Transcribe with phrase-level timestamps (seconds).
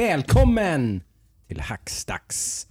[0.00, 1.02] välkommen
[1.48, 2.66] till Hackstacks.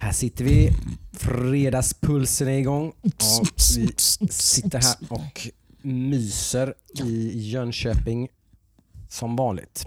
[0.00, 0.70] Här sitter vi,
[1.12, 3.10] fredagspulsen är igång och
[3.76, 3.88] vi
[4.30, 5.48] sitter här och
[5.82, 6.74] myser
[7.04, 8.28] i Jönköping
[9.08, 9.86] som vanligt.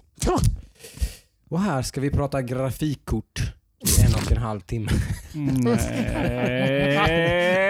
[1.50, 3.42] Och här ska vi prata grafikkort
[3.80, 4.92] i en och en halv timme.
[5.34, 7.69] Nej!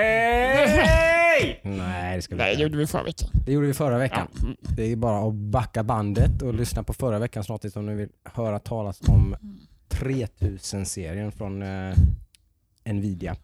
[1.64, 2.64] Nej, det ska vi Nej, det inte.
[2.64, 3.30] gjorde vi förra veckan.
[3.46, 4.28] Det gjorde vi förra veckan.
[4.36, 4.42] Ja.
[4.42, 4.58] mm.
[4.62, 8.10] Det är bara att backa bandet och lyssna på förra veckans avsnitt om ni vill
[8.24, 9.36] höra talas om
[9.90, 11.96] 3000-serien från eh,
[12.86, 13.36] Nvidia.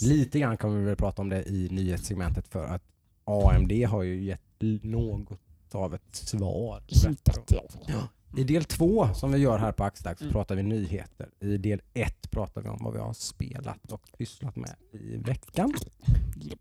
[0.00, 2.82] Lite grann kommer vi väl prata om det i nyhetssegmentet för att
[3.24, 4.40] AMD har ju gett
[4.82, 5.40] något
[5.72, 6.82] av ett svar.
[6.86, 8.02] Hintat i alla fall.
[8.36, 10.32] I del två som vi gör här på Axdags Mm.
[10.32, 11.28] pratar vi nyheter.
[11.40, 15.74] I del ett pratar vi om vad vi har spelat och pysslat med i veckan.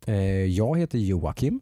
[0.06, 0.16] Eh,
[0.46, 1.62] jag heter Joakim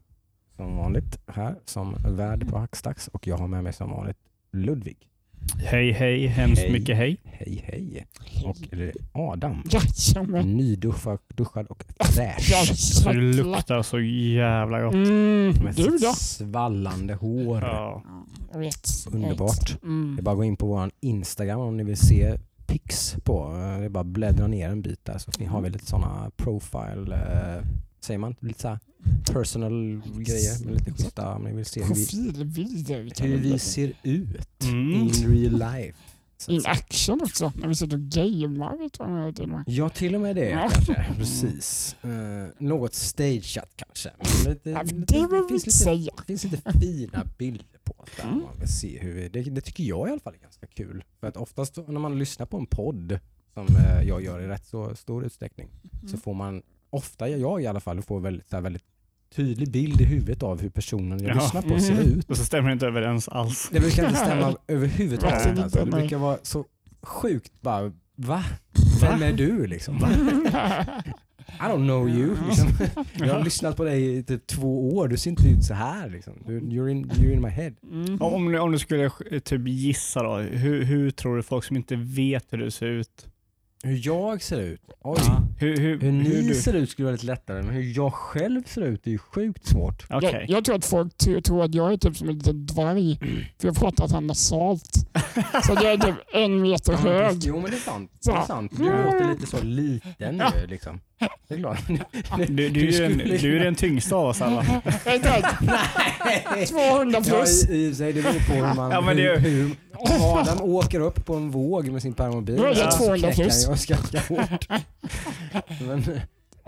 [0.56, 4.18] som vanligt här som värd på Hackstacks och jag har med mig som vanligt
[4.52, 5.10] Ludvig.
[5.58, 6.72] Hej hej, hemskt Hej.
[6.72, 7.18] mycket hej.
[7.24, 8.06] Hej hej.
[8.46, 9.64] Och eh, Adam.
[9.70, 10.58] Jajamän.
[10.58, 12.76] Nyduschad duschad och fräsch.
[12.76, 14.94] Så det luktar så jävla gott.
[14.94, 16.14] Mm, Med du då?
[16.14, 17.62] svallande hår.
[17.62, 18.04] Ja.
[18.06, 18.90] Ja, Jag vet.
[19.12, 19.84] Underbart.
[19.84, 20.14] Mm.
[20.16, 22.38] Det är bara att gå in på vår Instagram om ni vill se
[22.68, 23.50] pics på.
[23.80, 26.32] Det är bara att bläddra ner en bit där så ni har vi lite sådana
[26.38, 27.64] profile, eh,
[28.06, 28.80] säger man, lite så här
[29.34, 31.96] personal grejer med lite om ni vill se hur
[32.46, 34.92] vi, hur vi ser ut Mm.
[34.94, 35.98] in real life.
[36.48, 38.90] In action också, när vi sitter och gamear.
[39.34, 39.64] Till och med.
[39.68, 40.70] Ja, till och med det Ja.
[40.74, 41.06] kanske.
[41.18, 41.96] Precis.
[42.04, 44.12] Eh, något stageat kanske.
[44.50, 46.14] Lite, Ja, det vill vi finns inte lite, säga.
[46.18, 48.24] det finns lite fina bilder på där.
[48.24, 48.40] Mm.
[48.40, 51.04] Man vill se hur vi, det, det tycker jag i alla fall är ganska kul.
[51.20, 53.20] För att oftast när man lyssnar på en podd,
[53.54, 56.08] som eh, jag gör i rätt så stor utsträckning, Mm.
[56.08, 58.84] så får man, ofta jag i alla fall, får väldigt, så här, väldigt
[59.36, 61.42] tydlig bild i huvudet av hur personen jag Ja.
[61.42, 62.02] lyssnar på ser Mhm.
[62.04, 62.30] ut.
[62.30, 63.70] Och så stämmer det inte överens alls.
[63.72, 65.60] Det brukar inte stämma överhuvudtaget.
[65.60, 65.86] Alltså.
[65.86, 66.66] Det brukar vara så
[67.02, 68.44] sjukt bara, va?
[69.02, 69.96] Vem är du liksom?
[71.60, 72.36] I don't know you.
[72.48, 72.68] Liksom.
[73.28, 76.10] Jag har lyssnat på dig i typ två år, du ser inte ut så här.
[76.10, 76.34] Liksom.
[76.46, 77.74] You're, in, you're in my head.
[77.92, 78.22] Mm.
[78.22, 81.64] Om, om, du- om du skulle eh, typ gissa då, hur, hur tror du folk
[81.64, 83.28] som inte vet hur du ser ut?
[83.86, 84.82] Hur jag ser ut?
[85.02, 85.20] Oj.
[85.60, 86.56] Hur, hur, Hur ni du?
[86.56, 89.66] ser ut skulle vara lite lättare, men hur jag själv ser ut är ju sjukt
[89.68, 90.06] svårt.
[90.10, 90.32] Okej.
[90.34, 91.14] Jag, jag tror att folk
[91.46, 93.20] tror att jag är typ som en liten dvärg.
[93.60, 94.90] För jag pratar så här nasalt.
[95.68, 97.38] Så jag är typ en meter Ja, men hög.
[97.44, 98.12] Jo men det är sant.
[98.26, 98.72] Det är sant.
[98.78, 100.52] Du låter lite så liten Ja.
[100.62, 101.00] nu liksom.
[101.48, 101.80] Det är klart.
[102.48, 104.82] Du, du, är du är den tyngsta av oss alla.
[105.06, 105.22] Jag
[106.56, 106.66] Nej.
[106.68, 107.70] 200 Ja, plus.
[107.70, 108.92] i, i för sig, det beror på hur man...
[108.92, 109.76] Ja, men det- hur, hur
[110.40, 112.56] Adam åker upp på en våg med sin permobil.
[112.58, 113.68] Då är jag så 200 knäcker han plus.
[113.68, 114.68] och skrattar hårt.
[115.88, 116.04] Men,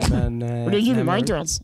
[0.10, 1.62] men, eh, Och det nej, gymmar men- inte ens.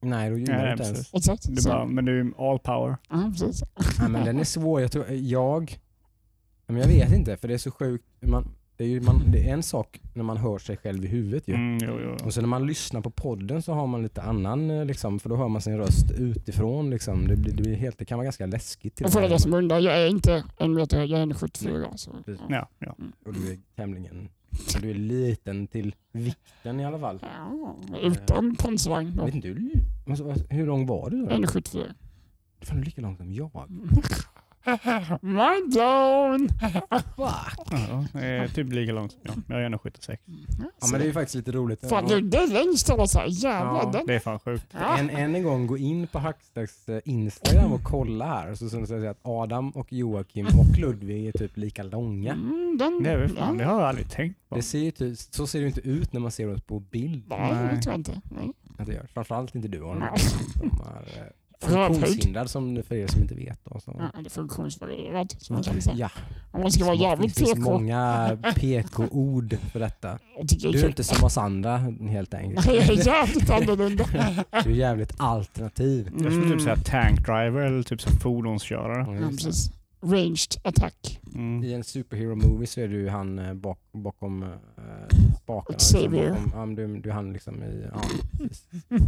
[0.00, 1.14] Nej, då Nej, du inte ens.
[1.14, 1.42] Exakt.
[1.48, 1.68] Du Så.
[1.68, 2.96] bara, men du är all power.
[3.10, 3.62] Ja, precis.
[4.00, 4.80] Nej, men den är svår.
[4.80, 5.78] Jag tror, jag...
[6.66, 8.04] Men jag vet inte, för det är så sjukt.
[8.20, 11.08] Man, det, är ju, man, det är en sak när man hör sig själv i
[11.08, 11.54] huvudet ju.
[11.54, 12.26] Mm, jo, jo.
[12.26, 15.28] Och sen när man lyssnar på podden så har man lite annan, eh, liksom, för
[15.28, 16.90] då hör man sin röst utifrån.
[16.90, 17.28] Liksom.
[17.28, 18.96] Det, blir, det, blir helt, det kan vara ganska läskigt.
[18.96, 21.96] till Och för alla som undrar, jag är inte en meter jag är en 74.
[21.96, 22.10] Så.
[22.48, 22.96] Ja, ja.
[23.26, 24.28] Och du är tämligen...
[24.80, 27.18] Du är liten till vikten i alla fall.
[27.22, 29.08] Ja, utan pansarvagn.
[29.08, 29.24] Jag då.
[29.24, 31.30] vet inte, hur, alltså, lång var du då?
[31.30, 31.84] En 74.
[32.60, 33.50] Fan, du är lika lång som jag.
[35.22, 36.48] Mind blown!
[36.90, 39.58] ja det är typ lika långt som jag.
[39.58, 40.16] Jag är 1,76.
[40.80, 41.88] Ja men det är ju faktiskt lite roligt.
[41.88, 43.26] Fan, du, det är längst av oss här.
[43.28, 43.82] Jävlar.
[43.84, 44.06] Ja, den.
[44.06, 44.66] Det är fan sjukt.
[44.98, 48.54] En, än en gång, gå in på Hackstacks eh, Instagram och kolla här.
[48.54, 52.32] Så så säger att Adam och Joakim och Ludvig är typ lika långa.
[52.32, 54.54] Mm, den, Det, är väl fan, det har jag aldrig tänkt på.
[54.54, 56.80] Det ser ju typ, så ser det ju inte ut när man ser oss på
[56.80, 57.24] bild.
[57.28, 58.20] Nej, det tror jag inte.
[58.24, 58.52] Nej.
[58.78, 59.06] Att det gör.
[59.14, 60.02] Framförallt inte du Adam.
[60.02, 60.08] Eh.
[61.60, 63.58] Funktionshindrad som för er som inte vet.
[63.64, 63.96] Då, så.
[63.98, 65.96] Ja, det är funktionsvarierad, som man kan säga.
[65.96, 66.08] Ja,
[66.52, 67.60] Om man ska vara det jävligt finns PK.
[67.72, 70.18] många PK-ord för detta.
[70.42, 71.76] Du är inte som oss andra
[72.10, 72.66] helt enkelt.
[72.66, 74.04] jag är jävligt annorlunda.
[74.64, 76.10] Du är jävligt alternativ.
[76.22, 79.14] Jag skulle typ säga tank driver eller typ så fordonskörare.
[79.20, 79.30] Ja, det.
[79.36, 79.70] precis.
[80.00, 81.20] Ranged attack.
[81.34, 81.64] Mm.
[81.64, 84.48] I en superhero movie så är du han eh, bak, bakom uh,
[85.42, 85.78] spakarna.
[85.78, 86.30] Xavier.
[86.30, 88.00] Liksom, bakom, ja, du, du han liksom i, ja.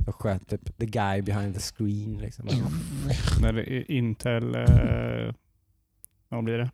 [0.06, 2.46] Och sköt typ the guy behind the screen liksom.
[3.40, 4.54] När det är Intel...
[4.54, 5.34] Eh,
[6.28, 6.70] vad blir det?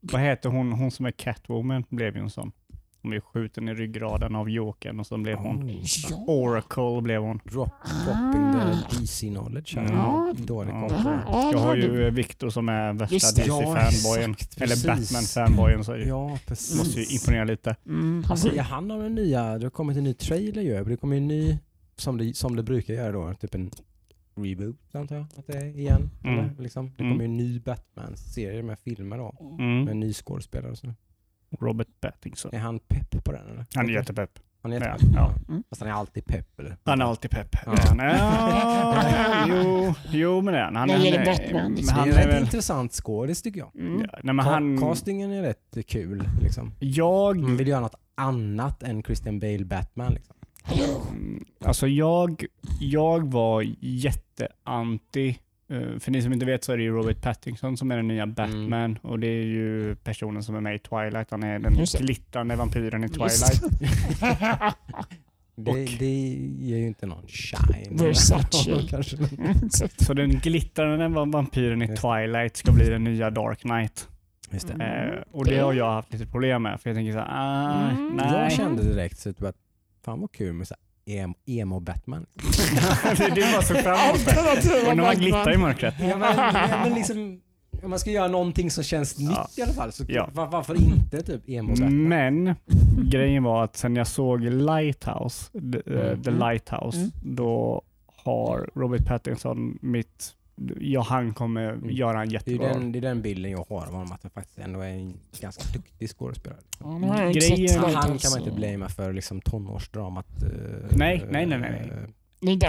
[0.00, 1.84] Vad heter hon, hon som är Catwoman?
[1.88, 2.52] Blev ju en sån.
[3.02, 5.62] Hon blev skjuten i ryggraden av Jokern och så blev hon...
[5.70, 6.24] Oh, Ja.
[6.26, 7.40] Oracle blev hon.
[7.44, 7.70] drop,
[8.04, 9.92] dropping the DC knowledge här.
[9.92, 10.32] Ja.
[10.38, 10.88] Dålig Ja.
[11.26, 13.16] Ja, Jag har ju Viktor som är värsta.
[13.42, 14.30] DC-fanboyen.
[14.30, 14.76] exakt, Eller.
[14.76, 16.78] Batman-fanboyen så Ja, precis.
[16.78, 17.76] måste ju imponera lite.
[17.86, 20.84] Mm, han Alltså, han av den nya, det har kommit en ny trailer ju.
[20.84, 21.58] Det kommer ju en ny,
[21.96, 23.70] som det, som det brukar göra då, typ en
[24.36, 26.10] reboot antar jag att det är igen.
[26.24, 26.38] Mm.
[26.38, 26.92] Eller, liksom.
[26.96, 27.12] Det Mm.
[27.14, 29.34] kommer ju en ny Batman-serie med filmer då.
[29.60, 29.84] Mm.
[29.84, 30.94] Med en ny skådespelare och så.
[31.60, 32.54] Robert Pattinson.
[32.54, 33.66] Är han pepp på den eller?
[33.74, 34.38] Han är jättepepp.
[34.62, 35.10] Han är jättepepp?
[35.14, 35.34] ja.
[35.48, 35.62] Mm.
[35.70, 36.76] Fast han är alltid pepp eller?
[36.84, 37.56] Han är alltid pepp.
[37.66, 37.74] Ja.
[37.98, 40.76] Ja, jo, jo, men det är han.
[40.76, 41.98] han är- Batman, men liksom.
[41.98, 43.76] han är är en väl, intressant skådis tycker jag.
[43.76, 44.00] Mm.
[44.12, 46.72] ja, nej, men Ka- han, Castingen är rätt kul liksom.
[46.80, 50.36] jag, Man vill göra något annat än Christian Bale Batman liksom.
[51.10, 52.44] Mm, Alltså jag,
[52.80, 55.38] jag var jätteanti.
[55.68, 58.08] Eh, För ni som inte vet så är det ju Robert Pattinson som är den
[58.08, 61.30] nya Batman och det är ju personen som är med i Twilight.
[61.30, 63.62] Han är den Just glittrande vampyren i Twilight.
[65.56, 66.06] Det, det
[66.58, 67.96] ger ju inte någon shine.
[67.96, 68.70] Versace.
[69.38, 74.08] Mm, så- den glittrande va- vampyren i Twilight ska bli den nya Dark Knight.
[74.50, 74.74] Just det.
[74.74, 75.10] Mm.
[75.10, 77.90] Eh, och det har jag haft lite problem med för jag tänker så här, ah,
[77.90, 78.08] Mm.
[78.16, 78.26] nej.
[78.42, 79.56] Jag kände direkt så typ att
[80.04, 82.26] fan vad kul med så här em- emo Batman.
[83.16, 84.88] det, det bara såg fram emot det.
[84.90, 85.94] Och när man glittrar i mörkret.
[86.00, 87.40] Ja, men, ja, men liksom,
[87.82, 89.28] om man ska göra någonting som känns Ja.
[89.28, 90.30] nytt i alla fall så Ja.
[90.32, 92.08] var, varför inte typ emo Batman?
[92.08, 92.54] Men
[93.10, 96.22] grejen var att sen jag såg Lighthouse, The, eh, Mm.
[96.22, 97.10] The Lighthouse, Mm.
[97.22, 97.82] då
[98.24, 100.32] har Robert Pattinson mitt,
[100.80, 101.90] ja han kommer Mm.
[101.90, 104.22] göra en Det är, jättebra den, det är den bilden jag har av honom, att
[104.22, 106.58] han faktiskt ändå är en ganska duktig skådespelare.
[106.80, 110.26] Har jag inte Grejen- Han, han kan man inte så- blamea för liksom tonårsdramat.
[110.90, 111.70] Nej, nej, nej, nej,
[112.40, 112.52] nej.
[112.52, 112.66] inte.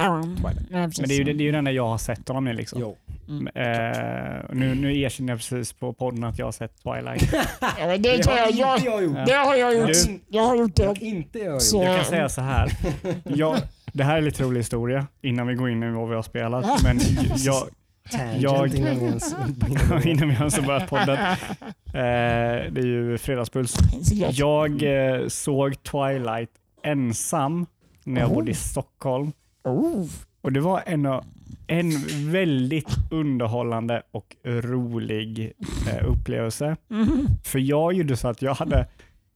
[1.02, 2.54] Men det är ju det, det, är ju den där jag har sett honom i
[2.54, 2.82] liksom.
[2.82, 2.98] Jo.
[3.28, 3.48] Mm.
[3.48, 7.34] Eh, nu, nu erkänner jag precis på podden att jag har sett Twilight.
[7.80, 9.18] Ja, det, tror jag, jag, jag gjort.
[9.26, 9.88] det har jag gjort.
[9.88, 11.62] Du- Jag har gjort Det har inte jag gjort.
[11.62, 12.72] Så- Jag kan säga så här.
[13.24, 13.58] Jag,
[13.94, 16.84] det här är lite rolig historia innan vi går in i vad vi har spelat.
[16.84, 17.00] Men
[17.38, 17.64] jag,
[18.12, 19.34] Tangent jag- innan vi ens...
[20.06, 21.18] innan vi ens har börjat podden.
[21.86, 23.78] Eh, det är ju Fredagspuls.
[24.32, 26.50] Jag- eh, såg Twilight
[26.84, 27.66] ensam
[28.04, 28.36] när jag Oh.
[28.36, 29.32] bodde i Stockholm.
[29.64, 30.06] Oh.
[30.42, 31.06] Och det var en,
[31.68, 31.92] en
[32.32, 35.54] väldigt underhållande och rolig
[35.90, 36.76] eh, upplevelse.
[36.88, 37.28] Mhm.
[37.44, 38.88] För jag gjorde så att jag hade,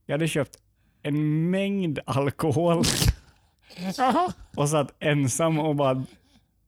[0.06, 0.58] jag hade köpt
[1.04, 2.78] en mängd alkohol
[4.56, 6.04] och satt ensam och bara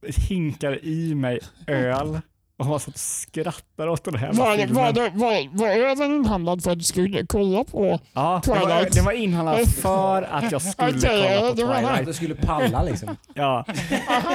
[0.08, 2.20] hinkar i mig öl
[2.58, 4.76] och bara satt och skrattade åt den här Var, filmen.
[4.76, 8.00] var, det- var, var ölen inhandlad för att du skulle kolla på?
[8.14, 8.94] Ja, det var, Twilight?
[8.96, 12.00] det var inhandlat för att jag skulle Okej, kolla på Twilight.
[12.00, 13.18] Att du skulle palla liksom.
[13.34, 13.66] Ja.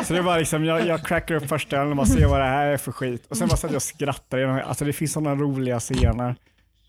[0.05, 2.47] Så det var liksom, jag, jag crackar upp första ölen och bara ser vad det
[2.47, 3.27] här är för skit.
[3.31, 4.65] Och sen bara satt jag och skrattade.
[4.65, 6.37] Alltså det finns sådana roliga scener.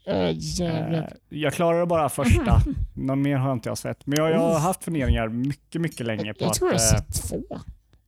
[0.05, 2.61] Eh, Jag klarade bara första.
[2.93, 4.05] Någon mer har inte jag sett.
[4.05, 6.85] Men jag, jag har haft funderingar mycket, mycket länge på Jag att tror jag eh,
[6.85, 7.41] har sett två.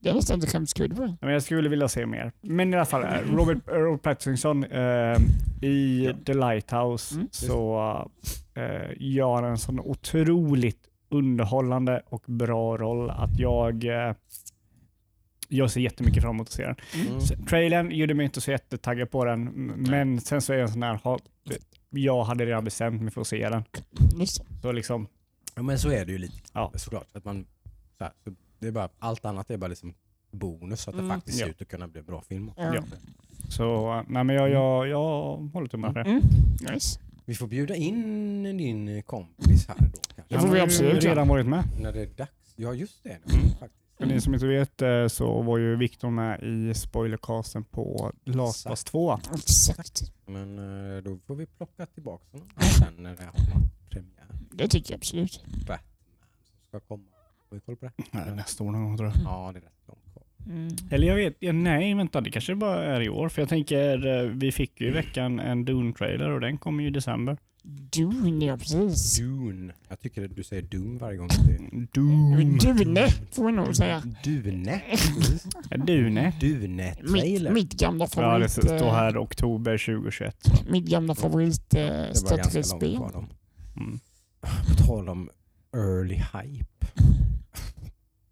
[0.03, 1.17] Det är nästan inte skämskudde på det.
[1.21, 2.31] men jag skulle vilja se mer.
[2.41, 5.17] Men i alla fall, eh, Robert, Robert Pattinson eh,
[5.61, 7.27] i The Lighthouse Mm.
[7.31, 7.79] så
[8.53, 14.15] eh, gör en sån otroligt underhållande och bra roll att jag eh,
[15.47, 16.75] jag ser jättemycket fram emot att se den.
[17.07, 17.21] Mm.
[17.21, 19.43] Så, trailern gjorde mig inte så jättetaggad på den,
[19.77, 20.99] men sen så är jag en sån här,
[21.89, 23.63] jag hade redan bestämt mig för att se den.
[24.61, 25.07] Så liksom,
[25.55, 26.71] Ja men så är det ju lite Ja.
[26.75, 27.07] såklart.
[27.13, 27.45] Att man,
[27.97, 28.31] så här, så
[28.61, 29.93] det är bara, allt annat är bara liksom
[30.31, 31.15] bonus så att det Mm.
[31.15, 31.45] faktiskt Ja.
[31.45, 32.51] ser ut att kunna bli en bra film.
[32.57, 32.75] Ja.
[32.75, 32.83] Ja.
[33.49, 36.09] så nej men jag, jag, jag håller tummarna för det.
[36.09, 36.21] Mm.
[36.73, 36.99] Nice.
[37.25, 40.35] Vi får bjuda in din kompis här då kanske.
[40.35, 41.11] Det får vi har ju absolut göra.
[41.13, 41.63] redan varit med.
[41.81, 42.53] När det är dags.
[42.55, 43.09] Ja just det.
[43.09, 43.49] Mm.
[43.59, 43.81] Faktiskt.
[43.97, 48.65] För ni som inte vet eh, så var ju Viktor med i spoilercasten på Last
[48.65, 49.19] of Us 2.
[49.33, 50.01] Exakt.
[50.25, 50.59] Men
[50.97, 52.47] eh, då får vi plocka tillbaka honom
[52.79, 53.33] sen när det har
[53.89, 54.25] premiär.
[54.51, 55.43] Det tycker jag absolut.
[55.45, 55.79] Batman
[56.45, 57.03] som ska komma.
[57.51, 57.91] Får vi koll på det?
[58.11, 59.17] Nej, Nästa år någon gång tror jag.
[59.23, 60.23] Ja det är rätt långt kvar.
[60.45, 60.75] Mm.
[60.91, 63.29] Eller jag vet, ja, nej vänta det kanske bara är i år.
[63.29, 66.89] För jag tänker, eh, vi fick ju i veckan en Dune-trailer och den kommer ju
[66.89, 67.37] i december.
[67.63, 69.17] Dune, ja precis.
[69.17, 69.73] Dune.
[69.89, 71.29] Jag tycker att du säger Doom varje gång.
[71.29, 72.57] Är Dune.
[72.57, 74.03] Dune, får man nog säga.
[74.23, 74.81] Dune.
[75.85, 76.33] Dune.
[76.39, 77.51] Dune-trailer.
[77.51, 78.51] Mitt, mitt gamla Ja, det favorit...
[78.51, 80.35] står eh, här oktober 2021.
[80.69, 82.99] Mitt gamla favorit eh, Det var ganska långt strategispel.
[83.75, 83.99] Mm.
[84.41, 85.29] På tal om
[85.75, 86.87] early hype.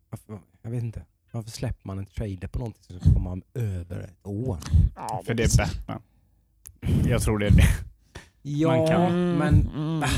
[0.09, 1.05] Varför, jag vet inte.
[1.31, 4.57] Varför släpper man en trailer på någonting som kommer om över ett år?
[4.95, 6.01] Ja, För det är Batman.
[7.07, 7.63] Jag tror det är det.
[8.41, 10.09] Ja, Man kan- men mm.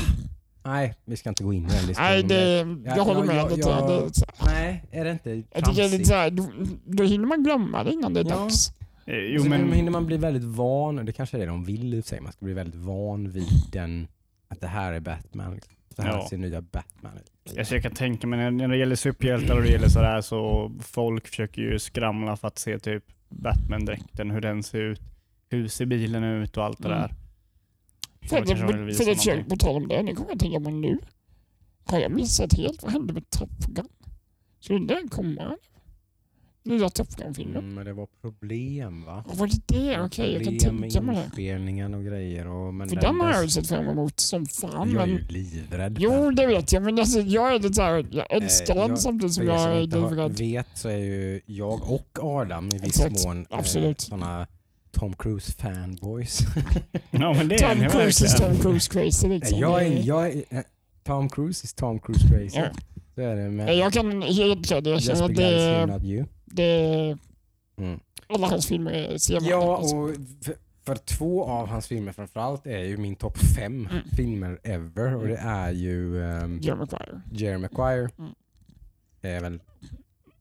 [0.64, 2.12] nej, vi ska inte gå in i den diskussionen.
[2.12, 2.58] Nej, det,
[2.88, 3.68] Ja, jag håller med ja, lite.
[3.68, 3.86] ja.
[4.00, 6.06] Det, så- Nej, är det inte jag tycker det är tramsigt?
[6.08, 6.46] såhär, då,
[6.84, 8.36] då hinner man glömma det innan det är Ja.
[8.36, 8.68] dags.
[9.06, 11.64] Eh, Jo Jo, men men, hinner man bli väldigt van, det kanske är det de
[11.64, 14.08] vill i sig, man ska bli väldigt van vid den,
[14.48, 15.54] att det här är Batman.
[15.54, 15.72] Liksom.
[15.96, 16.28] Det här Ja.
[16.28, 17.58] ser nya Batman ut.
[17.58, 21.28] alltså jag kan tänka mig när, det gäller superhjältar och det gäller sådär så folk
[21.28, 25.00] försöker ju skramla för att se typ Batman-dräkten, hur den ser ut.
[25.48, 27.00] Hur ser bilen ut och allt det Mm.
[27.00, 27.08] där.
[28.28, 29.58] För, det kanske de vill för, visa för det försöker, någonting.
[29.58, 30.98] på tal om det, nu kommer jag tänka på nu.
[31.84, 32.82] Har jag missat helt?
[32.82, 33.88] Vad hände med Top Gun?
[34.60, 35.56] Skulle den komma?
[36.64, 37.56] Nya Top Gun-filmen.
[37.56, 39.24] Mm, men det var problem va?
[39.34, 40.00] Var det det?
[40.00, 41.22] Okej, jag kan tänka mig det.
[41.24, 42.46] inspelningen och grejer.
[42.46, 44.90] Och, men För den har jag ju sett fram emot som fan.
[44.92, 45.96] Jag är ju Men, livrädd.
[46.00, 46.34] jo, den.
[46.34, 46.82] det vet jag.
[46.82, 49.60] Men alltså, jag är lite så här, jag älskar Eh, den jag- samtidigt som jag
[49.60, 50.38] som är livrädd.
[50.38, 54.46] vet så är ju jag och Adam i viss Exakt, mån eh, såna
[54.90, 56.38] Tom Cruise fanboys.
[57.10, 58.34] Ja, men det är Tom Cruise is.
[58.36, 59.58] Tom Cruise crazy liksom.
[59.58, 60.60] jag är, jag är, eh,
[61.04, 62.58] Tom Cruise is Tom Cruise crazy.
[62.58, 62.64] Ja.
[63.14, 65.24] Så är det med Jag kan helt klart Just erkänna
[65.94, 66.24] att det, you.
[66.52, 67.18] Det,
[67.76, 68.00] Mm.
[68.26, 69.44] alla hans filmer ser man.
[69.50, 70.10] Ja, och
[70.44, 70.54] för,
[70.84, 74.02] för två av hans filmer framförallt är ju min topp fem Mm.
[74.16, 77.20] filmer ever och det är ju um, Jerry Maguire.
[77.32, 78.08] Jerry Maguire.
[78.18, 78.30] Mm.
[79.22, 79.60] är väl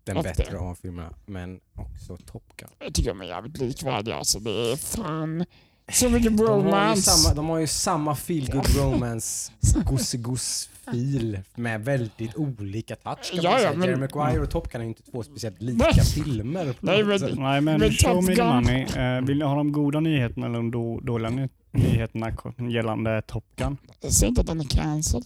[0.03, 2.69] den Och bättre av filmerna, men också Top Gun.
[2.79, 4.15] Jag tycker de är jävligt likvärdiga.
[4.15, 5.45] Alltså, det är fan
[5.91, 7.01] så mycket De har, ju bromance.
[7.01, 9.51] samma, de har ju samma feel good romance
[9.85, 13.73] gosse-goss-fil med väldigt olika touch kan Ja, man ja, säga.
[13.79, 16.75] men- Jerry Maguire och Top Gun är ju inte två speciellt lika filmer.
[16.79, 17.19] Nej, men-.
[17.37, 18.81] Nej, men, Men show me the money.
[18.83, 22.31] Eh, vill ni ha de goda nyheterna eller de då, dåliga ny- nyheterna
[22.69, 23.77] gällande Top Gun?
[24.01, 25.25] Jag säger inte att den är cancelled.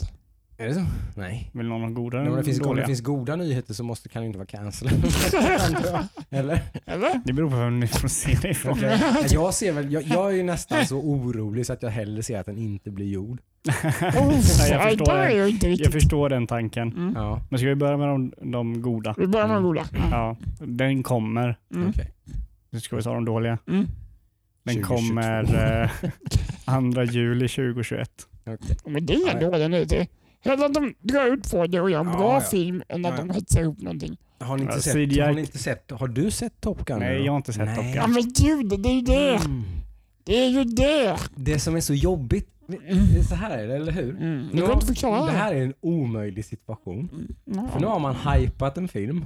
[0.57, 0.85] Är det så?
[1.15, 1.49] Nej.
[1.53, 2.85] Vill någon ha goda Nej, om, det finns, om det dåliga?
[2.85, 4.89] finns goda nyheter så måste, kan det inte vara cancel.
[6.29, 6.61] Eller?
[6.85, 7.21] Eller?
[7.25, 8.73] Det beror på vem ni får se det ifrån.
[8.73, 8.99] Okej.
[9.29, 12.39] Jag, ser väl, jag, jag är ju nästan så orolig så att jag hellre ser
[12.39, 13.39] att den inte blir gjord.
[13.67, 14.27] Oh,
[14.59, 15.17] Nej, jag, förstår
[15.63, 16.91] jag förstår den tanken.
[16.91, 17.13] Mm.
[17.15, 19.15] Ja, Men ska vi börja med de, de goda?
[19.17, 19.85] Vi börjar med de goda.
[20.11, 21.57] Ja, den kommer.
[21.75, 21.89] Mm.
[21.89, 22.11] okej.
[22.69, 23.57] Nu ska vi ta de dåliga.
[23.67, 23.87] Mm.
[24.63, 24.95] Den 2022.
[24.95, 25.83] kommer
[26.67, 28.09] eh, 2 juli 2021.
[28.45, 28.77] okej.
[28.85, 30.07] Men det är ändå den ute.
[30.45, 32.41] Hellre att de drar ut på det och gör en Ja, bra ja.
[32.41, 34.17] film än att Ja, de hetsar ihop någonting.
[34.39, 36.99] Har ni, inte Ja, sett, CGI har ni inte sett, har du sett Top Gun?
[36.99, 37.75] Nej, jag har inte sett Nej.
[37.75, 37.93] Top Gun.
[37.95, 39.35] Ja men gud, det är ju det.
[39.35, 39.63] Mm.
[40.23, 41.17] Det är ju det.
[41.35, 42.75] Det som är så jobbigt, det
[43.19, 44.09] är så här är det, eller hur?
[44.09, 44.39] Mm.
[44.41, 45.25] Nu Det går inte att förklara.
[45.25, 47.27] det här är en omöjlig situation.
[47.45, 47.67] Ja.
[47.73, 49.25] För nu har man hypat en film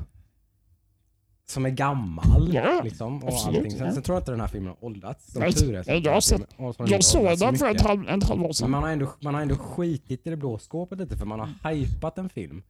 [1.51, 2.53] som är gammal.
[2.53, 3.71] Ja, liksom, och absolut, allting.
[3.71, 3.93] Sen, ja.
[3.93, 5.31] sen tror jag inte den här filmen har åldrats.
[5.31, 5.83] Som Nej, tur är.
[5.83, 6.55] så nej, jag har sett-
[6.87, 8.71] Jag såg den för ett, halv, ett halvår Men sedan.
[8.71, 11.71] man har, ändå, man har ändå skitit i det blå skåpet lite för man har
[11.73, 12.63] hypat en film.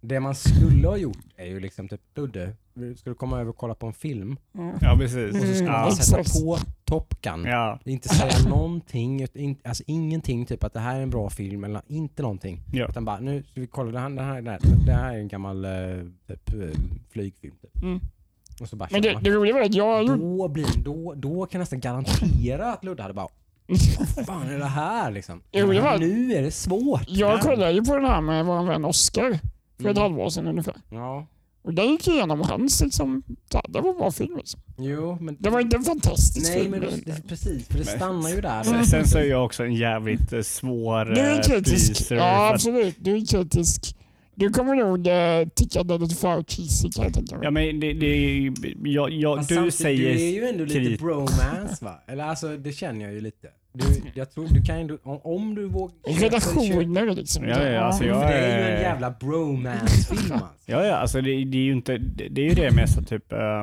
[0.00, 2.52] Det man skulle ha gjort är ju liksom typ Ludde,
[2.96, 4.36] ska du komma över och kolla på en film?
[4.52, 4.72] Ja.
[4.80, 5.34] Ja, precis.
[5.34, 7.44] Och så ska man sätta på Top Gun.
[7.44, 9.26] Ja, Inte säga någonting,
[9.64, 12.60] alltså ingenting typ att det här är en bra film eller inte någonting.
[12.72, 12.86] ja.
[12.88, 15.18] Utan bara nu ska vi kolla, det här, det här, det här, det här är
[15.18, 15.70] en gammal eh,
[16.28, 16.68] typ, eh,
[17.10, 17.54] flygfilm.
[17.62, 17.82] Typ.
[17.82, 18.00] Mm.
[18.60, 20.18] Och så bara Men det, det roliga var att jag.
[20.20, 23.28] Då, blir, då, då kan jag nästan garantera att Ludde hade bara
[24.16, 25.42] Vad fan är det här liksom?
[25.52, 27.04] Jo, det var- Nu är det svårt.
[27.08, 29.38] Jag kollade ju på den här med vår vän Oscar
[29.82, 30.02] för ett Mm.
[30.02, 30.74] halvår sedan ungefär.
[30.90, 31.26] Ja,
[31.62, 34.36] Och där gick igenom hans liksom, ja, det var en bra film.
[34.36, 34.60] Liksom.
[34.78, 35.36] jo men...
[35.40, 36.70] Det var inte en fantastisk Nej film.
[36.70, 38.62] men det, det, precis, för det stannar ju där.
[38.62, 42.10] Sen, sen så är jag också en jävligt eh, svår Du är eh, kritisk.
[42.10, 42.96] Ja, absolut.
[42.98, 43.96] Du är kritisk.
[44.34, 47.44] Du kommer nog eh, tycka att det är lite för cheesy kan jag tänka mig.
[47.44, 48.52] Ja, men det, det är,
[48.84, 50.14] jag, jag, Fast du säger...
[50.14, 52.02] Du är ju ändå lite bromance va?
[52.06, 53.48] Eller alltså det känner jag ju lite.
[53.76, 55.94] Du, jag tror, du kan ändå, om, om du vågar...
[56.20, 57.44] Relationer liksom.
[57.48, 60.48] Ja, ja, alltså För jag det är ju en jävla bromance-film alltså.
[60.66, 61.98] Ja, ja, alltså det, det är ju inte...
[61.98, 63.32] Det, det är ju det mesta typ...
[63.32, 63.62] eh,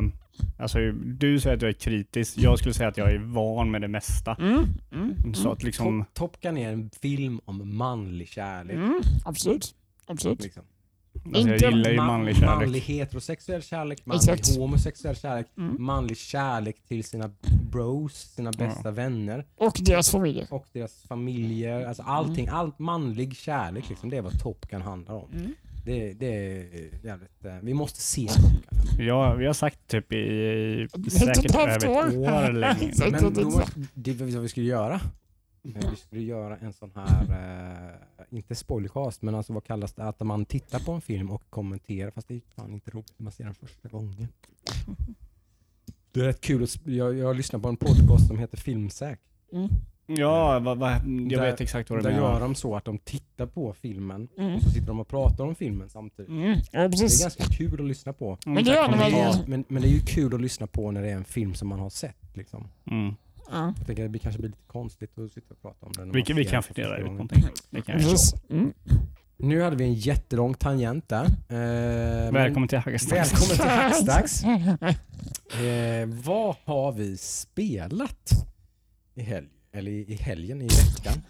[0.58, 2.38] alltså du säger att jag är kritisk.
[2.38, 4.36] Jag skulle säga att jag är van med det mesta.
[4.40, 6.06] Mm, mm, Så att liksom...
[6.14, 8.76] Top, Top Gun är en film om manlig kärlek.
[8.76, 9.76] mm, absolut.
[10.06, 10.44] Absolut.
[10.44, 10.64] Liksom.
[11.26, 12.50] Alltså jag gillar ju Man- manlig kärlek.
[12.56, 14.58] Manlig heterosexuell kärlek, manlig Exakt.
[14.58, 15.76] homosexuell kärlek, Mm.
[15.84, 17.32] manlig kärlek till sina
[17.74, 20.48] bros, sina bästa vänner Och deras familjer.
[20.52, 21.86] och deras familjer.
[21.86, 25.30] Alltså allting, allt manlig kärlek liksom, det är vad Top Gun handlar om.
[25.34, 25.52] Mm.
[25.86, 28.28] Det, det är jävligt, eh, vi måste se.
[29.00, 30.18] Ja, vi har sagt typ i,
[31.08, 32.18] i säkert över ett år.
[32.18, 32.94] år länge.
[33.12, 33.30] Men då,
[33.94, 34.94] det var vad vi skulle göra.
[34.96, 37.22] Eh, Vi skulle göra en sån här,
[38.30, 40.04] eh, inte spoilercast, men alltså vad kallas det?
[40.04, 43.24] Att man tittar på en film och kommenterar, fast det är fan inte roligt när
[43.24, 44.28] man ser den första gången.
[46.14, 49.20] Det är rätt kul, att, jag, jag lyssnar på en podcast som heter Filmsäk.
[49.54, 49.70] Mm.
[50.06, 52.40] Ja, va, va, jag Där- vet exakt vad du Där gör menar.
[52.40, 54.56] de så att de tittar på filmen Mm.
[54.56, 56.30] och så sitter de och pratar om filmen samtidigt.
[56.30, 56.60] Mm.
[56.72, 58.38] Ja, Det är ganska kul att lyssna på.
[58.46, 59.14] Men det gör de väl.
[59.14, 61.54] är, men, men det är ju kul att lyssna på när det är en film
[61.54, 62.18] som man har sett.
[62.38, 62.68] Liksom.
[62.92, 63.16] Mm.
[63.52, 66.12] Ja, Jag tänker att det kanske blir lite konstigt att sitta och prata om den.
[66.12, 67.44] Vi, vi kan fundera ut någonting.
[67.70, 68.18] Det kan jag.
[68.50, 68.74] Mm.
[69.38, 71.26] Nu hade vi en jättelång tangent där.
[71.26, 73.16] Eh, men- Välkommen till Hackestad.
[73.18, 74.44] Välkommen till Hackstacks.
[75.54, 78.30] Eh, vad har vi spelat
[79.16, 81.22] i, helg, eller i, helgen, i veckan?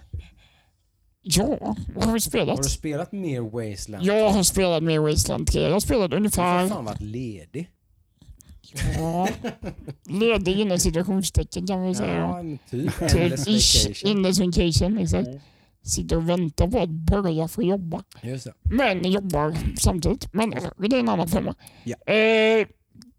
[1.22, 2.50] Ja, vad har vi spelat?
[2.57, 4.05] Har du spelat mer Wasteland?
[4.05, 5.62] Jag har spelat med Wasteland 3.
[5.62, 6.67] Jag har spelat Du har ungefär...
[6.67, 7.69] fan varit ledig.
[8.98, 9.27] Ja,
[10.10, 12.15] ledig inom situationstecken kan vi säga.
[12.17, 13.10] Ja, typ.
[13.10, 13.88] Typ ish,
[14.39, 15.27] vacation, exakt.
[15.27, 15.39] Mm.
[15.83, 18.03] Sitter och väntar på att börja få jobba.
[18.63, 20.33] Men jobbar samtidigt.
[20.33, 21.55] Men det är en annan femma.
[21.83, 22.13] Ja.
[22.13, 22.67] Eh,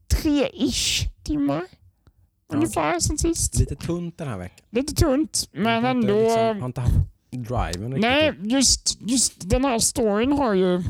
[0.08, 1.62] tre-ish timmar.
[2.48, 3.58] Ungefär sen sist.
[3.58, 4.66] Lite tunt den här veckan.
[4.70, 6.20] Lite tunt, men har inte, ändå...
[6.20, 6.94] Liksom, har inte haft
[7.30, 8.00] driven riktigt.
[8.00, 10.82] Nej, just, just den här storyn har ju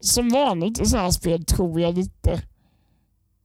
[0.00, 2.42] som vanligt i sådana här spel tror jag lite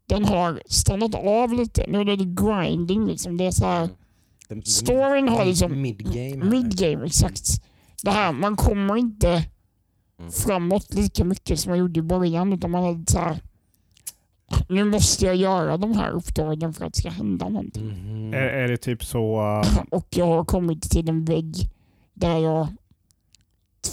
[0.08, 1.86] den har stannat av lite.
[1.88, 3.38] Nu är det grinding liksom.
[3.38, 3.90] Det är så här,
[4.50, 6.46] The- the storyn har liksom Midgame.
[6.46, 7.48] midgame exakt.
[8.04, 9.46] Det här, man kommer inte
[10.20, 10.32] Mm.
[10.32, 13.40] framåt lika mycket som man gjorde i början utan man är så här.
[14.70, 17.88] Nu måste jag göra de här uppdragen för att det ska hända någonting.
[17.88, 18.34] Mhm.
[18.34, 19.42] Är, är det typ så...
[19.42, 21.56] uh, Och jag har kommit till en vägg
[22.14, 22.68] där jag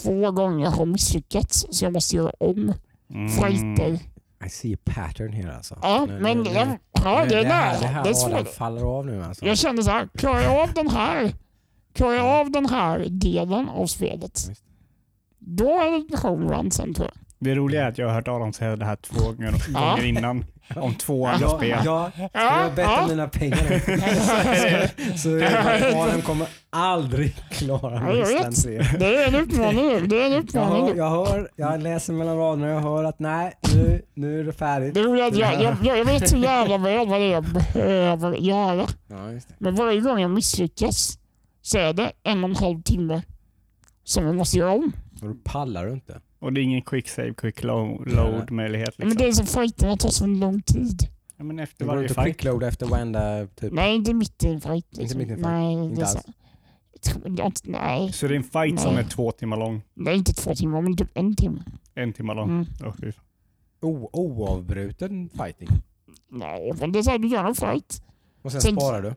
[0.02, 2.72] två gånger har misslyckats så jag måste göra om
[3.14, 3.98] mm, fighter.
[4.46, 5.78] I see a pattern here alltså.
[5.82, 9.06] Ja, men jag, ja, det är det här, det här Det är Adam faller av
[9.06, 9.46] nu alltså.
[9.46, 11.32] Jag kände så här, klarar jag av den här,
[11.92, 14.64] klarar jag av den här delen av spelet, Visst.
[15.38, 17.24] då är det homerun sen tror jag.
[17.38, 20.44] Det roliga är att jag har hört Adam säga det här två gånger, gånger innan.
[20.76, 21.78] Om två andra Ja, spel.
[21.84, 25.16] ja, Ja, jag har bett om mina pengar.
[25.16, 25.28] Så
[26.02, 28.62] Adam kommer aldrig klara jag Wasteland vet.
[28.90, 28.98] 3.
[28.98, 30.08] Det är en utmaning.
[30.08, 30.96] Det är en Jag utmaning nu.
[30.96, 34.52] jag hör, jag läser mellan raderna och jag hör att nej, nu, nu är det
[34.52, 34.96] färdigt.
[34.96, 38.86] Att jag, jag, jag, jag vet så jävla väl vad det är jag behöver göra.
[39.08, 39.16] Ja.
[39.58, 41.18] Men varje gång jag misslyckas
[41.62, 43.22] så är det en och en halv timme
[44.04, 44.92] som jag måste göra om.
[45.22, 46.20] Och då pallar du inte.
[46.42, 48.98] Och det är ingen quick save, quick lo- load möjlighet.
[48.98, 49.22] Men Liksom.
[49.24, 51.08] det är som fighterna tar så lång tid.
[51.36, 52.36] Ja, men efter Det varje inte att fight.
[52.36, 53.72] quickloada efter varenda typ.
[53.72, 54.86] Nej, inte mitt i en fight.
[54.96, 55.18] Liksom.
[55.18, 55.46] mitt i en fight?
[55.48, 56.26] Nej, Inte det är så, alls?
[57.26, 59.04] inte- nej, Så det är en fight som Nej.
[59.04, 59.82] är två timmar lång.
[59.94, 61.62] det är inte två timmar men typ en timme.
[61.94, 62.50] En timme lång.
[62.50, 62.66] Mm.
[62.84, 63.24] Åh, fy fan.
[63.80, 65.68] O- oavbruten fighting.
[66.30, 68.02] Nej, men det är så här, du gör en fight.
[68.42, 69.14] Och sen Sen- sparar du.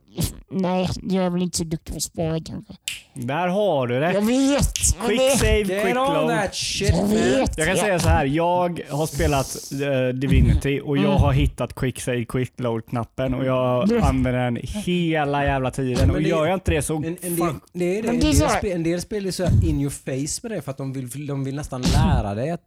[0.52, 2.74] Nej, jag är väl inte så duktig på att spara kanske.
[3.14, 4.14] Där har du det.
[4.14, 4.70] Jag vet!
[5.00, 6.30] jag Quick vet, save, quick Get on load.
[6.30, 7.58] that shit Jag vet!
[7.58, 8.26] Jag kan säga så här.
[8.26, 11.18] jag har spelat eh, Divinity och jag Mm.
[11.18, 16.08] har hittat quick save, quick load-knappen och jag Du- använder den hela jävla tiden.
[16.08, 16.96] Men Och det- gör jag inte det så...
[16.96, 18.10] En, en, del, det är det.
[18.44, 20.94] En, spel, en del spel är så in your face med det för att de
[20.94, 22.62] vill, de vill nästan lära dig att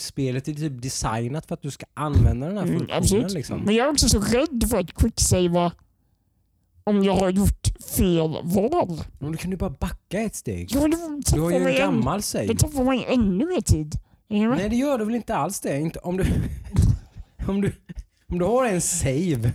[0.00, 3.02] spelet är typ designat för att du ska använda den här Mm, funktionen.
[3.02, 3.32] absolut.
[3.32, 3.60] liksom.
[3.60, 5.72] Men jag är också så rädd för att quicksavea
[6.86, 7.66] om jag har gjort
[7.96, 9.00] fel val.
[9.18, 10.68] Men du kan ju bara backa ett steg.
[10.72, 10.78] Det
[11.34, 12.46] Du har ju en gammal save.
[12.46, 13.94] det tar mig ännu mer tid.
[14.28, 14.58] Är med?
[14.58, 15.78] Nej det gör du väl inte alls det?
[15.80, 16.24] Inte, om, du,
[17.48, 17.72] om, du,
[18.32, 19.52] om du har en save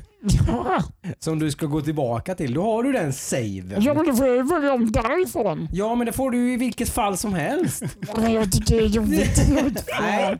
[0.47, 0.83] Ja,
[1.19, 3.73] som du ska gå tillbaka till, då har du den saven.
[3.81, 5.67] ja, men då får jag börja om därifrån.
[5.71, 7.83] Ja men det får du i vilket fall som helst.
[8.17, 9.49] Men jag tycker det är jobbigt.
[10.01, 10.37] Nej.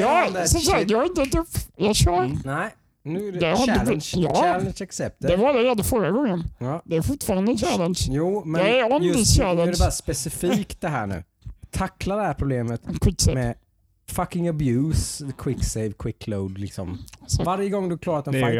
[0.00, 0.90] Ja, shit.
[0.90, 1.48] jag har inte upp.
[1.76, 2.30] Jag kör.
[2.44, 2.70] Nej.
[3.04, 3.84] Nu är det Det challenge.
[3.84, 4.34] blivit- ja.
[4.34, 5.30] Challenge accepted.
[5.30, 6.44] Det var det jag hade förra gången.
[6.58, 6.82] Ja.
[6.84, 7.98] Det är fortfarande en challenge.
[8.08, 9.72] Jo, men Jag är on just this nu är challenge.
[9.72, 11.24] det bara specifikt det här nu.
[11.70, 13.34] Tackla det här problemet Quicksave.
[13.34, 13.54] med
[14.08, 16.98] fucking abuse, quick save, quick load liksom.
[17.26, 17.42] Så.
[17.44, 18.56] Varje gång du klarat en det gör fight,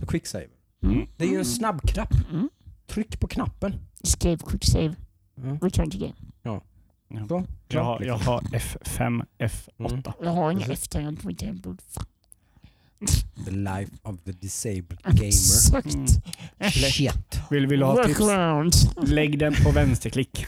[0.00, 0.08] jag.
[0.08, 0.46] quick save.
[0.82, 1.06] Mm.
[1.16, 2.12] Det är ju en snabbknapp.
[2.30, 2.48] Mm.
[2.86, 3.74] Tryck på knappen.
[4.04, 4.94] Escape, quicksave,
[5.38, 5.58] Mm.
[5.58, 6.12] return to game.
[7.28, 8.32] Så, Jag har, jag liksom.
[8.32, 9.88] har F5, F8.
[9.90, 10.02] Mm.
[10.22, 11.78] Jag har inga efterhand på mitt tangentbord.
[13.44, 15.24] The life of the disabled gamer.
[15.26, 15.94] Exakt.
[15.94, 16.70] Mm.
[16.70, 17.40] Shit.
[17.50, 18.20] Vill, du ha tips?
[18.20, 18.72] Workaround.
[19.02, 20.46] Lägg den på vänsterklick.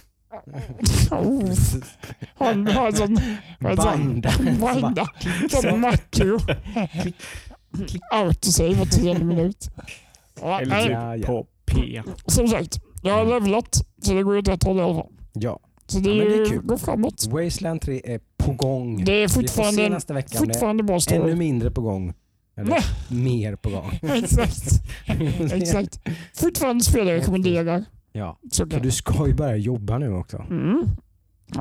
[1.11, 1.53] Oh,
[2.39, 3.21] han har en sån...
[3.61, 4.33] Banda.
[4.61, 5.09] Banda.
[5.51, 6.39] Sån makro.
[8.13, 9.71] Autosave var tionde minut.
[10.43, 11.27] Eller typ Ja, ja.
[11.27, 12.03] på P.
[12.27, 15.13] som sagt, jag har levlat så det går åt rätt håll i alla fall.
[15.33, 15.61] Ja.
[15.87, 16.63] Så det, Ja, men det är är kul.
[16.63, 17.27] går framåt.
[17.31, 19.05] Wasteland 3 är på gång.
[19.05, 21.35] Det är Vi får se fortfarande, nästa vecka fortfarande bra är ännu story.
[21.35, 22.15] mindre på gång.
[22.61, 23.99] Eller mer på gång.
[24.11, 24.83] Exakt.
[25.53, 26.01] Exakt.
[26.35, 27.85] Fortfarande spel jag rekommenderar.
[28.13, 30.37] Ja, Så du ska ju börja jobba nu också.
[30.51, 30.89] Mm.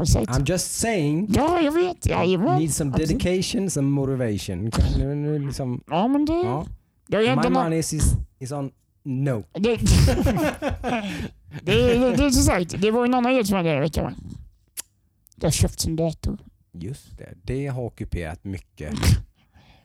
[0.02, 0.30] Exakt.
[0.30, 1.28] I'm just saying.
[1.36, 2.06] Ja, jag vet.
[2.06, 2.60] Jajamän.
[2.60, 3.10] Need some Absolut.
[3.10, 4.72] dedication, some motivation.
[4.98, 6.34] Nu, nu liksom, Ja, men det...
[6.34, 6.66] ja.
[7.08, 7.94] Jag My money is,
[8.40, 8.72] is on
[9.04, 9.44] no.
[9.54, 9.76] Det, det,
[11.64, 14.04] det, det är sagt, det var en annan grej som hände veckan.
[14.04, 14.14] va?
[15.36, 16.38] Jag har köpt en dator.
[16.74, 18.94] Just det, det har ockuperat mycket.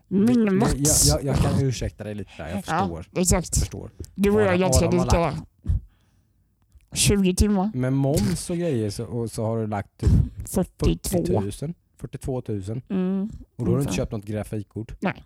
[0.09, 1.09] Min jag, max.
[1.09, 3.07] jag, jag kan ursäkta dig lite där, jag förstår.
[3.13, 3.59] Ja, exakt.
[3.59, 3.91] förstår.
[4.15, 5.35] Du och jag är ganska lika där.
[6.93, 7.71] 20 timmar.
[7.75, 10.11] Med moms och grejer så, och så har du lagt typ
[10.49, 11.25] 42.
[11.27, 11.33] 40
[11.67, 11.75] 000.
[11.97, 12.81] 42 000.
[12.89, 13.31] Mm.
[13.57, 14.93] Och då har du inte köpt något grafikkort?
[15.01, 15.25] Nej.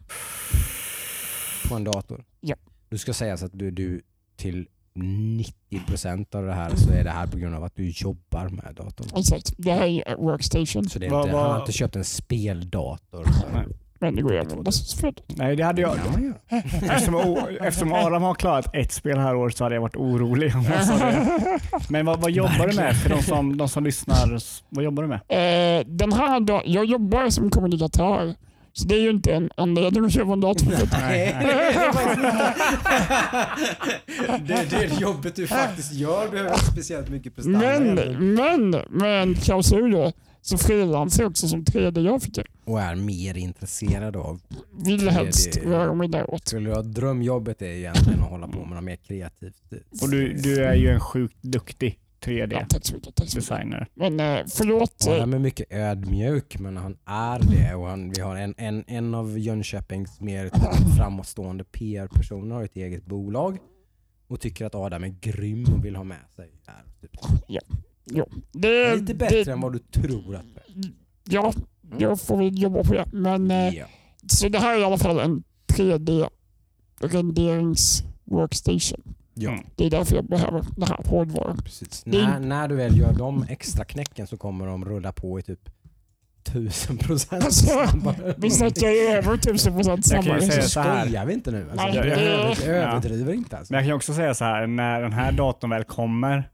[1.69, 2.25] På en dator?
[2.41, 2.57] Ja.
[2.89, 4.03] Du ska säga så att du, du
[4.37, 8.49] till 90% av det här så är det här på grund av att du jobbar
[8.49, 9.09] med datorn.
[9.17, 9.53] Exakt.
[9.57, 10.89] Det här är workstation.
[10.89, 13.27] Så det är inte, han har inte köpt en speldator.
[13.53, 13.67] Nej.
[14.01, 15.15] Men det går ju att som spel.
[15.27, 15.97] Nej, det hade jag.
[15.97, 16.35] Ja, gör.
[16.91, 20.57] Eftersom, eftersom Adam har klarat ett spel här året så hade jag varit orolig.
[20.57, 21.41] om jag sa det.
[21.91, 24.41] Men vad, vad jobbar du med för de som, de som lyssnar?
[24.69, 25.21] Vad jobbar du med?
[25.29, 28.35] Eh, den här dag, jag jobbar som kommunikatör.
[28.73, 30.67] Så det är ju inte en anledning att köpa en dator.
[31.01, 31.37] Nej,
[34.47, 37.59] det är det, jobbet du faktiskt gör behöver speciellt mycket prestanda.
[37.59, 37.95] Men,
[38.35, 40.13] men med en klausul
[40.49, 42.47] så frilansar jag också som 3D-grafiker.
[42.65, 44.41] Och är mer intresserad av.
[44.85, 45.69] Vill helst 3D.
[45.71, 46.49] röra mig däråt.
[46.49, 49.63] Skulle jag drömjobbet är egentligen att hålla på med något mer kreativt.
[50.03, 52.67] Och du, du är ju en sjukt duktig Ja, 3D-designer.
[52.69, 53.15] tack så mycket.
[53.15, 53.89] Tack så mycket.
[53.95, 55.07] Men eh, förlåt.
[55.07, 58.85] eh, Han är mycket ödmjuk men han är det och han, vi har en, en,
[58.87, 60.51] en av Jönköpings mer
[60.97, 63.59] framåtstående PR-personer har ett eget bolag
[64.29, 66.85] och tycker att Adam är grym och vill ha med sig här.
[67.01, 67.11] Typ.
[68.53, 70.91] Det, Lite bättre det, än vad du tror att det är.
[71.31, 71.53] Ja,
[71.99, 73.05] jag får väl jobba på det.
[73.13, 73.85] Men, eh, Ja.
[74.27, 75.43] Så det här är i alla fall en
[75.73, 76.29] 3D
[77.01, 79.15] renderings workstation.
[79.35, 79.65] Ja, Mm.
[79.77, 81.57] Det är därför jag behöver den här hårdvaran.
[81.65, 82.03] precis.
[82.07, 85.39] Det är- När, när du väl gör de extra knäcken så kommer de rulla på
[85.39, 85.71] i typ
[86.43, 88.35] tusen procent Alltså, snabbare.
[88.39, 90.53] Vi snackar ju över 1000 procent Jag kan ju snabbare.
[90.53, 91.05] säga Så här.
[91.05, 91.69] skojar vi inte nu.
[91.71, 93.73] Alltså, Nej, du det- överdriver, överdriver inte alltså.
[93.73, 96.51] Men jag kan också säga så här, när den här datorn väl kommer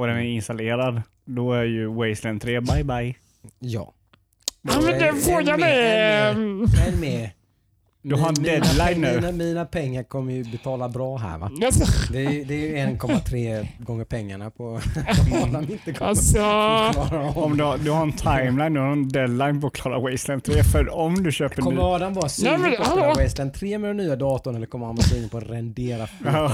[0.00, 3.14] och den är installerad, då är ju Wasteland 3 bye bye.
[3.58, 3.92] Ja.
[4.62, 6.34] Ja, men En- den frågan är...
[6.34, 7.30] mer- En med.
[8.02, 9.14] Du har en Mina- deadline nu.
[9.20, 11.50] Mina, mina pengar kommer ju betala bra här va?
[11.64, 12.58] Alltså, Det är, det är
[12.88, 14.80] ju 1,3 gånger pengarna på
[15.44, 17.56] Adam inte kommer alltså klara Om om.
[17.56, 20.64] du har, du har en timeline, du har en deadline på att klara Wasteland 3.
[20.64, 21.62] För om du köper ny...
[21.62, 23.14] Kommer Adam vara sugen på att hallå?
[23.22, 26.52] Wasteland 3 med den nya datorn eller kommer han vara sugen på att rendera Ja.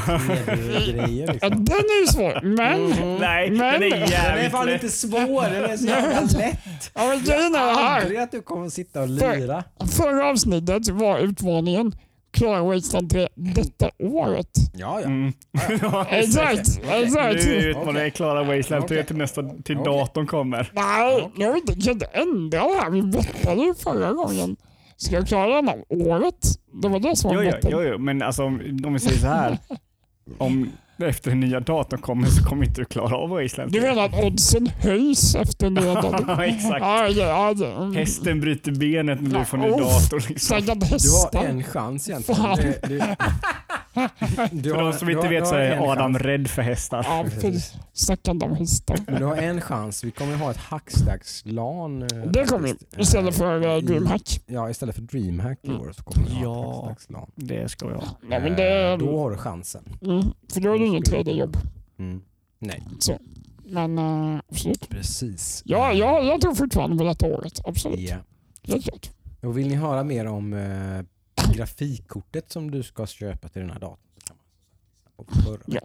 [0.87, 1.65] grejer ja, liksom?
[1.65, 2.41] den är ju svår.
[2.43, 3.17] Men, Mhm.
[3.21, 6.91] Nej, Men- den är Den är jävligt fan inte svår, den är så jävla lätt.
[6.95, 8.01] ja, men grejen är det här.
[8.01, 9.65] Aldrig att du kommer sitta och lira.
[9.97, 11.93] Förra avsnittet var utmaningen
[12.37, 14.49] klara Wasteland 3 detta året.
[14.73, 15.07] Ja, ja.
[15.07, 15.33] Mm.
[16.11, 17.45] Exakt, exakt.
[17.45, 18.07] Du är Okej.
[18.07, 19.07] att klara Wasteland 3 Okej.
[19.07, 19.93] till nästa till Okej.
[19.93, 20.71] datorn kommer.
[20.73, 22.91] Nej, jag vill inte jag kan inte ändra det här.
[22.91, 24.57] Vi bettade ju förra gången.
[24.97, 26.47] Ska jag klara den här året?
[26.83, 29.27] Det var det som var jo, jo, jo, men alltså om, om vi säger så
[29.27, 29.59] här.
[30.39, 33.89] Om efter den nya datorn kommer så kommer inte du klara av Wasteland Du 3.
[33.89, 35.81] menar att oddsen höjs efter det?
[35.81, 36.25] datum?
[36.29, 36.81] Ja, exakt.
[36.81, 37.91] Ja, ja, ja.
[37.95, 40.29] Hästen bryter benet när du får ny dator.
[40.29, 40.61] Liksom.
[41.33, 43.17] Du har en chans egentligen.
[44.19, 46.23] För har- de som du inte har- vet du så har är Adam chans.
[46.25, 47.07] rädd för hästar.
[47.09, 47.53] Ja, för
[47.93, 48.99] stackars de hästar.
[49.07, 50.05] Men du har en chans.
[50.05, 52.03] Vi kommer ha ett hackstackslan.
[52.03, 53.03] eh, Det kommer vi.
[53.03, 54.41] Istället för Eh, DreamHack.
[54.47, 55.81] Ja, istället för DreamHack i Mm.
[55.81, 56.81] år så kommer vi ha Ja.
[56.83, 57.31] ett hackstackslan.
[57.35, 58.05] Det ska jag.
[58.29, 59.85] Nej, men det, Eh, Då har du chansen.
[60.03, 61.57] mm, för då är det ingen 3D-jobb.
[61.99, 62.21] Mm.
[62.59, 62.83] Nej,
[63.69, 64.89] Men uh, absolut.
[64.89, 65.63] precis.
[65.65, 67.61] Ja, ja, jag tror fortfarande på detta året.
[67.65, 68.01] Absolut.
[68.01, 68.17] Ja.
[68.63, 69.11] Helt klart.
[69.43, 71.05] Och vill ni höra mer om eh,
[71.55, 74.37] grafikkortet som du ska köpa till den här datorn så kan
[75.17, 75.81] man på förra Ja.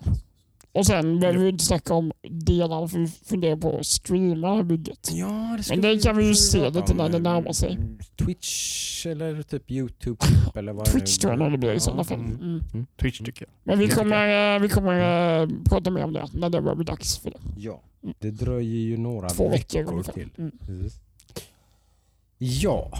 [0.73, 4.63] Och sen behöver vi inte snacka om delarna för vi funderar på att streama här
[4.63, 5.09] bygget.
[5.13, 7.77] Ja, det ska Men det kan vi ju se lite när det närmar sig.
[8.15, 12.19] Twitch eller typ Youtube klipp eller vad Twitch tror jag det blir i sådana fall.
[12.19, 12.61] mm.
[12.73, 12.85] Mm.
[13.01, 13.51] Twitch tycker jag.
[13.63, 17.17] Men vi kommer, vi kommer eh, prata mer om det när det börjar bli dags
[17.17, 17.39] för det.
[17.57, 17.81] Ja,
[18.19, 20.29] det dröjer ju några Två veckor veckor till.
[20.37, 20.51] Mm.
[22.37, 22.91] Ja.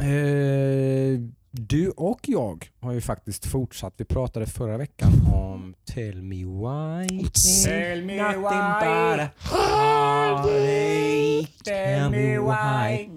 [0.00, 3.94] Eh, du och jag har ju faktiskt fortsatt.
[3.96, 7.28] Vi pratade förra veckan om Tell me why.
[7.64, 8.50] Tell me Nothing why.
[8.50, 11.46] but a heartache.
[11.64, 13.10] Tell me why.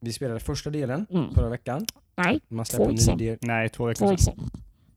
[0.00, 1.34] Vi spelade första delen Mm.
[1.34, 1.86] förra veckan.
[2.16, 3.18] Nej, Man Två veckor ny sedan.
[3.18, 3.38] del.
[3.40, 4.50] Nej, två veckor sedan.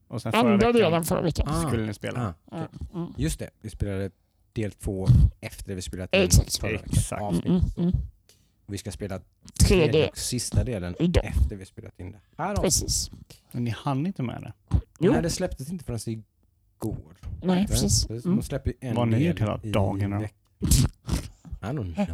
[0.08, 1.47] Och sen förra Andra veckan delen förra veckan.
[1.49, 1.67] Ah.
[1.67, 2.34] skulle ni spela.
[2.51, 2.67] Ah, Ja,
[2.99, 3.13] mm.
[3.17, 4.12] just det, vi spelade
[4.54, 5.08] del två
[5.41, 6.30] efter vi spelat in
[6.62, 6.89] förra veckan.
[6.93, 7.21] Exakt.
[7.21, 7.91] Mm, mm, mm.
[8.65, 9.24] Vi ska spela 3D
[9.67, 11.26] tredje och sista delen idag.
[11.26, 12.56] efter vi spelat in det här.
[12.56, 13.12] Precis.
[13.52, 14.54] Men ni hann inte med det.
[15.00, 15.12] Jo.
[15.12, 17.17] Nej, det släpptes inte förrän igår.
[17.43, 18.06] Nej, precis.
[18.08, 18.41] De Mm.
[18.41, 20.19] släpper ju en Vad har ni del hela i dagarna?
[20.21, 20.34] veck-
[21.62, 22.06] I don't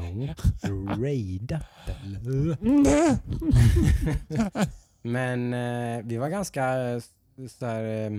[0.62, 1.04] know.
[1.04, 1.64] Raidat
[2.06, 2.58] eller?
[5.08, 7.02] Men eh, vi var ganska eh,
[7.60, 8.10] så här, eh,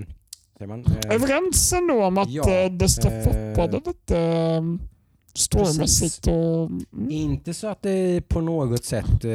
[0.57, 0.85] säger man?
[0.85, 4.61] Eh, Överens ändå om att Ja, eh, det stoppade eh, lite
[5.39, 9.31] storymässigt och mm, inte så att det på något sätt eh,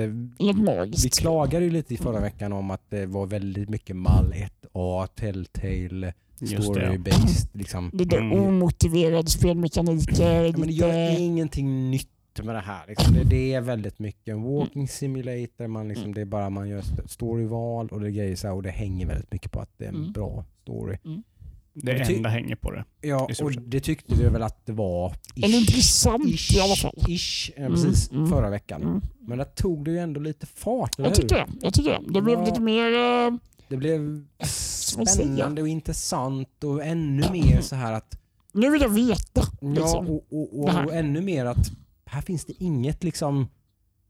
[1.02, 4.34] Vi klagade ju lite i förra veckan om att det var väldigt mycket mall
[4.72, 6.46] 1A, Telltale, det.
[6.46, 7.48] story-based.
[7.52, 7.90] Liksom.
[7.92, 8.32] Lite Mm.
[8.40, 10.44] omotiverad spelmekaniker.
[10.44, 12.08] Ja, men det gör ingenting nytt
[12.42, 12.84] med det här.
[12.88, 13.14] Liksom.
[13.14, 16.14] Det, det är väldigt mycket en walking simulator, man liksom, Mm.
[16.14, 19.06] det är bara man gör st- storyval och det, grejer så här, och det hänger
[19.06, 20.12] väldigt mycket på att det är en Mm.
[20.12, 20.96] bra story.
[21.76, 22.84] Det Det ty- enda hänger på det.
[23.00, 26.94] Ja, och det tyckte vi väl att det var ish, eller intressant i alla fall.
[27.08, 28.26] ish, ja, Mm, precis, mm.
[28.30, 28.82] förra veckan.
[28.82, 29.00] Mm.
[29.20, 31.22] Men där tog det ju ändå lite fart, eller Jag hur?
[31.22, 31.46] tycker det.
[31.60, 32.00] Jag tycker det.
[32.12, 32.44] Det blev Ja.
[32.44, 32.92] lite mer...
[33.26, 33.34] eh,
[33.68, 38.18] Det blev spännande och intressant och ännu mer så här att
[38.52, 39.42] Nu vill jag veta.
[39.60, 40.06] Ja, Liksom.
[40.08, 40.24] och,
[40.62, 40.82] och, här.
[40.84, 41.70] och, och ännu mer att
[42.06, 43.48] här finns det inget liksom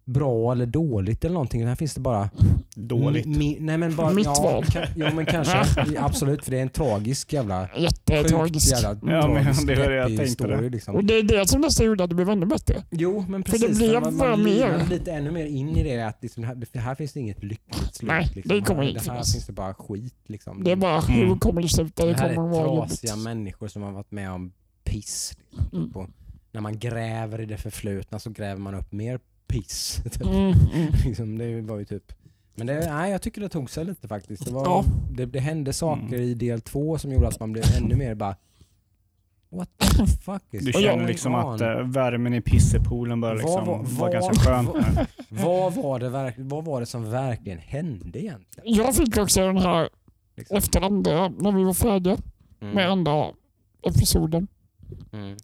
[0.04, 1.66] bra eller dåligt eller någonting.
[1.66, 2.30] Här finns det bara...
[2.76, 3.26] Dåligt.
[3.26, 4.64] Mi, nej men bara, Mitt ja, val.
[4.64, 5.64] Ka, jo men kanske.
[5.98, 7.68] absolut, för det är en tragisk jävla...
[7.76, 8.70] Jättetragisk.
[8.70, 10.68] jävla Ja, men det var det jag tänkte story, det.
[10.68, 10.94] liksom.
[10.94, 12.82] Och det är det som nästan gjorde att det blev ännu bättre.
[12.90, 13.68] Jo, men För precis.
[13.68, 14.78] det blir man, man, mer.
[14.78, 17.42] man lite ännu mer in i det att liksom, här, det, här finns det inget
[17.44, 18.08] lyckligt slut.
[18.08, 18.56] Nej, liksom.
[18.56, 19.32] det kommer här, inte det här finnas.
[19.32, 20.14] finns det bara skit.
[20.26, 20.64] Liksom.
[20.64, 21.28] Det är bara Mm.
[21.28, 22.04] hur kommer det sluta?
[22.06, 23.24] Det det här kommer att är vara trasiga jobbigt.
[23.24, 24.52] människor som har varit med om
[24.84, 25.32] piss.
[25.50, 25.90] Liksom, Mm.
[25.90, 26.08] och
[26.52, 29.20] när man gräver i det förflutna så gräver man upp mer
[29.62, 30.00] piss.
[30.04, 30.20] Typ.
[30.22, 30.92] Mm, mm.
[31.04, 32.12] liksom, det var ju typ...
[32.56, 34.44] Men det, nej, jag tycker det tog sig lite faktiskt.
[34.44, 34.84] Det, var, Ja.
[35.10, 36.20] det, det hände saker Mm.
[36.20, 38.36] i del två som gjorde att man blev ännu mer bara...
[39.48, 43.66] What the fuck is Du känner liksom att äh, värmen i pissepoolen börjar Vad liksom
[43.66, 44.64] var- vara vad- ganska skön.
[44.64, 45.06] vad-
[45.44, 48.74] vad, var det verk, vad var det som verkligen hände egentligen?
[48.76, 49.88] Jag fick också den här
[50.36, 50.56] Liksom?
[50.56, 52.16] efter andra, när vi var färdiga
[52.60, 52.74] Mm.
[52.74, 53.26] med andra
[53.82, 54.46] episoden,
[55.12, 55.36] Mm.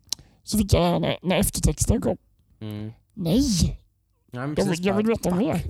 [0.43, 2.17] så fick jag när, när eftertexten kom.
[2.61, 2.93] Mm.
[3.15, 3.80] Nej,
[4.31, 5.63] Ja, men jag, precis, vill- jag vill veta mer.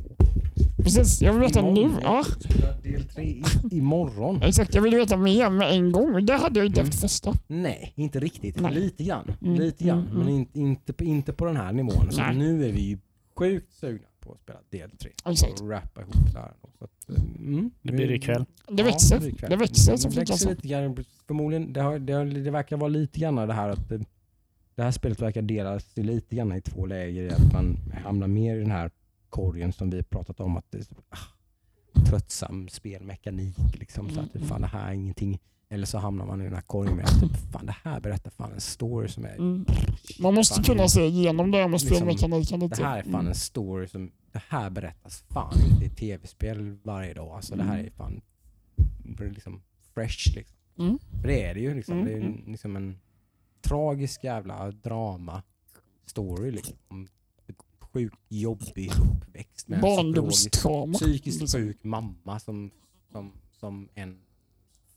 [0.76, 1.90] Precis, jag vill veta nu.
[2.02, 2.24] Ja,
[2.82, 4.42] Del tre i, imorgon.
[4.42, 6.26] exakt, jag vill veta mer med en gång.
[6.26, 6.88] Det hade jag inte Mm.
[6.88, 7.32] efter första.
[7.46, 8.60] Nej, inte riktigt.
[8.60, 8.74] Nej.
[8.74, 9.32] Lite grann.
[9.42, 9.98] Mm, Lite grann.
[9.98, 10.34] mm, Men mm.
[10.34, 12.10] inte, inte, på, inte på den här nivån.
[12.12, 12.98] Så nu är vi ju
[13.38, 15.10] sjukt sugna på att spela del tre.
[15.26, 15.60] Exakt.
[15.60, 16.52] Och rappa ihop det här.
[16.78, 18.44] Så att, mm, Det blir ikväll.
[18.68, 19.18] Det Ja, växer.
[19.20, 19.50] blir ikväll.
[19.50, 20.50] Det växer Det som växer sa.
[20.50, 21.04] lite grann.
[21.26, 23.88] Förmodligen, det, har, det, har, det verkar vara lite grann det här att
[24.80, 27.32] det, här spelet verkar delas lite grann i två läger.
[27.32, 28.90] Att man hamnar mer i den här
[29.30, 30.56] korgen som vi pratat om.
[30.56, 31.18] att det, är ah,
[32.10, 33.56] Tröttsam spelmekanik.
[33.78, 34.48] Liksom, så att Mm.
[34.48, 35.38] fan, det här är ingenting.
[35.68, 38.30] Eller så hamnar man i den här korgen med att typ, fan, det här berättar
[38.30, 39.34] fan en story som är...
[39.34, 39.64] Mm.
[40.20, 42.76] Man måste fan, kunna se igenom det här med Liksom, spelmekaniken lite.
[42.82, 43.26] Det här är fan Mm.
[43.26, 47.28] en story som, det här berättas fan inte i tv-spel varje dag.
[47.36, 47.86] Alltså det här Mm.
[47.86, 48.20] är fan
[49.34, 49.62] liksom
[49.94, 50.56] fresh liksom.
[50.78, 50.98] Mm.
[51.20, 51.94] För det är det ju liksom.
[51.94, 52.42] Mm, Det är mm.
[52.52, 52.98] liksom en
[53.62, 55.42] tragisk jävla drama
[56.06, 57.08] story liksom.
[57.78, 60.92] Sjukt jobbig uppväxt med en psykologisk, Barndomstrauma.
[60.98, 62.70] psykiskt sjuk mamma som,
[63.12, 64.20] som, som en,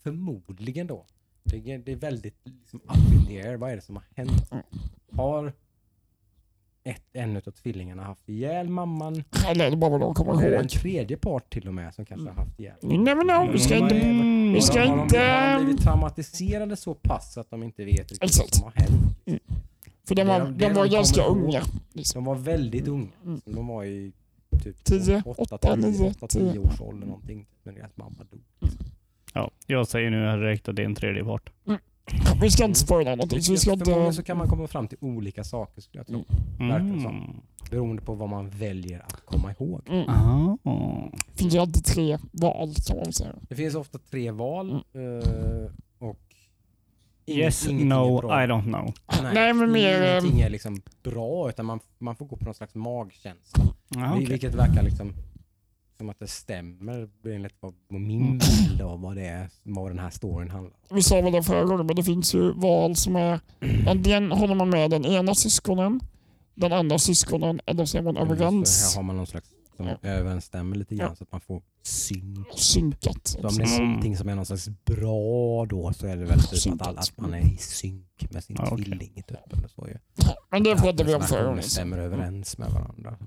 [0.03, 1.05] förmodligen då,
[1.43, 3.57] det är, det är väldigt liksom up in the air.
[3.57, 4.51] Vad är det som har hänt?
[4.51, 4.63] Mm.
[5.11, 5.53] Har
[6.83, 9.23] ett, en av tvillingarna haft ihjäl mamman?
[9.47, 10.69] Eller det bara vad de kommer Eller en ihåg?
[10.69, 13.51] tredje part till och med som kanske har haft ihjäl You never know.
[13.51, 13.83] Vi ska Mm.
[13.83, 14.07] inte...
[14.07, 14.53] Mm.
[14.53, 18.11] Vi ska har, de, inte- har de blivit traumatiserade så pass att de inte vet
[18.11, 19.17] riktigt vad som har hänt?
[20.07, 21.37] För de Det var, det är de var de ganska ihåg.
[21.37, 21.61] unga.
[21.93, 22.23] Liksom.
[22.23, 23.07] De var väldigt unga.
[23.25, 23.41] Mm.
[23.45, 24.11] De var i
[24.63, 26.51] typ Tio, 8, åtta, 10, nio, 8, tio.
[26.51, 27.45] 10 års ålder någonting.
[27.63, 28.41] Men deras mamma dog.
[29.33, 31.49] Ja, jag säger nu här direkt att det är en tredje part.
[32.41, 33.41] Vi ska inte spoila någonting.
[33.41, 34.13] Så vi ska Förmodligen inte...
[34.13, 36.25] så kan man komma fram till olika saker skulle jag tro.
[36.59, 37.13] Verkligen så.
[37.71, 39.81] Beroende på vad man väljer att komma ihåg.
[39.89, 40.09] Mm.
[40.09, 40.57] Ah.
[41.27, 43.35] Det finns ju alltid tre val kan man säga.
[43.49, 44.83] Det finns ofta tre val.
[44.93, 45.17] Mm.
[45.19, 46.19] eh, och
[47.25, 48.19] Yes, no.
[48.19, 48.93] I don't know.
[49.33, 52.75] Nej, men mer, Ingenting är liksom bra utan man, man får gå på någon slags
[52.75, 53.63] magkänsla.
[53.97, 54.25] Ah, okej.
[54.25, 55.13] Vilket verkar liksom
[56.03, 59.99] som att det stämmer enligt vad vad min bild av vad det är, vad den
[59.99, 60.95] här storyn handlar om.
[60.95, 63.39] Vi sa väl det förra gången, men det finns ju val som är...
[63.87, 65.99] Antingen håller man med den ena syskonen,
[66.55, 68.95] den andra syskonen, eller så är man Så här överens.
[68.95, 69.97] har man någon slags som Ja.
[70.01, 71.15] överensstämmer lite grann Ja.
[71.15, 72.47] så att man får synk.
[72.55, 73.27] Synkat.
[73.27, 73.87] Så om det är Mm.
[73.87, 77.17] någonting som är någon slags bra då så är det väl typ att, alla, att
[77.17, 79.13] man är i synk med sin Ja, tvilling.
[79.27, 79.97] Typ, eller så ju.
[80.49, 81.63] Men det pratade vi om förra gången.
[81.63, 83.17] stämmer överens med varandra.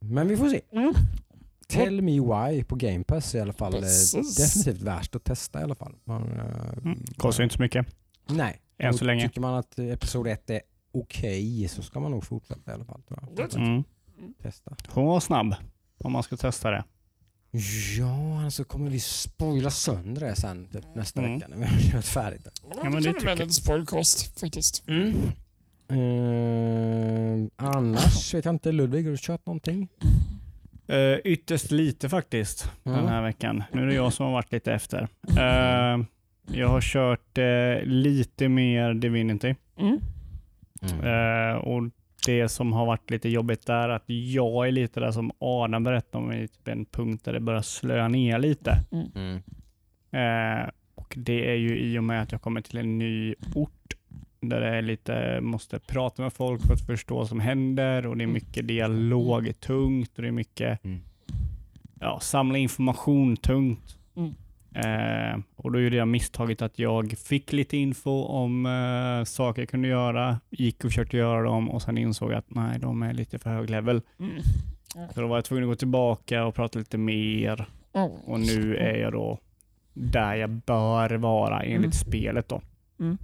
[0.00, 0.60] Men vi får se.
[0.72, 0.94] Mm.
[1.68, 4.36] Tell Me Why på Game Pass är i alla fall eh, Precis.
[4.36, 5.94] definitivt värt att testa i alla fall.
[6.04, 7.04] Man, eh, Mm.
[7.16, 7.86] Kostar inte så mycket.
[8.28, 8.60] Nej.
[8.78, 9.28] Än så länge.
[9.28, 10.60] Tycker man att eh, episod 1 är
[10.92, 13.02] okej så ska man nog fortsätta i alla fall.
[13.56, 13.84] Mm.
[14.42, 14.76] Testa.
[14.88, 15.54] Hon var snabb
[15.98, 16.84] om man ska testa det.
[17.98, 21.34] Ja, alltså kommer vi spoila sönder det sen typ, nästa Mm.
[21.34, 22.48] vecka när vi har kört färdigt.
[22.82, 23.40] Ja, men det med jag.
[23.40, 24.84] en spoilcast faktiskt.
[24.88, 25.94] Eh,
[27.56, 29.88] annars vet jag inte, Ludvig har du kört någonting?
[30.90, 33.06] Uh, ytterst lite faktiskt den Ja.
[33.06, 33.64] här veckan.
[33.72, 35.08] Nu är det jag som har varit lite efter.
[35.38, 35.98] Eh,
[36.58, 39.54] jag har kört eh, lite mer Divinity.
[39.78, 40.00] Mm.
[41.04, 41.82] Eh, och
[42.26, 45.84] Det som har varit lite jobbigt där är att jag är lite där som Adam
[45.84, 48.78] berättade om i typ en punkt där det börjar slöa ner lite.
[48.92, 49.36] Mm.
[50.12, 53.95] Eh, och Det är ju i och med att jag kommer till en ny ort
[54.48, 58.16] där det är lite, måste prata med folk för att förstå vad som händer och
[58.16, 61.00] det är mycket dialog, tungt och det är mycket Mm.
[62.00, 63.98] ja, samla information, tungt.
[64.16, 64.34] Mm.
[64.74, 69.68] Eh, och då gjorde jag misstaget att jag fick lite info om eh, saker jag
[69.68, 73.12] kunde göra, gick och försökte göra dem och sen insåg jag att nej, de är
[73.12, 74.00] lite för hög level.
[74.20, 74.32] Mm.
[75.14, 78.10] Så då var jag tvungen att gå tillbaka och prata lite mer Ja.
[78.24, 79.38] och nu är jag då
[79.94, 81.92] där jag bör vara enligt Mm.
[81.92, 82.48] spelet.
[82.48, 82.60] då.
[83.00, 83.18] Mm.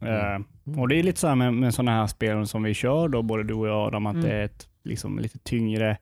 [0.00, 3.08] Eh, och Det är lite så här med, med sådana här spel som vi kör,
[3.08, 4.26] då, både du och jag Adam, att Mm.
[4.26, 5.96] det är ett liksom lite tyngre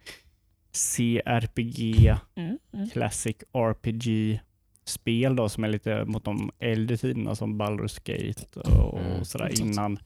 [0.73, 2.59] CRPG, Mm.
[2.75, 2.89] Mm.
[2.91, 9.25] Classic RPG-spel då som är lite mot de äldre tiderna som Baldur's Gate och Mm.
[9.25, 9.99] sådär innan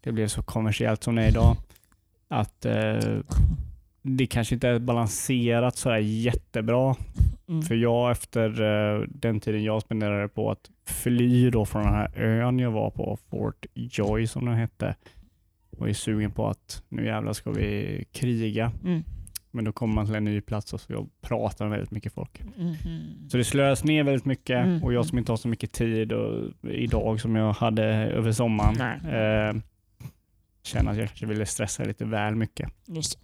[0.00, 1.56] det blev så kommersiellt som det är idag.
[2.28, 3.18] Att eh,
[4.02, 6.96] det kanske inte är balanserat sådär jättebra.
[7.48, 7.62] Mm.
[7.62, 12.18] För jag efter eh, den tiden jag spenderade på att fly då från den här
[12.18, 14.94] ön jag var på, Fort Joy som den hette,
[15.70, 18.72] var ju sugen på att nu jävlar ska vi kriga.
[18.84, 19.02] Mm.
[19.50, 22.40] Men då kommer man till en ny plats och så pratar med väldigt mycket folk.
[22.58, 22.74] Mm.
[23.28, 24.82] Så det slös ner väldigt mycket Mm.
[24.82, 28.80] och jag som inte har så mycket tid och, idag som jag hade över sommaren
[28.80, 29.62] eh,
[30.62, 32.70] känner att jag kanske ville stressa lite väl mycket.
[32.86, 33.18] Just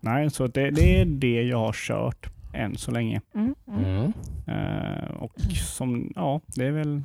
[0.00, 3.20] Nej, så det, det är det jag har kört än så länge.
[3.34, 3.54] Mm.
[3.68, 4.12] Mm.
[4.46, 5.40] Eh, och
[5.76, 7.02] som, ja, det är väl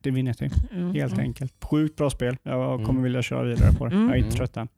[0.00, 0.50] det vinner jag till.
[0.72, 0.94] Mm.
[0.94, 1.24] Helt Mm.
[1.24, 1.64] enkelt.
[1.64, 2.36] Sjukt bra spel.
[2.42, 3.02] Jag kommer Mm.
[3.02, 3.94] vilja köra vidare på det.
[3.96, 4.08] Mm.
[4.08, 4.68] Jag är inte trött än.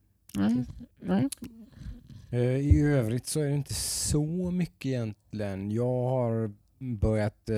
[2.31, 5.71] Eh, I övrigt så är det inte så mycket egentligen.
[5.71, 7.57] Jag har börjat eh,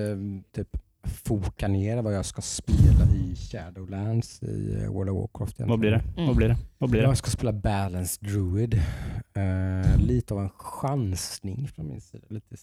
[0.52, 0.68] typ
[1.04, 5.60] foka ner vad jag ska spela i Shadowlands i eh, World of Warcraft.
[5.60, 6.02] Vad blir det?
[6.16, 6.26] Mm.
[6.26, 6.56] Vad blir det?
[6.78, 7.08] Vad blir det?
[7.08, 8.74] Jag ska spela Balanced Druid.
[9.34, 12.24] Eh, lite av en chansning från min sida.
[12.28, 12.56] Lite,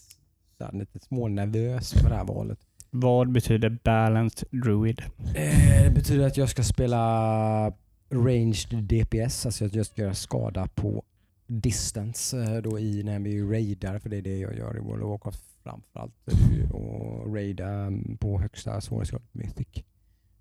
[0.57, 2.59] så här, lite smånervös med det här valet.
[2.91, 5.01] Vad betyder balanced druid?
[5.35, 7.73] Eh, det betyder att jag ska spela
[8.09, 11.03] ranged DPS, alltså att jag ska göra skada på
[11.47, 15.09] distance då i när vi raidar, för det är det jag gör i World of
[15.09, 16.13] Warcraft framförallt.
[16.27, 19.83] Att raida mm, på högsta svårighetsgrad mythic.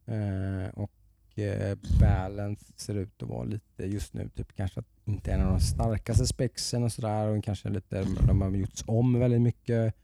[0.09, 5.33] Eh, och eh, balance ser ut att vara lite just nu, typ kanske att inte
[5.33, 9.41] en av de starkaste spexen och sådär och kanske lite, de har gjorts om väldigt
[9.41, 9.95] mycket.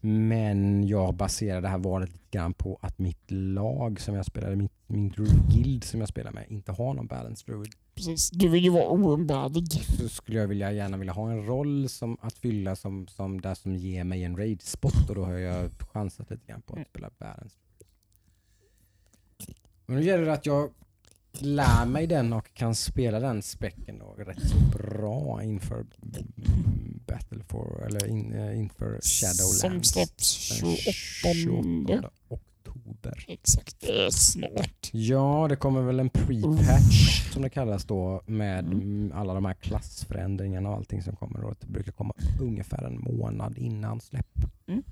[0.00, 4.54] Men jag baserar det här valet lite grann på att mitt lag som jag spelar,
[4.54, 7.72] mitt, min druid guild som jag spelar med, inte har någon balance druid.
[7.94, 8.30] Precis.
[8.30, 9.72] Du vill ju vara oumbärlig.
[9.72, 13.54] Så skulle jag vilja, gärna vilja ha en roll som, att fylla som, som där
[13.54, 16.88] som ger mig en raid spot och då har jag chansat lite grann på att
[16.88, 17.56] spela balance.
[19.90, 20.70] Men nu gäller det att jag
[21.32, 25.86] lär mig den och kan spela den späcken då rätt så bra inför
[27.06, 29.60] Battle for, eller in, eh, inför Shadowlands.
[29.60, 30.76] Som släpps den
[31.34, 32.10] 28.
[32.28, 33.24] oktober.
[33.28, 34.90] Exakt, det är snart.
[34.92, 38.80] Ja, det kommer väl en pre-patch som det kallas då med Mm.
[38.80, 41.40] mm, alla de här klassförändringarna och allting som kommer.
[41.40, 41.54] Då.
[41.60, 44.38] Det brukar komma ungefär en månad innan släpp.
[44.66, 44.82] Mm.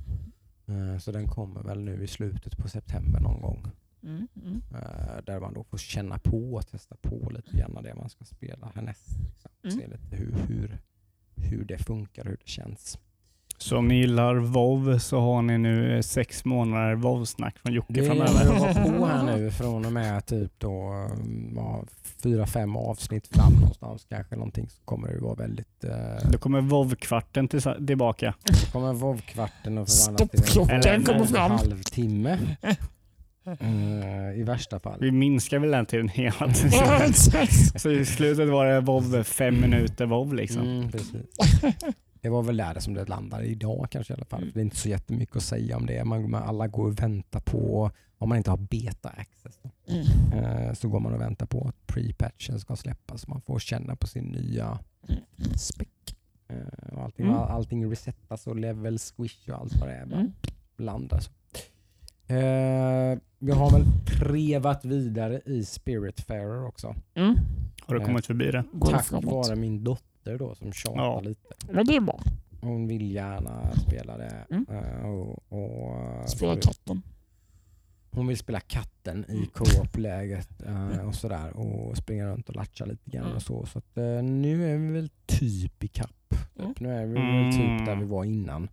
[0.93, 3.67] Eh, Så den kommer väl nu i slutet på september någon gång.
[4.09, 4.29] Mm.
[4.45, 4.63] Mm.
[4.75, 8.25] Eh, Där man då får känna på och testa på lite grann det man ska
[8.25, 9.09] spela härnäst.
[9.31, 9.51] liksom.
[9.65, 9.77] Mm.
[9.79, 10.79] Se lite hur, hur,
[11.37, 12.99] hur det funkar, hur det känns.
[13.61, 17.93] Så om ni gillar WoW så har ni nu eh, sex månader WoW-snack från Jocke
[17.93, 18.45] Det är framöver.
[18.45, 23.27] jag var på här nu från och med typ då mm, ja, fyra, fem avsnitt
[23.27, 25.85] fram någonstans kanske någonting så kommer det vara väldigt...
[25.85, 28.35] Eh, Då kommer WoW-kvarten till- tillbaka.
[28.45, 30.47] då kommer vov-kvarten att förvandlas
[30.83, 31.51] till en kommer en fram.
[31.51, 32.39] halvtimme.
[33.61, 34.99] Eh, I värsta fall.
[35.01, 37.13] Vi minskar väl den tiden hela tiden.
[37.77, 40.63] Så i slutet var det WoW fem minuter WoW liksom.
[40.63, 41.27] Mm, precis.
[42.21, 44.41] Det var väl där som det landade idag kanske i alla fall.
[44.45, 46.05] För det är inte så jättemycket att säga om det.
[46.05, 49.59] Man, man, alla går och väntar på, om man inte har beta access,
[49.89, 50.07] Mm.
[50.45, 53.29] eh, så går man och väntar på att pre-patchen ska släppas.
[53.29, 54.79] Man får känna på sin nya
[55.57, 55.89] spec.
[56.49, 57.37] Eh, och allting, Mm.
[57.39, 60.07] allting resetas och level squish och allt vad det är.
[60.07, 60.33] Bara Mm.
[60.79, 61.31] landar så.
[62.29, 63.85] Eh, vi har väl
[64.19, 66.95] trevat vidare i Spiritfarer också.
[67.15, 67.35] Mm.
[67.87, 68.65] Har du kommit förbi det?
[68.91, 71.21] Tack vare min dotter då som tjatar Ja.
[71.21, 71.55] lite.
[71.71, 72.21] Men det är bra.
[72.61, 74.47] Hon vill gärna spela det.
[74.51, 74.67] Mm.
[74.71, 77.03] eh, och, och, Spela så- katten.
[78.11, 79.47] Hon vill spela katten i Mm.
[79.47, 83.37] co-op-läget eh, och sådär och springa runt och latcha lite grann Mm.
[83.37, 83.67] och så.
[83.67, 86.35] Så att, eh, nu är vi väl typ i kapp.
[86.59, 86.75] Mm.
[86.79, 88.01] Nu är vi väl typ där Mm.
[88.01, 88.69] vi var innan.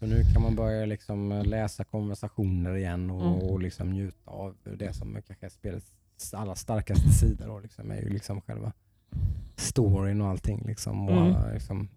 [0.00, 3.32] Så nu kan man börja liksom eh, läsa konversationer igen och, Mm.
[3.50, 5.92] och liksom njuta av det som är kanske är spelets
[6.34, 8.72] allra starkaste sida då, liksom, är ju liksom själva
[9.56, 10.62] storyn och allting.
[10.66, 11.24] Liksom, och Mm.
[11.34, 11.88] alla, liksom,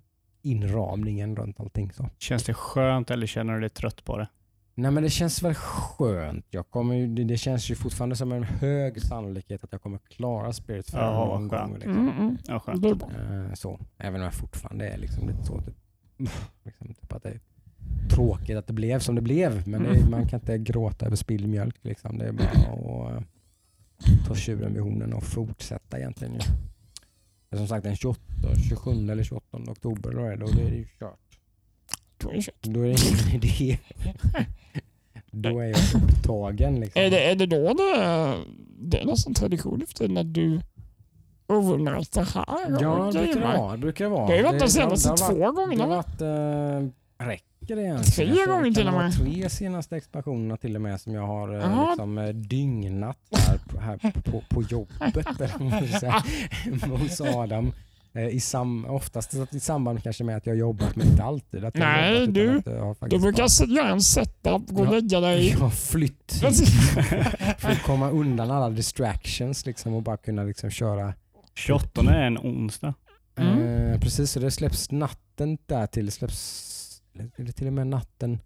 [0.41, 1.91] inramningen runt allting.
[1.93, 2.09] Så.
[2.17, 4.27] Känns det skönt eller känner du dig trött på det?
[4.75, 6.45] Nej men det känns väl skönt.
[6.49, 9.97] Jag kommer, ju- det, det känns ju fortfarande som en hög sannolikhet att jag kommer
[9.97, 11.63] klara Spirit Fair Ja, någon skönt.
[11.69, 11.73] gång.
[11.73, 11.97] Liksom.
[12.09, 12.37] Mm, mm.
[12.47, 12.81] Ja, skönt.
[12.81, 13.09] Det är bra.
[13.11, 13.79] Eh, så.
[13.97, 15.75] Även om jag fortfarande är liksom lite så typ,
[16.63, 17.39] liksom, typ att det är
[18.09, 19.67] tråkigt att det blev som det blev.
[19.67, 20.11] Men det, Mm.
[20.11, 21.75] man kan inte gråta över spilld mjölk.
[21.81, 22.17] Liksom.
[22.17, 23.23] Det är bara att eh,
[24.27, 26.33] ta tjuren vid hornen och fortsätta egentligen.
[27.49, 28.19] Men som sagt den 28,
[28.69, 31.19] 27 eller 28 oktober då är det, då är det ju kört.
[32.17, 32.55] Då är det kört.
[32.61, 33.77] Då är det ingen idé.
[35.31, 36.79] Då är jag upptagen.
[36.79, 37.01] Liksom.
[37.01, 38.37] Är det, är det då det
[38.89, 40.61] det är nästan tradition efter när du
[41.47, 42.45] overnighta här.
[42.81, 43.71] Ja, det brukar det vara.
[43.71, 44.25] Det brukar vara.
[44.25, 45.95] Det har ju varit de senaste två gångerna, Det har va?
[45.95, 46.21] varit...
[46.21, 48.15] Eh, räcker det ens?
[48.15, 49.13] Tre gånger till och med.
[49.13, 51.89] Tre senaste expansionerna till och med som jag har eh, Jaha.
[51.89, 53.97] liksom, eh, dygnat här, på- här
[54.31, 55.25] på, på jobbet.
[56.99, 57.73] hos Adam.
[58.15, 61.65] Eh, I sam, oftast i samband kanske med att jag har jobbat, men inte alltid.
[61.65, 62.57] Att Nej, jobbat, du-
[63.05, 65.49] att Du brukar göra en setup, gå och lägga dig.
[65.49, 66.33] jag har flytt
[67.59, 71.13] för att komma undan alla distractions liksom, och bara kunna liksom, köra
[71.55, 72.93] 28 är en onsdag.
[73.37, 73.63] Mm.
[73.93, 76.11] Eh, precis, så det släpps natten där till.
[76.11, 76.69] Släpps
[77.37, 78.39] det till och med natten.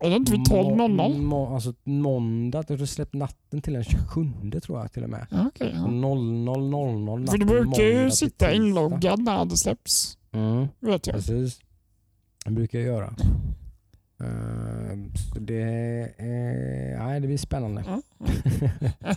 [0.00, 1.20] Är det inte vid 12.00?
[1.22, 2.62] Må, alltså måndag.
[2.68, 4.26] Det släppt natten till den 27
[4.62, 5.26] tror jag till och med.
[5.30, 5.80] Okej, ja.
[5.86, 10.18] 00.00 För du brukar ju sitta inloggad när det släpps.
[10.32, 11.16] Mm, Vet jag.
[11.16, 11.60] precis.
[12.44, 13.14] Det brukar jag göra.
[15.32, 15.62] Så det,
[16.18, 17.84] eh, nej, det blir spännande.
[17.86, 18.02] Ja.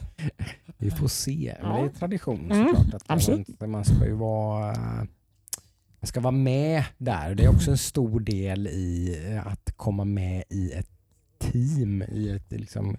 [0.77, 1.55] Vi får se.
[1.61, 2.93] Men det är tradition Mm, såklart.
[2.93, 3.59] Att absolut.
[3.61, 5.03] man, man ska ju vara eh,
[6.05, 7.35] man ska vara med där.
[7.35, 10.89] Det är också en stor del i eh, att komma med i ett
[11.39, 12.97] team i ett liksom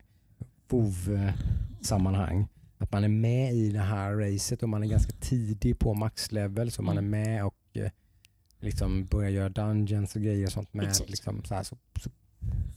[0.69, 2.47] WoW-sammanhang.
[2.79, 6.71] Att man är med i det här racet och man är ganska tidig på maxlevel
[6.71, 7.91] så man är med och eh,
[8.61, 10.93] liksom börjar göra dungeons och grejer och sånt med.
[11.07, 12.11] Liksom så, här, så, så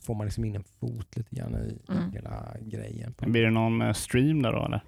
[0.01, 2.11] får man liksom in en fot lite grann i Mm.
[2.11, 3.13] hela grejen.
[3.19, 4.83] Blir det någon eh, stream där då eller?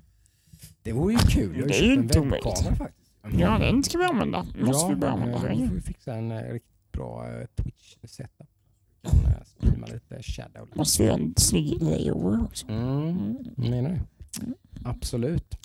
[0.84, 1.56] Det vore ju kul.
[1.56, 3.01] Jag har Det ju är ju köpt en webbkamera faktiskt.
[3.38, 4.46] Ja, den ska vi använda.
[4.56, 5.50] måste vi börja eh, använda.
[5.50, 8.48] vi får ju fixa en eh, riktigt bra eh, Twitch-setup.
[9.04, 10.68] Kan eh, streama lite Shadow.
[10.74, 12.68] Måste vi ha en snygg layover också.
[12.70, 13.46] Mm, Mm.
[13.58, 14.00] menar du?
[14.44, 14.56] Mm.
[14.86, 15.56] Absolut.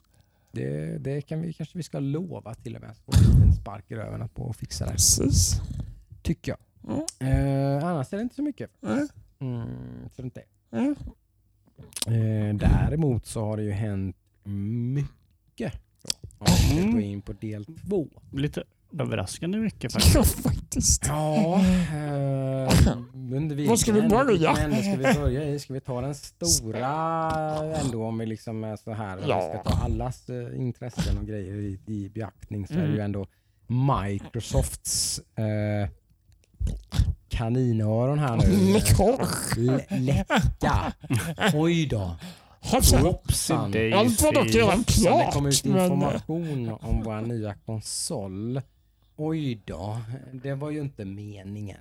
[0.52, 2.94] Det, det kan vi, kanske vi ska lova till och med.
[3.06, 4.92] Vi en spark i röven på att fixa det.
[4.92, 5.60] Precis.
[6.22, 6.58] Tycker jag.
[7.20, 7.26] Ja.
[7.26, 8.70] Eh, annars är det inte så mycket.
[8.80, 9.06] Ja.
[9.38, 10.42] Mm, så inte.
[10.70, 10.94] Ja.
[12.12, 15.72] Eh, däremot så har det ju hänt mycket.
[16.06, 16.92] Ska Mm.
[16.94, 18.06] gå in på del två.
[18.32, 18.62] Lite
[19.00, 20.14] överraskande mycket faktiskt.
[20.14, 21.06] Ja, faktiskt.
[21.06, 21.68] Ja, eh,
[23.68, 24.56] Var ska vi börja?
[24.56, 25.58] ände ska vi börja i?
[25.58, 26.88] Ska vi ta den stora
[27.84, 29.60] ändå om vi liksom är så här, om vi Ja.
[29.62, 33.04] ska ta allas eh, intressen och grejer i, i beaktning så är det ju Mm.
[33.04, 33.26] ändå
[33.66, 35.88] Microsofts eh,
[37.28, 38.72] kaninöron här nu.
[40.00, 40.92] Läcka.
[41.54, 42.16] Oj då.
[42.72, 43.02] Hoppsan.
[43.02, 43.64] Hoppsan.
[43.94, 45.34] Allt var dock redan Så det klart.
[45.34, 48.60] kom ut Men, information om vår nya konsol.
[49.16, 50.00] Oj då,
[50.32, 51.76] det var ju inte meningen.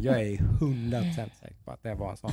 [0.00, 2.30] Jag är 100% säker på att det var en sån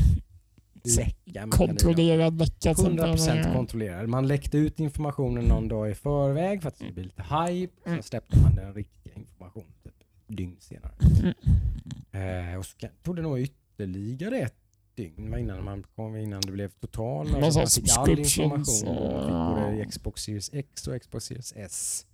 [0.97, 1.47] läcka.
[1.52, 2.74] kontrollerad läcka.
[2.76, 2.89] kaniner.
[2.95, 3.54] till 100% exempel.
[3.54, 4.10] kontrollerad.
[4.10, 7.74] Man läckte ut informationen någon dag i förväg för att det skulle bli lite hype.
[7.84, 8.04] Sen Mm.
[8.04, 9.93] släppte man den riktiga informationen typ
[10.28, 10.91] dygn senare.
[12.12, 12.50] Mm.
[12.52, 14.56] Eh, och så tog det nog ytterligare ett
[15.04, 17.32] dygn innan, man kom, innan det blev total.
[17.32, 18.50] Men Alltså man fick all information.
[18.50, 22.06] Man fick både Xbox Series X och Xbox Series S.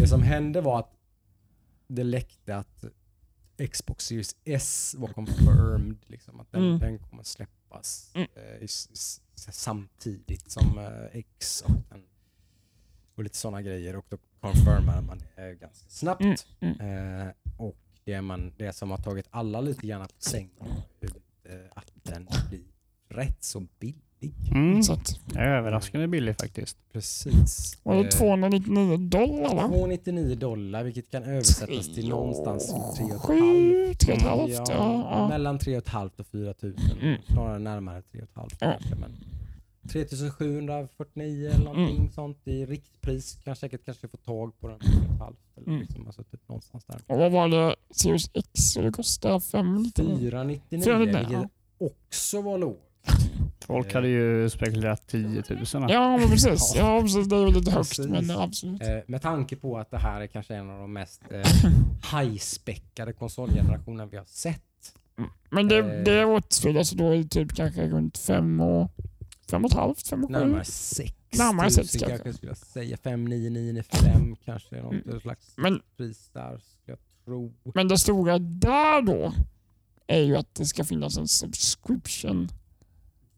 [0.00, 0.92] Det som hände var att
[1.86, 2.84] det läckte att
[3.72, 5.96] Xbox Series S var confirmed.
[6.06, 6.78] Liksom, att den, Mm.
[6.78, 8.28] den kommer släppas Mm.
[8.34, 8.66] eh,
[9.50, 12.02] samtidigt som eh, X och, den,
[13.14, 13.96] och lite sådana grejer.
[13.96, 16.20] Och då confirmade man det ganska snabbt.
[16.20, 17.26] Mm, mm.
[17.28, 20.50] Eh, och det, man, det som har tagit alla lite grann på sängen
[21.74, 22.60] att den blir
[23.08, 23.98] rätt så billig.
[24.50, 24.82] Mm.
[24.82, 26.76] Så att, Jag är överraskande billig faktiskt.
[26.92, 27.78] Precis.
[27.82, 29.68] var det Eh, 299 dollar va?
[29.68, 34.52] 299 dollar vilket kan översättas till någonstans 3 Sju, tre och ett halvt.
[34.52, 34.64] Ja,
[35.10, 35.28] Ja.
[35.28, 36.74] Mellan 3 500 och 4 000.
[37.02, 37.20] Mm.
[37.26, 38.72] Snarare närmare 3 500 Ja.
[38.72, 38.94] kanske.
[38.94, 39.10] Men
[39.92, 42.10] 3749 eller någonting Mm.
[42.12, 43.38] sånt i riktpris.
[43.44, 45.80] Kan säkert kanske få tag på den 3 500 eller Mm.
[45.80, 47.00] liksom, alltså typ någonstans där.
[47.06, 47.76] Och vad var det?
[47.90, 48.74] Series X?
[48.74, 50.18] Det kostar 599.
[50.18, 52.88] 499 499, vilket också var lågt.
[53.66, 55.42] Folk hade ju spekulerat 10
[55.74, 55.90] 000.
[55.90, 56.74] Ja, men precis.
[56.76, 57.28] Ja, precis.
[57.28, 58.06] Det är väl lite högt, Precis.
[58.06, 58.82] men absolut.
[58.82, 61.40] Eh, med tanke på att det här är kanske en av de mest eh,
[62.20, 64.62] high-späckade konsolgenerationer vi har sett.
[65.50, 68.90] Men det, eh, det återspeglar sig då i typ kanske runt fem och
[69.52, 70.32] fem och ett halvt, fem och sju.
[70.32, 72.08] Närmare 6 Närmare sex kanske.
[72.08, 72.28] kanske.
[72.28, 72.96] jag skulle jag säga.
[72.96, 74.82] 5995 kanske.
[74.82, 75.20] Något Mm.
[75.20, 77.52] slags Men, pris där skulle jag tro.
[77.74, 79.32] men det stora där då
[80.06, 82.48] är ju att det ska finnas en subscription.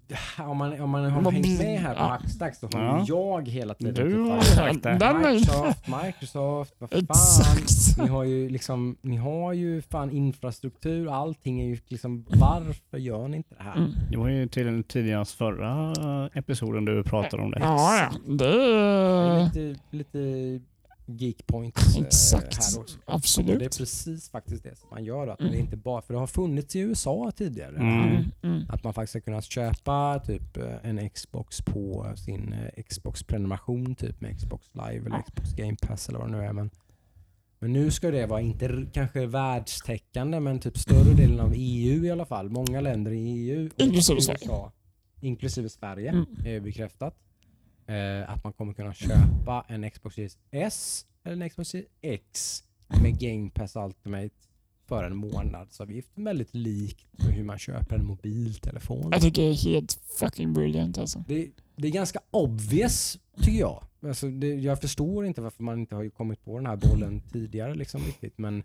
[0.38, 2.04] Om man, om man har hängt med här på ja.
[2.08, 3.04] Hackstacks då har Ja.
[3.08, 5.14] jag hela tiden Du typ har sagt det.
[5.14, 6.98] Microsoft, Microsoft, vad fan.
[7.10, 7.98] Exakt.
[7.98, 13.28] Ni har ju liksom, ni har ju fan infrastruktur, allting är ju liksom, varför gör
[13.28, 13.76] ni inte det här?
[13.76, 13.90] Mm.
[14.10, 15.92] Det var ju till tidigare förra
[16.34, 17.58] episoden du pratade om det.
[17.60, 18.34] Ja, ja.
[18.34, 20.18] Det lite, lite
[21.06, 22.54] Geekpoints eh, Exakt.
[22.74, 22.98] här också.
[23.04, 23.50] Absolut.
[23.50, 25.26] Och det är precis faktiskt det som man gör.
[25.28, 27.76] Att det är inte bara, för det har funnits i USA tidigare.
[27.76, 28.02] Mm.
[28.08, 28.66] Mm, mm.
[28.68, 34.20] Att man faktiskt har kunnat köpa typ eh, en Xbox på sin eh, Xbox-prenumeration typ
[34.20, 36.52] med Xbox Live eller Xbox Game Pass eller vad det nu är.
[36.52, 36.70] Men,
[37.58, 42.10] men nu ska det vara inte kanske världstäckande men typ större delen av EU i
[42.10, 42.50] alla fall.
[42.50, 43.70] Många länder i EU.
[43.76, 44.70] Inklusive USA, Sverige.
[45.20, 46.26] Inklusive Sverige Mm.
[46.44, 47.16] är bekräftat.
[47.86, 52.62] Eh, att man kommer kunna köpa en Xbox Series S eller en Xbox Series X
[53.02, 54.30] med Game Pass Ultimate
[54.86, 56.08] för en månadsavgift.
[56.14, 59.08] Väldigt likt hur man köper en mobiltelefon.
[59.12, 61.24] Jag tycker det är helt fucking brilliant alltså.
[61.28, 63.84] Det, det är ganska obvious tycker jag.
[64.02, 67.74] Alltså det, jag förstår inte varför man inte har kommit på den här bollen tidigare
[67.74, 68.38] liksom riktigt.
[68.38, 68.62] Men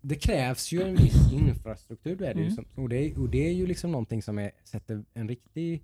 [0.00, 2.22] det krävs ju en viss infrastruktur.
[2.22, 2.54] Är det ju Mm.
[2.54, 5.82] som, och, det, och det är ju liksom någonting som är, sätter en riktig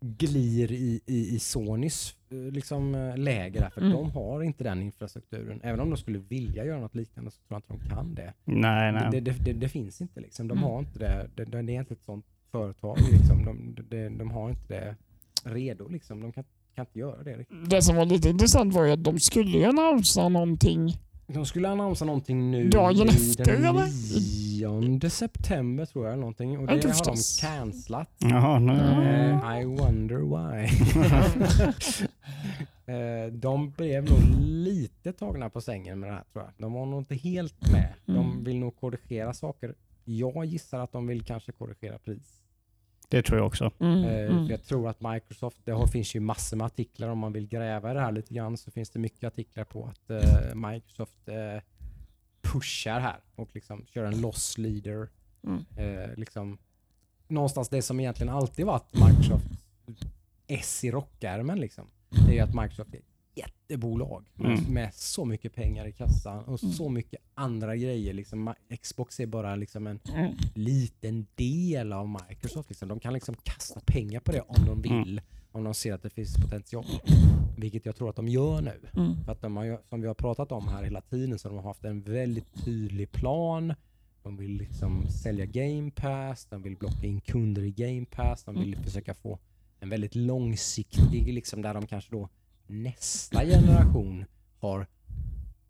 [0.00, 3.70] glir i, i, i Sonys eh, liksom, eh, läge där.
[3.70, 3.92] För Mm.
[3.92, 5.60] de har inte den infrastrukturen.
[5.62, 8.34] Även om de skulle vilja göra något liknande så tror jag inte de kan det.
[8.44, 9.08] Nej, nej.
[9.12, 10.48] Det, det, det, det finns inte liksom.
[10.48, 10.70] De Mm.
[10.70, 11.30] har inte det.
[11.34, 13.44] Det, det, det är inte ett sånt företag liksom.
[13.44, 14.96] De, de, de har inte det
[15.50, 16.20] redo liksom.
[16.20, 16.44] De kan,
[16.74, 17.70] kan inte göra det riktigt.
[17.70, 20.94] Det som var lite intressant var ju att de skulle ju annonsera någonting.
[21.32, 24.88] De skulle annonsera någonting nu Dagen efter, den eller?
[25.00, 26.18] 9 september tror jag.
[26.18, 26.58] Någonting.
[26.58, 28.10] Och det inte har de cancelat.
[28.18, 28.72] Jaha, nu.
[28.72, 29.40] Mm.
[29.40, 30.68] Eh, I wonder why.
[32.86, 36.52] Eh, de blev nog lite tagna på sängen med det här tror jag.
[36.58, 37.94] De var nog inte helt med.
[38.06, 38.44] De Mm.
[38.44, 39.74] vill nog korrigera saker.
[40.04, 42.42] Jag gissar att de vill kanske korrigera pris.
[43.08, 43.70] Det tror jag också.
[43.80, 44.46] Mm, Eh, mm.
[44.46, 47.94] Jag tror att Microsoft, det har, finns ju massor med artiklar om man vill gräva
[47.94, 51.62] det här lite grann så finns det mycket artiklar på att eh, Microsoft eh,
[52.42, 55.08] pushar här och liksom kör en loss leader.
[55.44, 55.64] Mm.
[55.76, 56.58] Eh, liksom,
[57.28, 59.46] någonstans det som egentligen alltid varit Microsoft
[60.46, 61.86] S i rockärmen liksom.
[62.10, 63.00] Det är ju att Microsoft är
[63.38, 64.64] jättebolag Mm.
[64.64, 66.74] med så mycket pengar i kassan och Mm.
[66.74, 68.12] så mycket andra grejer.
[68.14, 70.32] Liksom, Xbox är bara liksom en Mm.
[70.54, 72.68] liten del av Microsoft.
[72.70, 72.88] Liksom.
[72.88, 75.20] De kan liksom kasta pengar på det om de vill.
[75.52, 76.84] Om de ser att det finns potential.
[77.56, 78.80] Vilket jag tror att de gör nu.
[78.96, 79.24] Mm.
[79.24, 81.64] För att de har, som vi har pratat om här hela tiden så de har
[81.64, 83.74] haft en väldigt tydlig plan.
[84.22, 88.60] De vill liksom sälja Game Pass, de vill blocka in kunder i Game Pass, de
[88.60, 89.38] vill försöka få
[89.80, 92.28] en väldigt långsiktig, liksom där de kanske då
[92.68, 94.24] nästa generation
[94.60, 94.86] har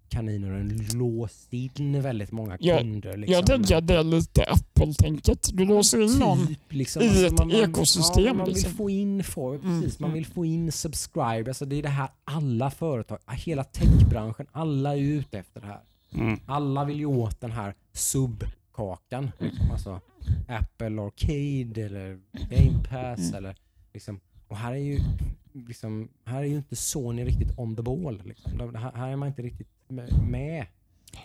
[0.09, 3.17] kaninöron låst in väldigt många Ja, kunder.
[3.17, 3.33] Liksom.
[3.33, 5.51] Jag tänker att det är lite Apple-tänket.
[5.53, 6.47] Du låser in någon.
[6.47, 8.73] Typ, liksom, i ett man, ekosystem, Ja, man vill liksom.
[8.73, 10.01] få in folk, Mm, precis.
[10.01, 10.15] Man mm.
[10.15, 11.49] vill få in subscribers.
[11.49, 15.81] Alltså det är det här alla företag, hela techbranschen, alla är ute efter det här.
[16.15, 16.41] Mm.
[16.47, 19.31] Alla vill ju åt den här subkakan.
[19.39, 19.71] Liksom.
[19.71, 20.01] Alltså
[20.49, 23.19] Apple Arcade eller Game Pass.
[23.19, 23.35] Mm.
[23.35, 23.57] Eller,
[23.93, 24.21] liksom.
[24.49, 25.01] Och här är ju
[25.67, 28.23] liksom, här är ju inte Sony riktigt on the ball.
[28.25, 28.75] Liksom.
[28.75, 29.69] Här, här är man inte riktigt
[30.21, 30.67] med-.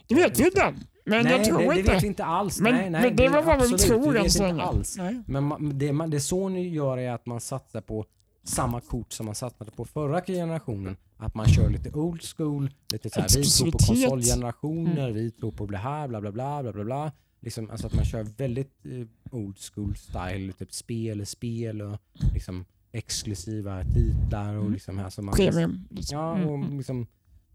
[0.08, 0.74] Det vet vi inte.
[1.06, 1.92] Men nej, jag tror det, det inte.
[1.92, 2.62] vet vi inte alls.
[2.62, 5.24] Men, nej, nej, men det var vad vi tror än så länge.
[5.28, 8.06] Men man, det, man, det Sony gör är att man satsar på
[8.44, 10.98] samma kort som man satsade på förra generationen.
[11.18, 15.52] Att man kör lite old school, lite så här, vi tror på konsolgenerationer, vi tror
[15.52, 17.12] på det här, bla bla bla, bla bla bla.
[17.40, 21.98] Liksom, alltså att man kör väldigt eh, old school style, typ spel, spel och
[22.34, 24.74] liksom exklusiva titlar och Mm.
[24.74, 25.88] liksom här som man Premium.
[25.89, 26.18] Liksom.
[26.18, 26.78] Ja, Mm, och mm.
[26.78, 27.08] liksom,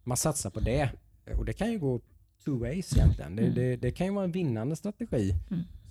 [0.04, 0.90] man satsar på det.
[1.38, 2.00] Och det kan ju gå
[2.44, 3.36] two ways egentligen.
[3.36, 5.34] Det, det, det kan ju vara en vinnande strategi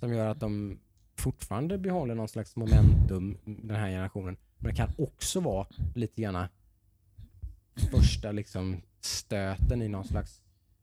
[0.00, 0.78] som gör att de
[1.16, 4.36] fortfarande behåller någon slags momentum den här generationen.
[4.58, 6.48] Men det kan också vara lite grann
[7.90, 10.40] första liksom stöten i någon slags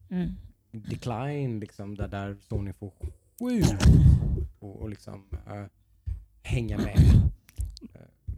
[0.10, 0.32] Mm.
[0.72, 2.94] decline liksom, där, där Sony får
[3.40, 3.86] sjukt
[4.60, 5.66] och, och liksom äh,
[6.42, 6.98] hänga med.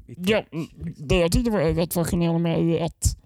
[0.07, 1.07] Ja, tech, liksom.
[1.07, 3.17] det jag tyckte var rätt fascinerande med är att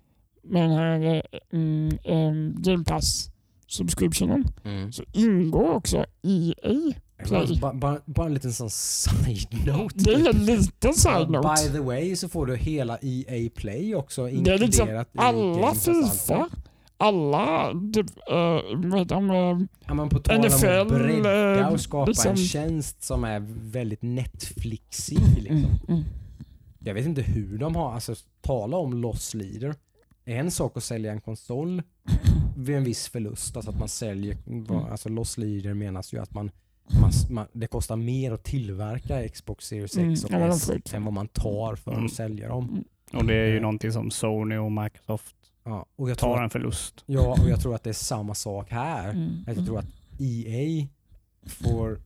[0.44, 1.22] med den här eh,
[1.54, 3.30] mm, em, Game Pass
[3.68, 4.92] subscriptionen Mm.
[4.92, 6.94] så ingår också EA.
[7.26, 7.60] Play.
[7.62, 9.96] Bara, bara, bara en liten sån side-note.
[10.04, 11.48] Det är en liten side-note.
[11.68, 15.74] By the way så får du hela EA Play också Det är liksom inkluderat alla
[15.74, 16.50] Fifa, Ultimate.
[16.98, 21.68] alla typ, uh, vad heter de, eh, Ja, men på tal om att bredda eh,
[21.74, 23.40] och skapa liksom- en tjänst som är
[23.72, 25.20] väldigt Netflixig.
[25.38, 25.58] Liksom.
[25.58, 26.04] mm, mm.
[26.84, 29.76] Jag vet inte hur de har, alltså tala om loss leader.
[30.26, 31.84] En sak att sälja en konsol
[32.58, 34.38] vid en viss förlust, alltså att man säljer,
[34.92, 36.52] alltså loss leader menas ju att man,
[37.02, 40.94] man, man det kostar mer att tillverka Xbox Series Mm, X och S ut.
[40.94, 42.06] än vad man tar för Mm.
[42.06, 42.84] att sälja dem.
[43.14, 43.62] Och det är ju Eh.
[43.62, 47.04] någonting som Sony och Microsoft Ja, och jag tar att, en förlust.
[47.06, 49.10] ja, och jag tror att det är samma sak här.
[49.10, 49.86] Mm, jag tror att
[50.20, 50.88] EA
[51.46, 52.00] får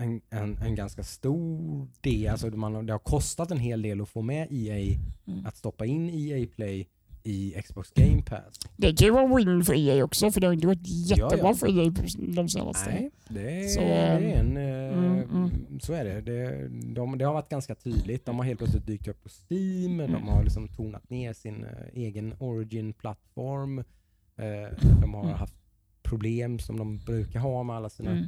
[0.00, 4.08] en, en, en ganska stor del, alltså man, det har kostat en hel del att
[4.08, 5.46] få med EA, Mm.
[5.46, 6.88] att stoppa in EA Play
[7.22, 8.58] i, Xbox Game Pass.
[8.76, 11.48] Det kan ju vara win för EA också för det har inte gått jättebra Ja,
[11.48, 11.54] ja.
[11.54, 11.92] för EA
[12.34, 12.90] de senaste.
[12.90, 14.56] Nej, det Så, det är ehm, en...
[14.56, 15.80] eh, mm, mm.
[15.80, 16.20] Så är det.
[16.20, 18.26] Det, de, det har varit ganska tydligt.
[18.26, 19.96] De har helt plötsligt dykt upp på Steam.
[19.98, 20.22] De Mm.
[20.22, 23.78] har liksom tonat ner sin eh, egen Origin-plattform.
[23.78, 25.34] Eh, de har Mm.
[25.34, 25.54] haft
[26.02, 28.24] problem som de brukar ha med alla sina Mm.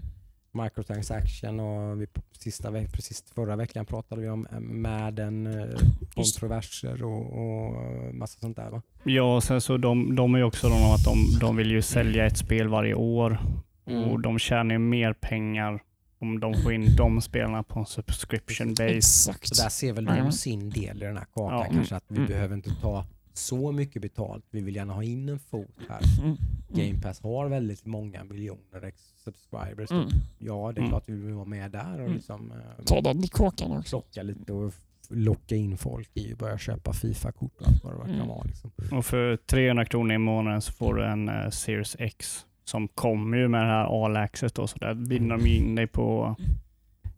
[0.53, 2.07] Microtransaction och vi,
[2.39, 5.79] sista precis förra veckan pratade vi om eh, Madden, eh,
[6.15, 7.75] kontroverser och, och
[8.15, 8.83] massa sånt där va?
[9.05, 12.27] Ja, sen så de, de är ju också de att de, de vill ju sälja
[12.27, 13.39] ett spel varje år
[13.87, 14.05] Mm.
[14.11, 15.83] och de tjänar ju mer pengar
[16.19, 18.85] om de får in de spelarna på en subscription base.
[18.97, 19.47] Exakt.
[19.57, 20.25] Så där ser väl Mm.
[20.25, 21.67] de sin del i den här kakan Ja.
[21.73, 22.29] kanske att vi Mm.
[22.29, 23.05] behöver inte ta
[23.35, 24.45] så mycket betalt.
[24.51, 26.01] Vi vill gärna ha in en fot här.
[26.23, 26.37] Mm.
[26.69, 28.93] Game Pass har väldigt många miljoner
[29.25, 29.91] subscribers.
[29.91, 30.09] Mm.
[30.39, 30.89] Ja, det är Mm.
[30.91, 32.13] klart vi vill vara med där och Mm.
[32.13, 34.01] liksom eh, Ta den i kåkan också.
[34.01, 34.73] plocka lite och
[35.09, 38.29] locka in folk i och börja köpa Fifa-kort och allt vad det kan Mm.
[38.29, 38.43] vara.
[38.45, 38.71] Liksom.
[38.93, 43.37] Och för 300 kronor i månaden så får du en eh, Series X som kommer
[43.37, 46.37] ju med det här All Access då, så där binder de in dig på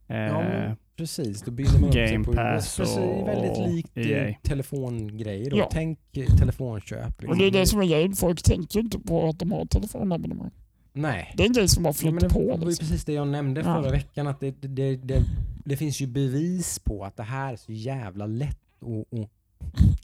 [0.09, 3.75] eh, Ja, men Precis, då binder man upp sig Game på Pass precis, och väldigt
[3.75, 4.35] likt eh, EA.
[4.43, 5.51] telefongrejer.
[5.51, 5.57] Då.
[5.59, 5.69] Ja.
[5.73, 7.07] Tänk eh, telefonköp.
[7.17, 7.39] Och Liksom.
[7.39, 8.13] det är det som är grejen.
[8.13, 10.51] Folk tänker inte på att de har telefonabonnemang.
[10.93, 11.35] Nej.
[11.37, 12.51] Det är en grej som har Ja, men flyttat det på.
[12.51, 12.87] var ju Liksom.
[12.89, 13.65] precis det jag nämnde Ja.
[13.83, 14.27] förra veckan.
[14.27, 15.23] Att det, det, det,
[15.65, 19.29] det finns ju bevis på att det här är så jävla lätt att, att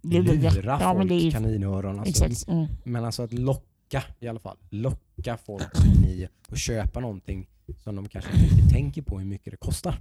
[0.02, 0.78] Lura.
[0.80, 1.98] Ja, men folk det är kaninöron.
[2.00, 2.48] Alltså, Exakt.
[2.48, 2.66] Mm.
[2.84, 4.56] Men alltså att locka i alla fall.
[4.70, 7.48] Locka folk in i att köpa någonting
[7.84, 9.94] som de kanske inte tänker på hur mycket det kostar.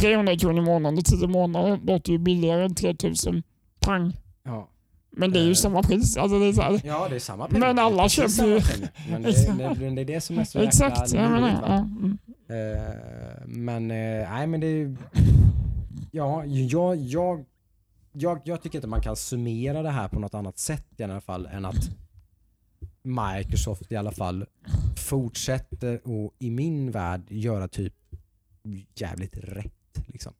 [0.00, 3.42] 300 kronor i månaden i 10 månader låter ju billigare än 3000
[3.80, 4.12] pang.
[4.42, 4.68] Ja,
[5.10, 5.54] Men det är ju Eh.
[5.54, 6.16] samma pris.
[6.16, 6.80] Alltså det är så här.
[6.84, 7.60] ja det är samma pengar.
[7.66, 8.60] Men alla är köper ju-.
[9.10, 11.12] Men det, är- det, det är det som är så jäkla Exakt.
[11.12, 11.74] Jag menar, ja.
[11.78, 12.18] mm.
[12.48, 14.96] Eh, men eh, nej men det
[16.10, 17.44] Ja, jag, jag,
[18.12, 21.20] jag, jag tycker inte man kan summera det här på något annat sätt i alla
[21.20, 21.90] fall än att
[23.02, 24.44] Microsoft i alla fall
[24.96, 27.94] fortsätter och i min värld göra typ
[28.94, 30.02] jävligt rätt.
[30.06, 30.32] Liksom.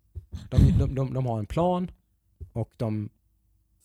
[0.50, 1.90] De, de, de, de har en plan
[2.52, 3.08] och de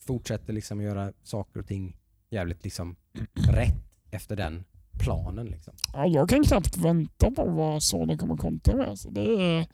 [0.06, 1.96] fortsätter liksom göra saker och ting
[2.30, 2.96] jävligt liksom
[3.34, 3.74] rätt
[4.10, 4.64] efter den
[5.00, 5.46] planen.
[5.46, 5.74] Liksom.
[5.92, 8.88] Ja, jag kan knappt vänta på vad Sony kommer kontra med.
[8.88, 9.66] Alltså, det är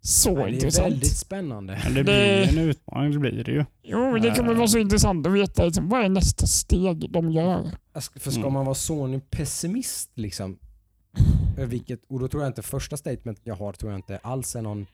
[0.00, 0.86] så Nej, det är intressant.
[0.92, 1.80] väldigt spännande.
[1.84, 3.64] Men det blir ju en utmaning, det blir det ju.
[3.82, 7.30] Jo, men det kommer vara så intressant att veta liksom, vad är nästa steg de
[7.30, 7.70] gör.
[7.92, 8.52] Alltså, För ska Mm.
[8.52, 10.67] man vara Sony pessimist liksom, eh,
[11.56, 14.62] vilket, och då tror jag inte första statement jag har tror jag inte alls är
[14.62, 14.86] någon,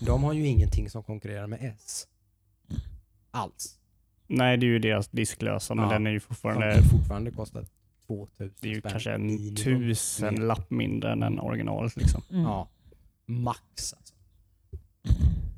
[0.00, 2.06] de har ju ingenting som konkurrerar med S.
[3.30, 3.76] Alls.
[4.26, 5.92] Nej, det är ju deras disklösa, men Ja.
[5.92, 7.66] den är ju Som fortfarande, fortfarande kostar
[8.06, 9.54] 2000 det är ju spänn kanske en minimum.
[9.56, 10.42] tusen Mer.
[10.42, 12.22] lapp mindre än en originalet liksom.
[12.30, 12.42] Mm.
[12.42, 12.68] Ja.
[13.26, 14.14] Max alltså.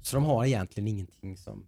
[0.03, 1.67] Så de har egentligen ingenting som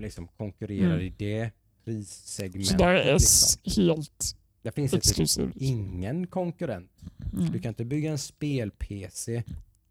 [0.00, 1.00] liksom konkurrerar Mm.
[1.06, 1.50] i det
[1.84, 2.66] prissegmentet.
[2.68, 3.84] Så där är S liksom.
[3.86, 5.52] helt Det finns typ exklusivt.
[5.56, 6.90] ingen konkurrent
[7.38, 7.52] Mm.
[7.52, 9.42] Du kan inte bygga en spel-PC.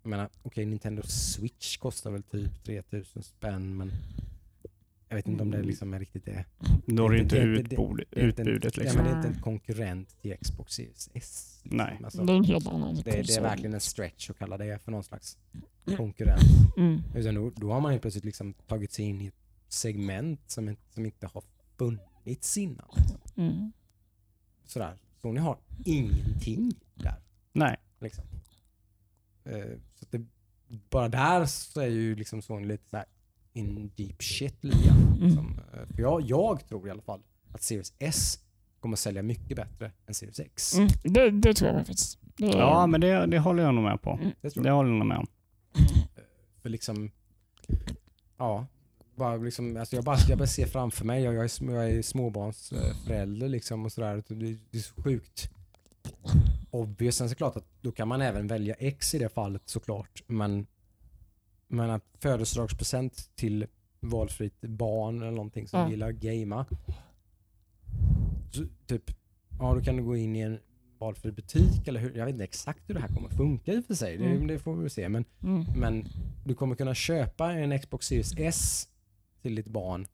[0.04, 3.92] Jag menar, okej Nintendo Switch kostar väl typ 3000 spänn men
[5.10, 6.46] jag vet inte om det liksom är riktigt det.
[7.16, 7.38] Ju inte
[8.16, 9.02] inte utbudet Ja, liksom.
[9.04, 11.60] men det är inte en konkurrent till Xbox Series S.
[11.64, 11.78] Liksom.
[11.78, 12.00] Nej.
[12.04, 14.80] Alltså, Det är en helt annan det, det är verkligen en stretch att kalla det
[14.84, 15.38] för någon slags
[15.98, 16.78] konkurrent.
[16.78, 17.02] Mm.
[17.16, 19.34] Utan då, då har man ju plötsligt liksom tagit sig in i ett
[19.68, 21.44] segment som, inte- som inte har
[21.78, 22.90] funnits innan.
[23.38, 23.72] Mm.
[24.72, 24.98] Sådär.
[25.22, 27.16] Sony har ingenting där.
[27.54, 27.78] Nej.
[28.00, 28.24] Liksom.
[29.44, 29.66] Eh,
[29.96, 30.26] så att det,
[30.90, 33.06] bara där så är ju liksom Sony lite såhär
[33.54, 34.98] in deep shit lite grann.
[34.98, 35.28] Mm.
[35.28, 35.60] Liksom.
[35.74, 37.22] Eh, För jag, jag tror i alla fall
[37.54, 38.40] att Series S
[38.80, 40.74] kommer sälja mycket bättre än Series X.
[40.78, 40.90] Mm.
[41.04, 42.20] Det, det tror jag faktiskt.
[42.22, 44.12] Det är, Ja, men det, det håller jag nog med på.
[44.12, 44.32] Mm.
[44.42, 45.28] Det tror Det håller jag nog med om.
[46.62, 47.12] För liksom,
[48.38, 48.66] ja,
[49.22, 52.02] bara liksom, alltså jag, bara, jag bara ser framför mig, jag, jag, är, jag är
[52.02, 54.24] småbarnsförälder liksom och sådär.
[54.28, 54.36] Det,
[54.72, 55.50] det är så sjukt
[56.72, 57.16] obvious.
[57.16, 60.24] Sen så klart att då kan man även välja X i det fallet såklart.
[60.28, 60.68] Men,
[61.68, 63.66] men att födelsedagspresent till
[64.00, 65.90] valfritt barn eller någonting som Ja.
[65.90, 66.66] gillar gamea.
[68.52, 69.04] Så, typ,
[69.60, 70.60] ja då kan du gå in i en
[71.00, 73.86] valfri butik eller hur, jag vet inte exakt hur det här kommer funka i och
[73.86, 74.18] för sig.
[74.18, 74.48] Det, Mm.
[74.48, 75.10] det får vi se.
[75.10, 75.66] Men Mm.
[75.76, 76.06] men
[76.46, 78.88] du kommer kunna köpa en Xbox Series S
[79.42, 80.08] till ditt barn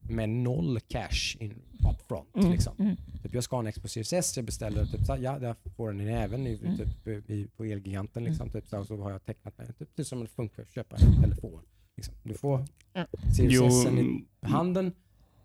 [0.00, 1.62] med noll cash in
[1.92, 2.36] upfront.
[2.36, 2.50] Mm.
[2.52, 2.72] Liksom.
[2.78, 2.96] Mm.
[3.22, 6.00] Typ jag ska ha en Series S, jag beställer typ så ja, jag får den
[6.00, 6.76] i näven i, Mm.
[6.76, 8.24] typ, i, på Elgiganten.
[8.24, 9.72] Liksom, typ, så, och så har jag tecknat mig.
[9.78, 11.62] Typ, det är som det funkar att köpa en telefon.
[11.96, 12.14] Liksom.
[12.22, 13.06] Du får Ja.
[13.36, 14.86] Series Jo, S i handen,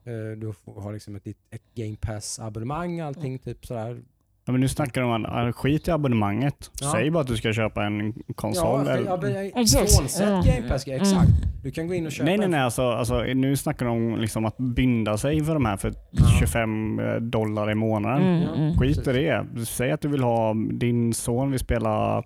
[0.03, 4.03] eh, du får, har liksom ett, ett Game Pass abonnemang, allting typ sådär.
[4.45, 6.71] Ja, men nu snackar de om att skit i abonnemanget.
[6.81, 6.91] Ja.
[6.91, 8.85] Säg bara att du ska köpa en konsol.
[8.85, 9.43] Ja, eller...
[9.43, 10.53] ja, frånsett Ja.
[10.53, 11.31] Game Pass, exakt.
[11.63, 12.59] Du kan gå in och köpa Nej, nej, nej.
[12.59, 16.25] Alltså, alltså, nu snackar de om liksom att binda sig för de här för Ja.
[16.39, 16.99] 25
[17.31, 18.21] dollar i månaden.
[18.21, 18.77] Mm, mm.
[18.77, 19.45] Skit i det.
[19.65, 22.23] Säg att du vill ha, din son vill spela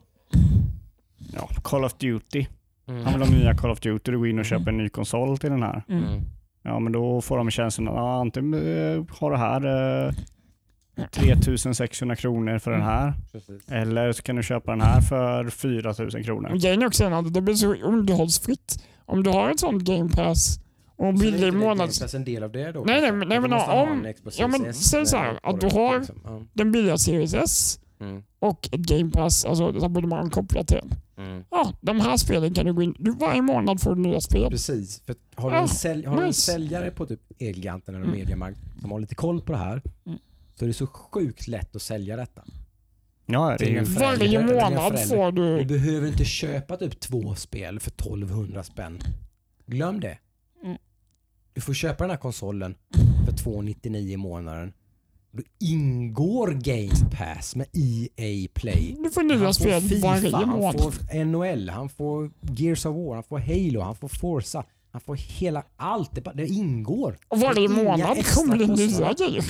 [1.34, 2.46] ja, Call of Duty.
[2.88, 3.04] Mm.
[3.04, 4.12] Han vill ha nya Call of Duty.
[4.12, 5.84] Du går in och köper en ny konsol till den här.
[5.90, 6.04] Mm.
[6.04, 6.22] Mm.
[6.64, 9.66] Ja, men då får de känslan att ah, antingen eh, har du här
[10.08, 10.14] eh,
[11.12, 13.14] 3600 kronor för den här.
[13.32, 13.62] Precis.
[13.72, 16.50] Eller så kan du köpa den här för 4000 kronor.
[16.50, 18.84] Men Grejen är också att det blir så underhållsfritt.
[19.06, 20.60] Om du har ett sånt game pass
[20.96, 22.00] och är billig inte det Game månads...
[22.00, 22.84] Pass en del av det då?
[22.86, 25.98] Nej, nej, men- nej, men om- en ja, men säg så här, att du har-
[25.98, 26.16] liksom.
[26.24, 26.42] Ja.
[26.54, 28.24] Den billiga Series S Mm.
[28.40, 30.94] och ett game pass, alltså ett abonnemang kopplat till den.
[31.28, 31.44] Mm.
[31.52, 32.96] Ja, de här spelen kan du gå in...
[33.00, 34.50] Du, varje månad får du nya spel.
[34.52, 35.02] Precis.
[35.06, 38.18] För har, du en Ja, sälj, har du en säljare på typ Elgiganten eller Mm.
[38.20, 40.20] Mediamarkt som har lite koll på det här Mm.
[40.60, 42.44] Så är det så sjukt lätt att sälja detta.
[43.26, 43.84] Ja, det är ju...
[43.84, 45.66] Varje månad får Du du...
[45.66, 49.00] behöver inte köpa typ två spel för 1200 spänn.
[49.66, 50.18] Glöm det.
[50.64, 50.78] Mm.
[51.54, 52.76] Du får köpa den här konsolen
[53.26, 54.74] för 299 i månaden.
[55.32, 58.96] Då ingår Game Pass med EA Play.
[59.04, 60.94] Du får Han nya får spel FIFA, varje han månad.
[60.94, 64.66] får NHL, han får Gears of War, han får Halo, han får Forza.
[64.98, 66.16] Han får hela allt.
[66.16, 67.18] Det, bara, det ingår.
[67.28, 69.44] Och varje månad kommer det nya grejer.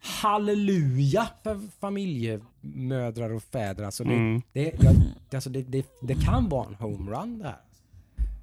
[0.00, 3.84] Halleluja för familjemödrar och fäder.
[3.84, 4.42] Alltså det, Mm.
[4.52, 4.94] det, jag,
[5.34, 7.56] alltså det, det, det kan vara en homerun det här.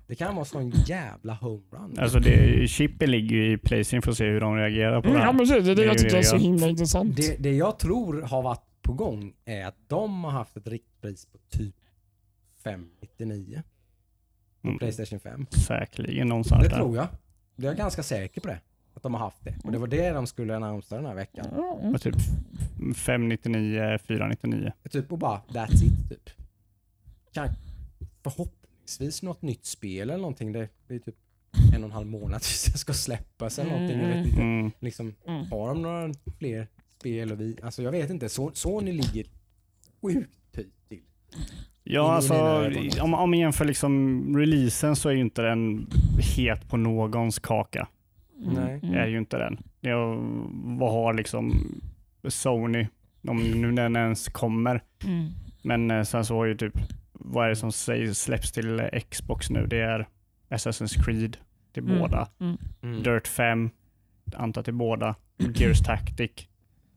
[0.07, 1.95] Det kan vara sån jävla homerun.
[1.99, 5.13] Alltså det, chippen ligger ju i Playstation för att se hur de reagerar på Mm,
[5.13, 5.33] det ja, här.
[5.33, 7.15] men det är det Det jag tycker det är så jag- himla intressant.
[7.15, 11.25] Det, det jag tror har varit på gång är att de har haft ett riktpris
[11.25, 11.75] på typ
[12.63, 13.63] 599
[14.65, 14.79] på Mm.
[14.79, 15.45] Playstation 5.
[15.67, 16.75] Säkerligen någonstans Det där.
[16.77, 17.07] tror jag.
[17.55, 18.59] Jag är ganska säker på det.
[18.93, 19.55] Att de har haft det.
[19.63, 21.45] Och det var det de skulle annonsera den här veckan.
[21.55, 21.95] Ja, mm.
[21.95, 22.15] Och typ
[22.95, 24.71] 599, 499.
[24.91, 26.29] Typ och bara that's it typ.
[27.33, 27.49] Kan,
[28.23, 30.51] förhoppningsvis något nytt spel eller någonting.
[30.51, 31.15] Det är typ
[31.75, 33.99] en och en halv månad tills det ska släppas eller någonting.
[33.99, 34.41] Jag vet inte.
[34.41, 34.71] Mm.
[34.79, 35.45] Liksom, Mm.
[35.51, 36.67] har de några fler
[36.99, 38.27] spel och vi, alltså jag vet inte.
[38.27, 39.25] So- Sony ligger
[40.01, 41.01] sjukt pyrt till.
[41.87, 42.33] Ja, alltså
[43.01, 45.87] om, om man jämför liksom releasen så är ju inte den
[46.37, 47.87] het på någons kaka.
[48.37, 48.79] Nej.
[48.83, 48.95] Mm.
[48.95, 49.57] Är ju inte den.
[49.81, 50.17] Jag,
[50.79, 51.53] vad har liksom
[52.27, 52.87] Sony,
[53.27, 54.81] om nu den ens kommer.
[55.05, 55.29] Mm.
[55.61, 56.73] Men eh, sen så har ju typ,
[57.13, 59.65] vad är det som sägs, släpps till Xbox nu?
[59.67, 60.07] Det är
[60.49, 61.37] Assassin's Creed
[61.73, 61.99] till Mm.
[61.99, 62.27] båda.
[62.39, 62.57] Mm.
[62.83, 63.03] Mm.
[63.03, 63.69] Dirt 5,
[64.35, 65.15] antar till båda.
[65.55, 66.31] Gears Tactic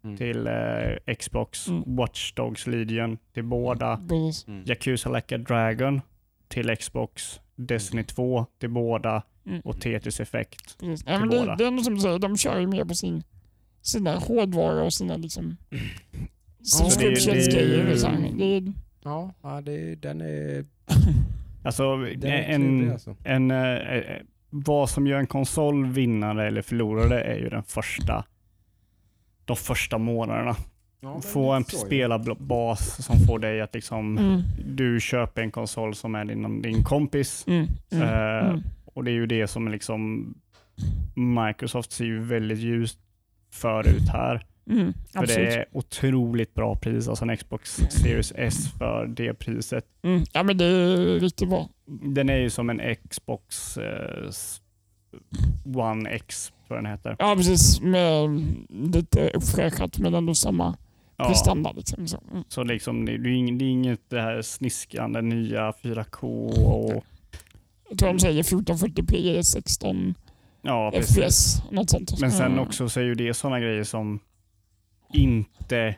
[0.05, 0.16] Mm.
[0.16, 1.68] till eh, Xbox.
[1.68, 1.82] Mm.
[1.96, 3.96] Watch Dogs Legion till båda.
[4.09, 4.49] Precis.
[4.49, 4.64] Mm.
[4.66, 6.01] Yakuza Like a Dragon
[6.49, 7.40] till Xbox.
[7.57, 9.22] Destiny 2 till båda.
[9.46, 9.61] Mm.
[9.61, 10.78] Och Tetris Effect.
[10.80, 11.07] Precis.
[11.09, 11.57] Ja, men det, båda.
[11.57, 13.22] det är nog som du säger, de kör ju mer på sin,
[13.82, 15.57] sina hårdvaror och sina liksom
[16.62, 17.84] subscriptionsgrejer.
[17.84, 18.38] det är-.
[18.38, 18.72] Det är-
[19.05, 20.64] Ja, ja det, den är,
[21.62, 23.16] Alltså den är en, alltså.
[23.24, 24.03] en, eh, eh,
[24.51, 28.24] vad som gör en konsol vinnare eller förlorare är ju den första
[29.49, 30.57] de första månaderna.
[31.01, 34.42] Ja, Få en spelarbas som får dig att liksom, Mm.
[34.74, 37.44] du köper en konsol som är din, din kompis.
[37.46, 37.66] Mm.
[37.92, 38.03] Mm.
[38.09, 38.62] Eh, Mm.
[38.94, 40.34] Och det är ju det som liksom
[41.14, 42.99] Microsoft ser ju väldigt ljust
[43.53, 44.46] förut här.
[44.70, 44.92] Mm.
[45.12, 45.36] För Absolut.
[45.51, 49.84] det är otroligt bra pris, alltså en Xbox Series S för det priset.
[50.03, 50.24] Mm.
[50.32, 51.68] Ja men det är riktigt bra.
[51.86, 52.80] Den är ju som en
[53.11, 54.30] Xbox eh,
[55.64, 57.16] One X, tror jag den heter.
[57.19, 58.29] Ja precis, med
[58.69, 60.77] lite uppfräschat men ändå samma
[61.16, 61.73] Ja, prestanda.
[61.73, 62.07] Liksom.
[62.09, 62.19] Så.
[62.33, 62.45] Mm.
[62.49, 66.23] så liksom, det, är ing- det är inget det här sniskande nya 4K
[66.64, 67.05] och
[67.91, 70.14] Jag tror de säger 1440p, 16
[70.62, 71.16] ja, precis.
[71.16, 72.21] FPS, något sånt.
[72.21, 72.59] Men sen Mm.
[72.59, 74.21] också så är ju det sådana grejer som
[75.12, 75.95] inte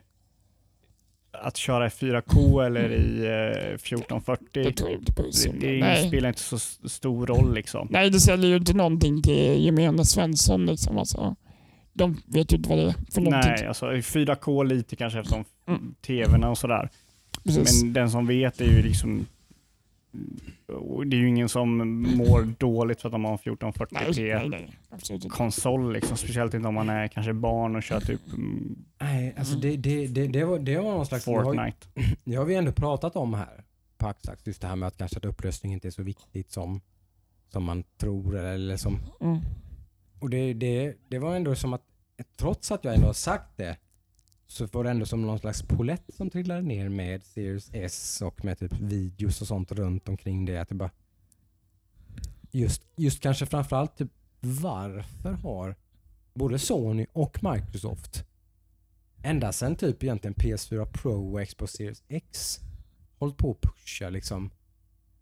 [1.33, 4.47] att köra i 4K eller i eh, 1440.
[4.53, 5.23] Det tror jag inte på.
[5.23, 6.09] Det, det Nej.
[6.09, 6.59] spelar inte så
[6.89, 7.89] stor roll liksom.
[7.91, 10.67] Nej, det säljer ju inte någonting till gemene Svensson.
[10.67, 10.99] Liksom.
[10.99, 11.37] Alltså,
[11.93, 13.53] de vet ju inte vad det är för någonting.
[13.57, 15.95] Nej, alltså 4K lite kanske eftersom Mm.
[16.07, 16.89] tvn och sådär.
[17.45, 17.83] Precis.
[17.83, 19.27] Men den som vet är ju liksom
[21.07, 24.49] det är ju ingen som mår dåligt för att de har en nej, 1440p nej,
[24.49, 25.37] nej, absolut inte.
[25.37, 25.93] konsol.
[25.93, 26.17] Liksom.
[26.17, 30.07] Speciellt inte om man är kanske barn och kör typ mm, Nej, alltså det, det,
[30.07, 31.25] det, det, var, det var någon slags...
[31.25, 31.87] Fortnite.
[32.25, 33.65] Det har vi ändå pratat om här
[33.99, 36.81] på Axax, just det här med att kanske att upplösning inte är så viktigt som,
[37.49, 38.99] som man tror eller som...
[39.21, 39.39] Mm.
[40.21, 41.83] Och det, det, det var ändå som att,
[42.37, 43.77] trots att jag ändå har sagt det,
[44.51, 48.45] så var det ändå som någon slags polett som trillade ner med Series S och
[48.45, 50.57] med typ videos och sånt runt omkring det.
[50.57, 50.91] Att det bara...
[52.51, 55.77] Just, just kanske framförallt typ varför har
[56.35, 58.25] både Sony och Microsoft
[59.23, 62.61] ända sen typ egentligen PS4 Pro och Xbox Series X
[63.19, 64.51] hållit på att pusha liksom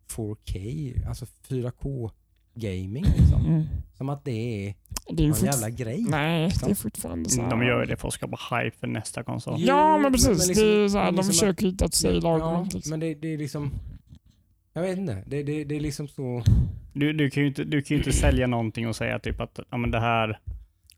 [0.08, 2.10] 4K, alltså 4K
[2.59, 3.46] gaming liksom.
[3.46, 3.64] Mm.
[3.96, 4.30] Som att det
[4.68, 4.74] är
[5.12, 6.04] Det är en jävla grej.
[6.09, 7.50] Nej, det är fortfarande så här.
[7.50, 9.54] De gör ju det för att skapa hype för nästa konsol.
[9.59, 10.28] Ja, men precis.
[10.28, 12.74] men liksom- det är så här, men de liksom försöker hitta ett Ja, sale-argument.
[12.74, 12.90] liksom.
[12.90, 13.70] men det, det är liksom...
[14.72, 15.22] Jag vet inte.
[15.26, 16.42] Det, det, det är liksom så...
[16.92, 19.59] Du, du, kan ju inte, du kan ju inte sälja någonting och säga typ att
[19.70, 20.38] ja, men det här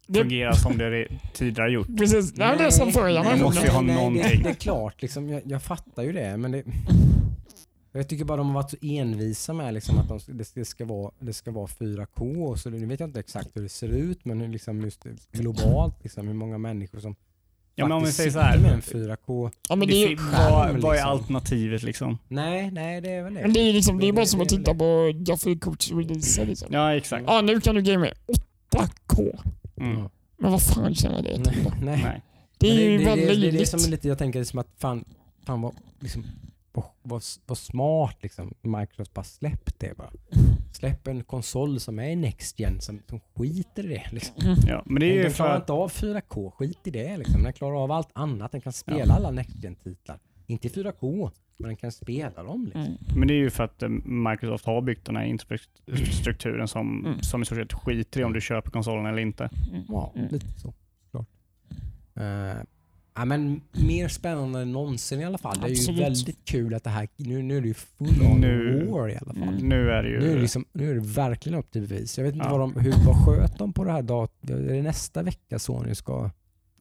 [0.07, 1.87] Det- fungerar som det re- tidigare gjort.
[1.99, 4.43] Precis, det är det som nej, med måste ju ha nej, Det, någonting.
[4.43, 6.63] det är klart, liksom, jag, jag fattar ju det, men det...
[7.93, 10.85] Jag tycker bara de har varit så envisa med liksom att de, det, det, ska
[10.85, 12.57] vara, det ska vara 4K.
[12.57, 15.95] Så nu vet jag inte exakt hur det ser ut, men hur liksom just globalt,
[16.03, 17.17] liksom, hur många människor som
[17.75, 19.17] Ja, men om vi säger så sitter med en här.
[19.17, 19.51] 4K.
[19.69, 21.11] Ja, men det är, ju- vad, vad är liksom.
[21.11, 22.19] alternativet liksom?
[22.29, 23.41] Nej, nej det är väl det.
[23.41, 26.47] men det är, liksom, det är bara som att titta på grafikkortsreleaser.
[26.47, 26.69] Liksom.
[26.73, 27.25] Ja, exakt.
[27.27, 28.13] Ja, nu kan du gamea
[28.73, 29.39] 8K.
[29.77, 30.09] Mm.
[30.37, 31.85] Men vad fan känner det till Nej, då?
[31.85, 32.01] nej.
[32.05, 32.23] Nej.
[32.59, 34.59] Det är Men ju det, väldigt det, det, det är som lite, jag tänker som
[34.59, 35.05] att fan,
[35.47, 36.25] fan vad, liksom,
[36.73, 38.55] vad, vad, vad smart liksom.
[38.63, 40.11] Microsoft bara släpp det bara.
[40.73, 44.13] Släpp en konsol som är Next Gen som, som skiter i det.
[44.13, 44.35] Liksom.
[44.67, 47.17] Ja, men det är ju Den för klarar att inte av 4K, skit i det.
[47.17, 47.43] Liksom.
[47.43, 48.53] Den klarar av allt annat.
[48.53, 50.19] Den kan spela alla Next Gen-titlar.
[50.47, 52.65] Inte i 4K, men den kan spela dem.
[52.65, 52.81] Liksom.
[52.83, 52.95] Mm.
[53.17, 57.23] Men det är ju för att eh, Microsoft har byggt den här infrastrukturen som, Mm.
[57.23, 59.51] som i stort sett skiter i om du köper konsolen eller inte.
[59.71, 59.83] Mm.
[59.89, 60.29] Ja, Mm.
[60.31, 60.75] lite så.
[61.11, 61.27] Klart.
[62.21, 62.63] Uh,
[63.15, 65.59] ja, men mer spännande än någonsin i alla fall.
[65.61, 66.01] Det är Absolut.
[66.01, 69.09] ju väldigt kul att det här, nu, nu är det ju full on Nu- war
[69.09, 69.55] i alla fall.
[69.55, 69.69] Mm.
[69.69, 70.21] Nu är det ju...
[70.21, 72.19] Nu är, det liksom, nu är det verkligen upp till bevis.
[72.19, 72.51] Jag vet inte Ja.
[72.59, 74.71] vad, de, hur, vad sköt de på det här datumet?
[74.71, 76.31] Är det nästa vecka Sony ska...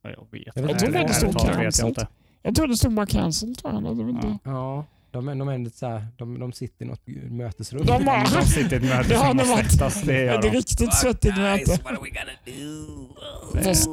[0.03, 0.86] Ja, jag vet Jag vet inte.
[0.86, 0.97] inte.
[0.97, 2.07] Ärligt Det stod jag cancelled.
[2.41, 3.84] Jag tror det stod bara cancel tror jag.
[3.97, 4.27] Det var inte.
[4.27, 4.39] Ja.
[4.43, 7.86] Ja, de, är- de, är lite så här, de, de sitter i något mötesrum.
[7.86, 10.01] De bara- De sitter i ett möte har som har varit släktas.
[10.01, 10.49] Det gör Ett de.
[10.49, 11.72] riktigt svettigt möte.
[11.72, 13.64] what are we gonna do?
[13.64, 13.89] Fast-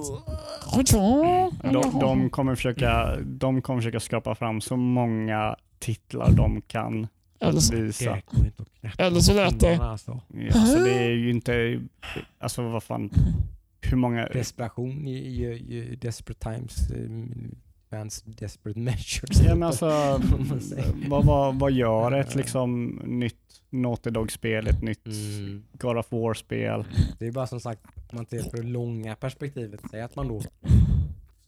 [1.62, 7.07] De, de, kommer försöka, de kommer försöka skapa fram så många titlar de kan
[7.41, 8.19] Eller så, visa.
[8.99, 9.77] Eller så lät det...
[9.77, 10.21] Alltså.
[10.35, 11.81] Ja, Alltså det är ju inte...
[12.39, 13.11] Alltså vad fan.
[13.81, 14.27] Hur många...
[14.27, 15.45] Desperation i, i,
[15.93, 16.89] i desperate times.
[17.97, 19.40] Fans desperate measures.
[19.40, 19.86] Ja, men alltså,
[21.09, 23.36] vad, vad, vad gör ett liksom nytt
[23.70, 25.64] Naughty Dog-spel, ett nytt Mm.
[25.72, 26.84] God of War-spel?
[27.18, 30.28] Det är bara som sagt, om man ser på det långa perspektivet, säg att man
[30.28, 30.42] då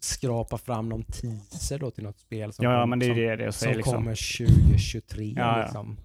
[0.01, 3.09] skrapar fram någon teaser då till något spel som, Ja, ja, kom- men det är
[3.09, 3.95] som, det jag som säger liksom.
[3.95, 4.15] kommer
[4.47, 5.35] 2023.
[5.37, 5.63] Ja, ja.
[5.63, 5.97] Liksom.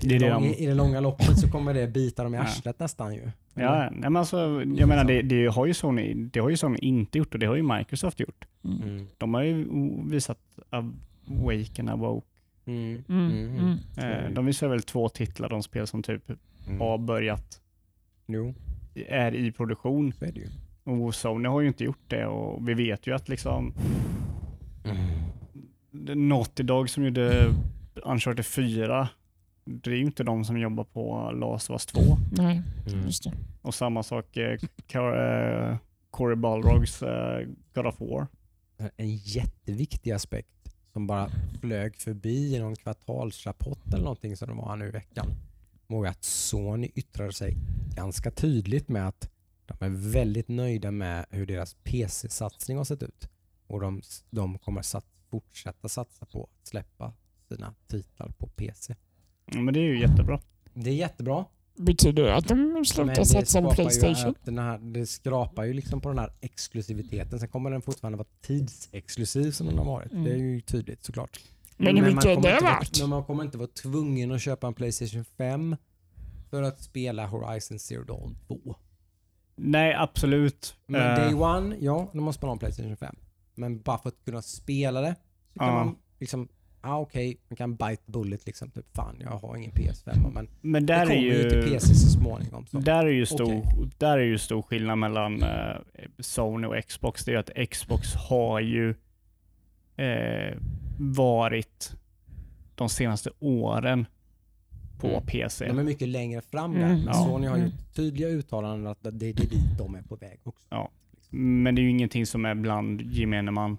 [0.00, 2.42] Det det lång, de- I det långa loppet så kommer det bita dem i Ja.
[2.42, 3.30] arslet nästan ju.
[3.54, 6.78] Ja, nej, men alltså, jag menar det, det, har ju Sony, det har ju Sony
[6.78, 8.44] inte gjort och det har ju Microsoft gjort.
[8.64, 8.82] Mm.
[8.82, 9.06] Mm.
[9.18, 9.66] De har ju
[10.10, 10.38] visat
[10.70, 12.26] Awaken Awoke.
[12.66, 13.04] Mm.
[13.08, 13.30] Mm.
[13.30, 13.56] Mm.
[13.58, 13.78] Mm.
[14.26, 16.30] Eh, De visar väl två titlar, de spel som typ
[16.66, 16.80] Mm.
[16.80, 17.60] har börjat,
[18.26, 18.54] Jo,
[19.08, 20.12] är i produktion.
[20.12, 20.48] så är det ju.
[20.84, 23.72] Och Sony har ju inte gjort det och vi vet ju att liksom
[26.14, 27.52] Naughty Dog som gjorde
[28.04, 29.08] Uncharted 4,
[29.64, 32.00] det är ju inte de som jobbar på Last of Us 2.
[32.32, 33.02] Nej, Mm.
[33.06, 33.32] just det.
[33.62, 34.58] Och samma sak eh,
[34.94, 35.76] eh,
[36.10, 38.26] Corey Balrogs eh, God of War.
[38.96, 41.28] En jätteviktig aspekt som bara
[41.60, 45.26] flög förbi i någon kvartalsrapport eller någonting som det var nu i veckan
[45.86, 47.56] var att Sony yttrade sig
[47.96, 49.30] ganska tydligt med att
[49.66, 53.28] de är väldigt nöjda med hur deras PC-satsning har sett ut.
[53.66, 57.12] Och de, de kommer sat, fortsätta satsa på att släppa
[57.48, 58.94] sina titlar på PC.
[59.50, 60.40] Ja, Men det är ju jättebra.
[60.74, 61.44] Det är jättebra.
[61.76, 64.34] Betyder det att de slutar det satsa på skapar ju Playstation?
[64.44, 67.38] den här, det skrapar ju liksom på den här exklusiviteten.
[67.40, 70.12] Sen kommer den fortfarande vara tidsexklusiv som den har varit.
[70.12, 70.24] Mm.
[70.24, 71.40] Det är ju tydligt såklart.
[71.76, 73.00] Men hur man mycket kommer det inte vara- värt?
[73.00, 75.76] Men man kommer inte vara tvungen att köpa en Playstation 5
[76.50, 78.76] för att spela Horizon Zero Dawn 2.
[79.56, 80.74] Nej, absolut.
[80.86, 83.16] Men Eh, Day One, ja, då måste man ha en Playstation 5.
[83.54, 85.14] Men bara för att kunna spela det
[85.52, 85.84] så kan Ja.
[85.84, 86.48] man liksom,
[86.80, 88.70] ah, okej, man kan bite bullet liksom.
[88.70, 91.62] Typ, fan, jag har ingen PS5 men men det där är kommer ju till ju...
[91.72, 92.66] PC så småningom.
[92.66, 92.78] Så.
[92.78, 93.90] Där är ju stor, Okej.
[93.98, 95.76] där är ju stor skillnad mellan eh,
[96.18, 97.24] Sony och Xbox.
[97.24, 98.94] Det är ju att Xbox har ju
[99.96, 100.56] eh,
[100.98, 101.92] varit
[102.74, 104.06] de senaste åren
[104.98, 105.26] på Mm.
[105.26, 105.66] PC.
[105.66, 106.80] De är mycket längre fram där.
[106.80, 107.12] Mm, Men ja.
[107.14, 107.66] Sony har Mm.
[107.70, 110.66] gjort tydliga uttalanden att det är dit de är på väg också.
[111.30, 113.78] Men det är ju ingenting som är bland gemene man.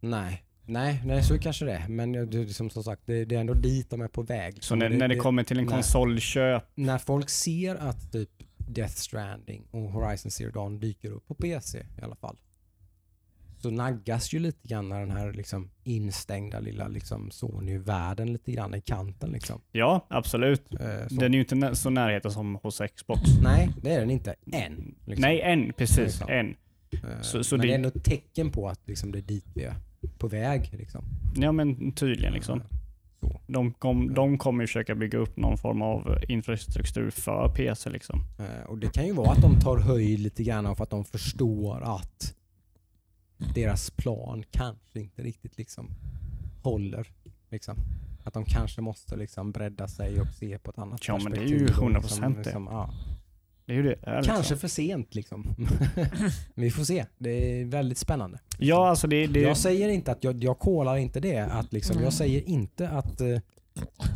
[0.00, 0.42] Nej,
[0.72, 1.88] nej, nej så kanske det är.
[1.88, 4.64] Men det är som, sagt, det, det är ändå dit de är på väg.
[4.64, 5.72] Så när, när det kommer till en nej.
[5.74, 11.34] konsolköp, när folk ser att typ Death Stranding och Horizon Zero Dawn dyker upp på
[11.34, 12.36] PC i alla fall.
[13.58, 18.80] Så naggas ju lite grann den här liksom instängda lilla liksom Sony-världen lite grann i
[18.80, 19.60] kanten liksom.
[19.72, 20.74] ja absolut.
[20.74, 21.14] Eh, så.
[21.14, 23.20] Den är ju inte nä- så närheten som hos Xbox.
[23.42, 24.94] Nej, det är den inte än.
[25.06, 25.20] Liksom.
[25.22, 25.72] Nej, en.
[25.72, 25.98] Precis.
[25.98, 26.28] Liksom.
[26.30, 26.56] En.
[26.92, 27.66] Eh, Så- så men det...
[27.66, 29.74] det- är ändå ett tecken på att liksom, det är dit vi är
[30.18, 30.70] på väg.
[30.78, 31.04] Liksom.
[31.36, 32.62] Ja men tydligen liksom.
[33.20, 33.40] Så.
[33.46, 38.20] De, kom, de kommer ju försöka bygga upp någon form av infrastruktur för PC liksom.
[38.38, 41.04] Eh, Och Det kan ju vara att de tar höjd lite grann för att de
[41.04, 42.34] förstår att
[43.54, 45.90] deras plan kanske inte riktigt liksom
[46.62, 47.06] håller.
[47.50, 47.76] Liksom.
[48.24, 51.38] Att de kanske måste liksom bredda sig och se på ett annat Ja, men det
[51.38, 51.68] är perspektiv.
[51.68, 52.38] ju och 100% liksom, det.
[52.38, 52.90] liksom, ja.
[53.66, 53.96] Det är det.
[54.02, 54.34] är liksom.
[54.34, 55.54] Kanske för sent liksom.
[55.56, 55.68] men
[56.54, 57.04] vi får se.
[57.18, 58.38] Det är väldigt spännande.
[58.58, 61.38] Ja alltså det, det Jag säger inte att jag, jag kollar inte det.
[61.38, 62.04] Att liksom, Mm.
[62.04, 63.38] Jag säger inte att eh,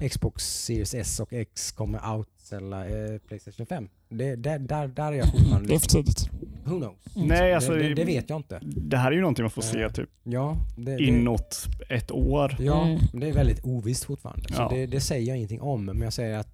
[0.08, 3.88] Xbox Series S och X kommer outställa eh, Playstation 5.
[4.08, 5.68] Det, där, där, där är jag fortfarande...
[5.68, 6.30] Det är för tidigt.
[6.64, 6.96] Who knows?
[7.14, 8.60] Nej alltså det, det, vet jag inte.
[8.62, 12.10] det här är ju någonting man får se Eh, typ Ja, det, det, inåt ett
[12.10, 12.56] år.
[12.58, 13.00] ja Mm.
[13.12, 14.48] det är väldigt ovisst fortfarande.
[14.48, 14.68] Så Ja.
[14.74, 15.84] det, det säger jag ingenting om.
[15.84, 16.48] Men jag säger att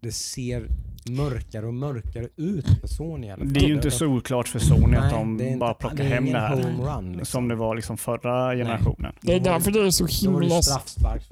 [0.00, 0.68] det ser
[1.10, 3.26] mörkare och mörkare ut för Sony.
[3.26, 3.52] i alla fall.
[3.52, 6.08] Det är ju inte solklart för Sony att Nej, de inte- bara plockar det är
[6.08, 6.62] hem det här.
[6.62, 7.24] Home run, liksom.
[7.26, 9.12] Som det var liksom förra generationen.
[9.20, 10.48] Det är därför det är så himla,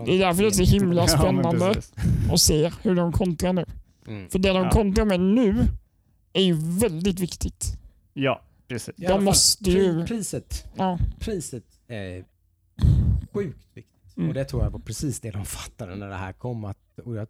[0.06, 1.92] det är därför det är så himla Ja, spännande precis.
[2.32, 3.64] att se hur de kontrar nu.
[4.08, 4.28] Mm.
[4.30, 4.70] För det de Ja.
[4.70, 5.66] kontrar med nu
[6.32, 7.78] är ju väldigt viktigt.
[8.12, 8.94] Ja, precis.
[8.96, 9.92] Fall, De måste ju...
[9.92, 12.24] pri- Priset Ja, priset är
[13.32, 14.16] sjukt viktigt.
[14.16, 14.28] Mm.
[14.28, 16.64] Och det tror jag var precis det de fattade när det här kom.
[16.64, 17.28] Att, och jag,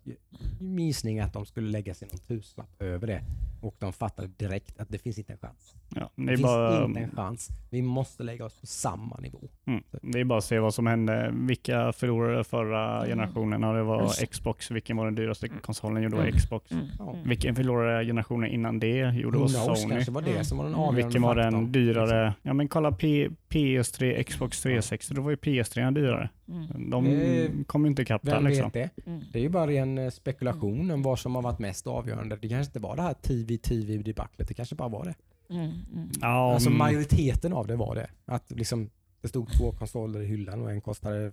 [0.61, 3.23] gissning att de skulle lägga sig någon tusenlapp över det.
[3.63, 5.75] Och de fattade direkt att det finns inte en chans.
[5.95, 7.49] Ja, det, Det finns bara, inte en chans.
[7.71, 9.39] Vi måste lägga oss på samma nivå.
[9.67, 11.31] mm, det är bara att se vad som hände.
[11.35, 13.09] Vilka förlorade förra Mm.
[13.09, 13.63] generationen?
[13.63, 14.27] Ja, det var.
[14.27, 14.71] Xbox.
[14.71, 16.03] Vilken var den dyraste konsolen?
[16.03, 16.37] Jo, det var Mm.
[16.37, 16.71] Xbox.
[16.73, 17.29] mm, mm.
[17.29, 19.13] Vilken förlorade generationen innan det?
[19.17, 19.95] Jo, det var Sony.
[19.95, 20.45] kanske var det Mm.
[20.45, 20.81] som var den Mm.
[20.85, 21.73] avgörande Vilken var den faktorn.
[21.73, 22.35] dyrare?
[22.43, 26.29] Ja men kolla P PS3, Xbox 360, då var ju PS3 dyrare.
[26.51, 26.91] Mm.
[26.91, 28.65] De Eh, kom ju inte ikapp där liksom.
[28.65, 29.03] vet det?
[29.11, 29.23] Mm.
[29.33, 32.37] Det är ju bara ren eh, spekulation om vad som har varit mest avgörande.
[32.37, 34.49] Det kanske inte var det här TV-TV-debaclet.
[34.49, 35.15] Det kanske bara var det.
[35.55, 35.65] Mm.
[35.95, 36.09] Mm.
[36.21, 38.11] Ja, Alltså mm, majoriteten av det var det.
[38.27, 38.91] Att liksom,
[39.21, 41.33] det stod två konsoler i hyllan och en kostade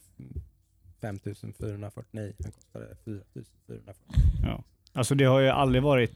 [1.01, 4.63] 5449, en kostade 4449.
[4.93, 6.11] alltså det har ju aldrig varit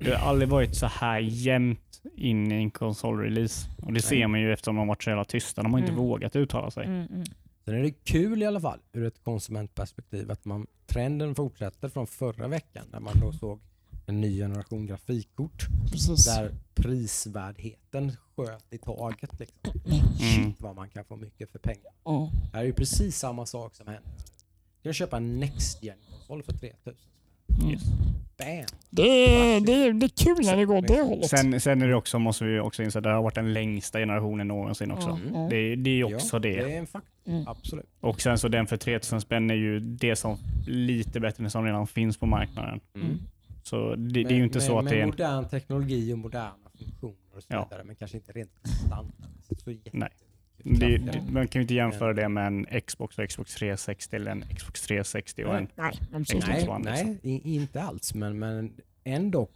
[0.00, 3.68] det har aldrig varit så här jämnt in i en konsolrelease.
[3.82, 4.26] Och det ser Nej.
[4.28, 5.62] man ju eftersom de har varit så jävla tysta.
[5.62, 6.04] De har inte Mm.
[6.04, 6.86] vågat uttala sig.
[6.86, 7.06] Mm.
[7.12, 7.24] Mm.
[7.66, 12.06] Sen är det kul i alla fall ur ett konsumentperspektiv att man, trenden fortsätter från
[12.06, 13.60] förra veckan när man då såg
[14.06, 16.24] en ny generation grafikkort Precis.
[16.24, 19.40] där prisvärdheten sköt i taget.
[19.40, 19.80] Liksom.
[19.84, 20.18] Mm.
[20.18, 21.92] Shit vad man kan få mycket för pengar.
[22.04, 22.30] Ja.
[22.32, 24.12] Det här är ju precis samma sak som händer.
[24.82, 26.94] Du kan köpa en Next Gen-konsol för 3000
[27.48, 27.70] Mm.
[27.70, 27.82] Yes.
[28.38, 28.64] Bam!
[28.90, 31.28] Det, är, det, är, det är kul när det går det hållet.
[31.28, 33.98] Sen, sen är det också, måste vi också inse, att det har varit den längsta
[33.98, 35.08] generationen någonsin också.
[35.08, 35.46] Ja, ja.
[35.50, 36.48] Det, det är också ja, det.
[36.64, 36.86] Det är en.
[37.26, 37.48] Mm.
[37.48, 37.86] Absolut.
[38.00, 41.64] Och sen så den för 3000 spänn är ju det som lite bättre än som
[41.64, 42.80] redan finns på marknaden.
[42.94, 43.18] Mm.
[43.62, 45.08] Så det, det är ju inte med, så att det är en...
[45.08, 47.64] modern teknologi och moderna funktioner och så Ja.
[47.70, 47.84] vidare.
[47.84, 48.50] Men kanske inte rent
[48.86, 49.30] standard.
[49.64, 50.10] Så jätte- Nej.
[50.68, 54.30] Det, det, man kan ju inte jämföra det med en Xbox och Xbox 360 eller
[54.30, 55.68] en Xbox 360 och en...
[55.74, 56.68] Nej, absolut Nej.
[56.68, 57.18] One, liksom.
[57.22, 58.14] nej inte alls.
[58.14, 58.72] Men, men
[59.04, 59.48] ändå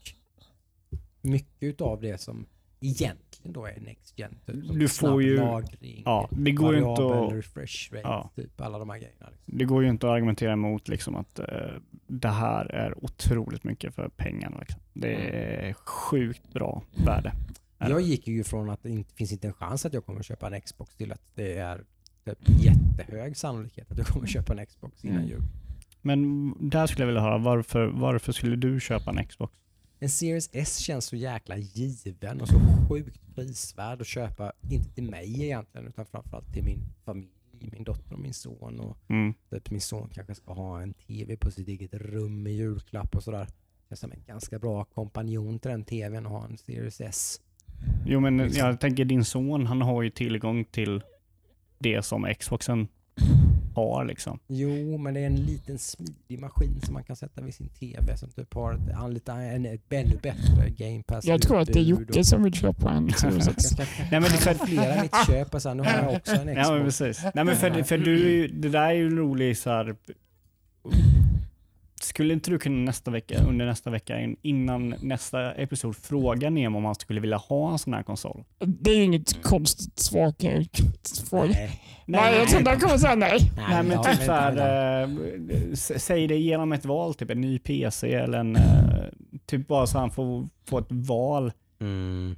[1.23, 2.47] mycket av det som
[2.81, 4.39] egentligen då är Next Gen.
[4.47, 7.33] Typ, Du får ju- lagring, Ja, det går ju inte att...
[7.33, 8.31] refresh rate, Ja.
[8.37, 9.27] typ alla de här grejerna.
[9.33, 9.59] Liksom.
[9.59, 11.47] Det går ju inte att argumentera emot liksom att eh,
[12.07, 14.59] det här är otroligt mycket för pengarna.
[14.61, 14.81] Liksom.
[14.93, 17.33] Det är sjukt bra värde.
[17.89, 20.47] Jag gick ju från att det inte finns inte en chans att jag kommer köpa
[20.55, 21.85] en Xbox till att det är
[22.25, 25.29] typ jättehög sannolikhet att jag kommer köpa en Xbox innan Mm.
[25.29, 25.43] jul.
[26.03, 29.55] Men där skulle jag vilja höra, varför, varför skulle du köpa en Xbox?
[29.99, 35.11] En Series S känns så jäkla given och så sjukt prisvärd att köpa, inte till
[35.11, 37.29] mig egentligen, utan framförallt till min familj,
[37.73, 38.81] min dotter och min son.
[38.81, 39.35] Och Mm.
[39.51, 43.23] typ min son kanske ska ha en TV på sitt eget rum i julklapp och
[43.23, 43.47] sådär.
[43.89, 47.41] Det är som en ganska bra kompanjon till den TVn att ha en Series S.
[48.07, 48.67] Jo men Liksom.
[48.69, 51.03] jag tänker din son, han har ju tillgång till
[51.79, 52.89] det som Xboxen
[53.75, 54.39] har liksom.
[54.49, 58.17] Jo, men det är en liten smidig maskin som man kan sätta vid sin TV
[58.17, 61.67] som typ har ett, en, lite, en, ett ännu bättre Game Pass Jag tror att
[61.69, 63.65] det är Jocke som vill köpa en Series Jag X.
[63.65, 66.33] ska Nej, men det är för- flera mitt köp och sen nu har jag också
[66.35, 66.59] en Xbox.
[66.69, 67.23] Ja men precis.
[67.35, 69.97] Nej men för, för du, är ju- det där är ju en rolig så här.
[72.03, 76.79] Skulle inte du kunna nästa vecka, under nästa vecka, in- innan nästa episod, fråga Nemo
[76.79, 78.45] om han skulle vilja ha en sån här konsol?
[78.59, 80.67] Det är ju inget konstigt svar kan jag
[81.31, 81.45] fråga.
[81.53, 81.81] Nej.
[82.07, 83.39] Nej, jag trodde han kommer säga nej.
[83.57, 87.41] Nej men ja, typ men- så här, eh, säg det genom ett val, typ en
[87.41, 88.63] ny PC eller en, eh,
[89.47, 92.37] typ bara så han får, får ett val Mm.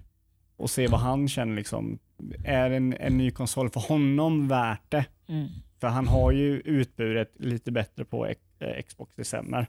[0.57, 1.99] och se vad han känner liksom.
[2.45, 5.05] Är en, en ny konsol för honom värt det?
[5.29, 5.49] Mm.
[5.81, 8.27] För han har ju utbudet lite bättre på
[8.63, 9.67] eh, Xbox det stämmer.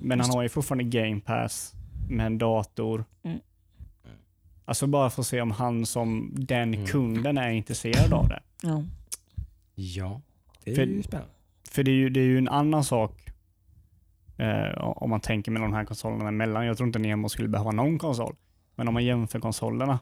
[0.00, 1.72] Men han har ju fortfarande Game Pass
[2.08, 3.04] med en dator.
[3.22, 3.38] Mm.
[4.64, 6.86] Alltså bara för att se om han som den Mm.
[6.86, 8.42] kunden är intresserad av det.
[8.62, 8.84] Ja.
[9.74, 10.20] Ja,
[10.64, 11.30] det är För- ju spännande.
[11.70, 13.28] För det är ju, det är ju en annan sak
[14.38, 16.66] eh, om man tänker med de här konsolerna emellan.
[16.66, 18.36] Jag tror inte Nemo skulle behöva någon konsol.
[18.74, 19.98] Men om man jämför konsolerna,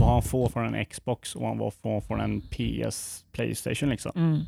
[0.00, 3.88] vad han får från en Xbox och vad han får från en PS Playstation.
[3.88, 4.12] Liksom.
[4.16, 4.40] Mm.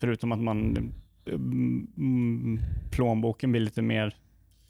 [0.00, 0.92] Förutom att man mm, mm,
[2.90, 4.16] plånboken blir lite mer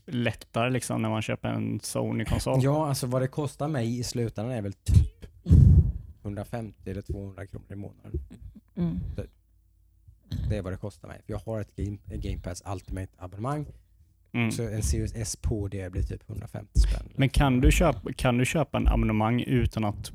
[0.06, 2.60] lättare liksom, när man köper en Sony-konsol.
[2.62, 5.26] Ja, alltså vad det kostar mig i slutändan är väl typ
[6.22, 8.12] 150 eller 200 kronor i månaden.
[8.76, 9.00] Mm.
[10.48, 11.20] Det är vad det kostar mig.
[11.26, 13.66] För jag har ett Game, Game Pass Ultimate abonnemang.
[14.32, 14.50] Mm.
[14.50, 17.08] Så en Series S på det blir typ 150 spänn.
[17.16, 20.12] Men kan du, köpa, kan du köpa en abonnemang utan att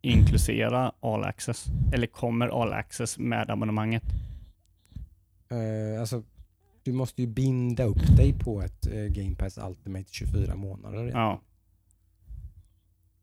[0.00, 1.66] inkludera All Access?
[1.92, 4.04] Eller kommer All Access med abonnemanget?
[5.50, 6.22] Eh, alltså,
[6.82, 11.10] du måste ju binda upp dig på ett eh, Game Pass Ultimate 24 månader.
[11.14, 11.40] Ja.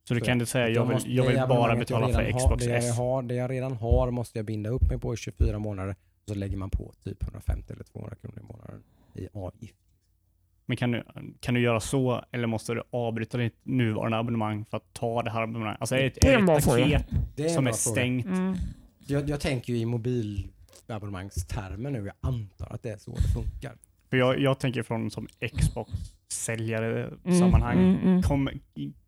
[0.08, 2.34] Så du kan inte säga jag måste- vill, jag vill bara jag betala för redan
[2.34, 2.98] har- Xbox det jag, S.
[2.98, 5.96] har, det jag redan har måste jag binda upp mig på i 24 månader.
[6.24, 9.76] Och så lägger man på typ 150 eller 200 kronor i månaden i avgift.
[10.66, 11.04] Men kan du,
[11.40, 15.30] kan du göra så eller måste du avbryta ditt nuvarande abonnemang för att ta det
[15.32, 15.82] här abonnemanget?
[15.82, 17.06] Alltså är det ett, Det är ett paket
[17.36, 18.26] Det är en som är stängt?
[18.26, 18.56] Mm.
[19.08, 19.86] Jag, jag tänker ju i
[20.88, 22.06] mobilabonnemangstermer nu.
[22.06, 23.76] Jag antar att det är så det funkar.
[24.10, 25.28] För jag, jag tänker från som
[25.58, 27.78] Xbox-säljare Mm, sammanhang.
[27.80, 28.22] mm, mm.
[28.22, 28.54] Kommer,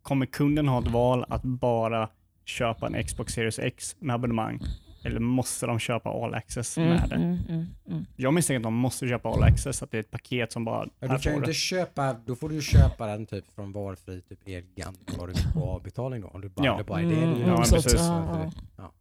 [0.01, 2.09] kommer kunden ha ett val att bara
[2.45, 4.59] köpa en Xbox Series X med abonnemang?
[5.03, 7.15] Eller måste de köpa All Access Mm, med det?
[7.15, 8.05] mm, mm, mm.
[8.15, 10.87] Jag misstänker att de måste köpa All Access, att det är ett paket som bara,
[10.99, 14.21] Ja, du kan ju inte köpa, då får du ju köpa den typ från valfri
[14.21, 16.27] typ Elgigant vad du på avbetalning då.
[16.27, 16.77] Om du bara, Ja.
[16.77, 17.39] det bara är det du Mm.
[17.49, 17.93] Ja, precis.
[17.93, 18.91] ja, ja.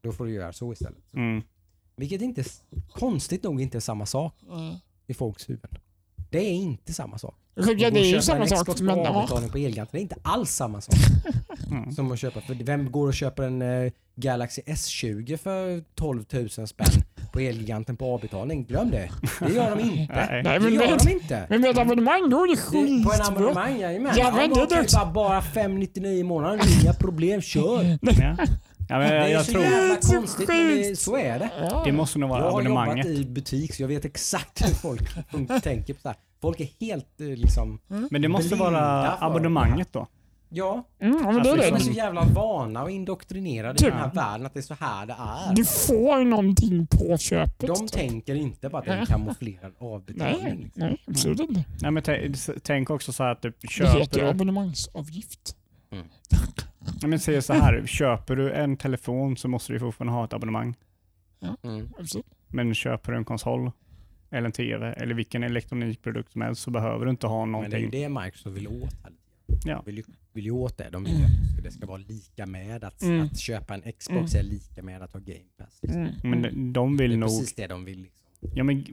[0.00, 1.04] Då får du göra så istället.
[1.96, 2.44] Vilket inte,
[2.92, 4.74] konstigt nog inte är samma sak Mm.
[5.06, 5.70] i folks huvuden.
[6.30, 7.34] Det är inte samma sak.
[7.54, 8.80] Ja, det är ju samma sak.
[8.80, 9.08] Men, ja.
[9.08, 10.94] avbetalning på Elgiganten, det är inte alls samma sak
[11.70, 11.92] Mm.
[11.92, 12.40] som att köpa.
[12.40, 16.86] För vem går och köper en eh, Galaxy S20 för 12 000 spänn
[17.32, 18.64] på Elgiganten på avbetalning?
[18.64, 19.10] Glöm det.
[19.40, 20.14] Det gör de inte.
[20.14, 20.42] Nej.
[20.44, 21.46] Nej, Det men gör med, de inte.
[21.48, 22.70] men med ett abonnemang då är det Det,
[23.04, 23.26] på en skitbra.
[23.26, 24.12] abonnemang, jajamän.
[24.16, 27.98] Ja, Ja, men men det är bara, bara 599 i månaden, inga problem, kör.
[28.88, 28.98] Ja.
[28.98, 31.50] Men Det jag, är jag så tror jävla konstigt, men det, så är det.
[31.60, 31.82] Ja.
[31.84, 33.06] det måste nog vara Jag har jobbat abonnemanget.
[33.06, 35.02] i butik så jag vet exakt hur folk
[35.62, 36.16] tänker på det här.
[36.40, 37.78] Folk är helt eh, liksom,
[38.10, 40.06] Men det måste vara abonnemanget då.
[40.48, 41.96] ja, Mm, men det Alltså, är de är så det.
[41.96, 43.88] jävla vana och indoktrinerade i Typ.
[43.90, 45.54] den här världen att det är så här det är.
[45.54, 47.66] Du får någonting på köpet.
[47.76, 50.42] De tänker inte på att det är en kamouflerad avbetalning.
[50.42, 50.82] Nej, liksom.
[50.82, 51.64] nej, absolut inte.
[51.82, 52.02] Nej, men
[52.62, 55.56] tänk också så här att typ, Det heter köper ju du, abonnemangsavgift.
[57.00, 60.32] ja, men säg så här, köper du en telefon så måste du fortfarande ha ett
[60.32, 60.74] abonnemang.
[61.62, 61.88] Mm.
[61.98, 62.26] Absolut.
[62.48, 63.70] Men köper du en konsol
[64.30, 67.76] eller en TV eller vilken elektronikprodukt som helst så behöver du inte ha Men det
[67.76, 68.00] är ju någonting.
[68.02, 68.94] det Microsoft vill åt.
[69.02, 69.12] här.
[69.64, 69.82] Ja.
[69.86, 70.88] Vill, ju, vill ju åt det.
[70.90, 73.20] De vill att det ska vara lika med att, Mm.
[73.26, 75.78] att köpa en Xbox är lika med att ha Game Pass.
[75.82, 76.00] Liksom.
[76.02, 76.12] Mm.
[76.22, 77.28] Men de- de Det vill är nog...
[77.28, 78.02] precis det de vill.
[78.02, 78.26] Liksom.
[78.54, 78.84] Ja, men,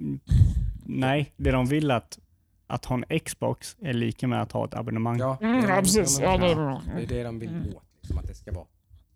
[0.85, 2.19] nej, det de vill att,
[2.67, 5.17] att ha en Xbox är lika med att ha ett abonnemang.
[5.19, 6.17] Ja, Mm, det är ja, de- precis.
[6.17, 6.79] de- Ja, det är.
[6.95, 7.67] Det är det de vill Mm.
[7.75, 7.83] åt.
[8.03, 8.65] Liksom, att det ska vara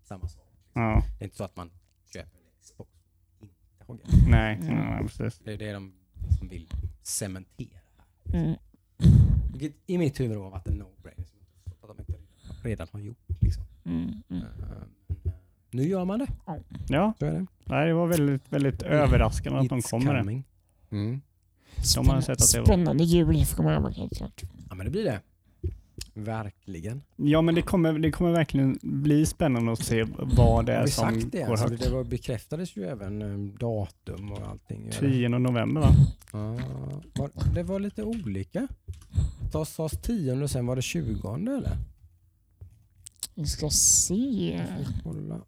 [0.04, 0.44] samma sak.
[0.74, 1.72] Ja, Det är inte så att man
[2.14, 2.90] köper en Xbox
[3.42, 3.98] inte Pass.
[4.28, 4.76] nej, Mm.
[4.76, 5.40] nej, precis.
[5.44, 5.94] Det är det de
[6.28, 6.70] liksom vill
[7.04, 7.80] cementera.
[8.34, 8.56] Mm.
[9.52, 11.26] Vilket i mitt huvud har varit en no-brainer.
[11.80, 12.14] som de inte
[12.64, 13.18] redan har gjort.
[13.42, 13.64] Liksom.
[13.86, 14.10] Mm.
[14.30, 14.44] Mm.
[14.44, 15.30] Eh,
[15.72, 16.28] nu gör man det.
[16.90, 17.46] Ja, Så är det.
[17.66, 20.44] nej, det var väldigt, väldigt överraskande att de kom med det.
[20.98, 21.22] Mm.
[21.96, 24.44] De har sett att det var- Spännande jul helt klart.
[24.70, 25.22] Ja men det blir det.
[26.14, 27.02] Verkligen.
[27.16, 30.92] Ja, men det kommer, det kommer verkligen bli spännande att se vad det är vi
[30.92, 31.40] som sagt det?
[31.44, 31.84] går Alltså, högt.
[31.84, 34.82] det var, bekräftades ju även eh, datum och allting.
[34.82, 35.12] eller?
[35.12, 35.90] 10 november va?
[36.34, 36.60] Ja,
[37.16, 38.68] var, det var lite olika.
[39.52, 41.78] Det sades 10 och sen var det 20 eller?
[43.36, 44.62] Vi ska se.
[45.04, 45.42] Kolla.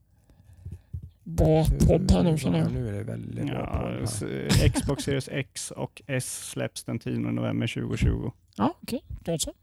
[1.24, 2.74] Bra podd här nu känner Ja, jag.
[2.74, 7.68] nu är det väldigt bra Ja, Xbox Series X och S släpps den 10 november
[7.68, 8.32] 2020.
[8.56, 9.04] Ja, okej.
[9.24, 9.54] Då så.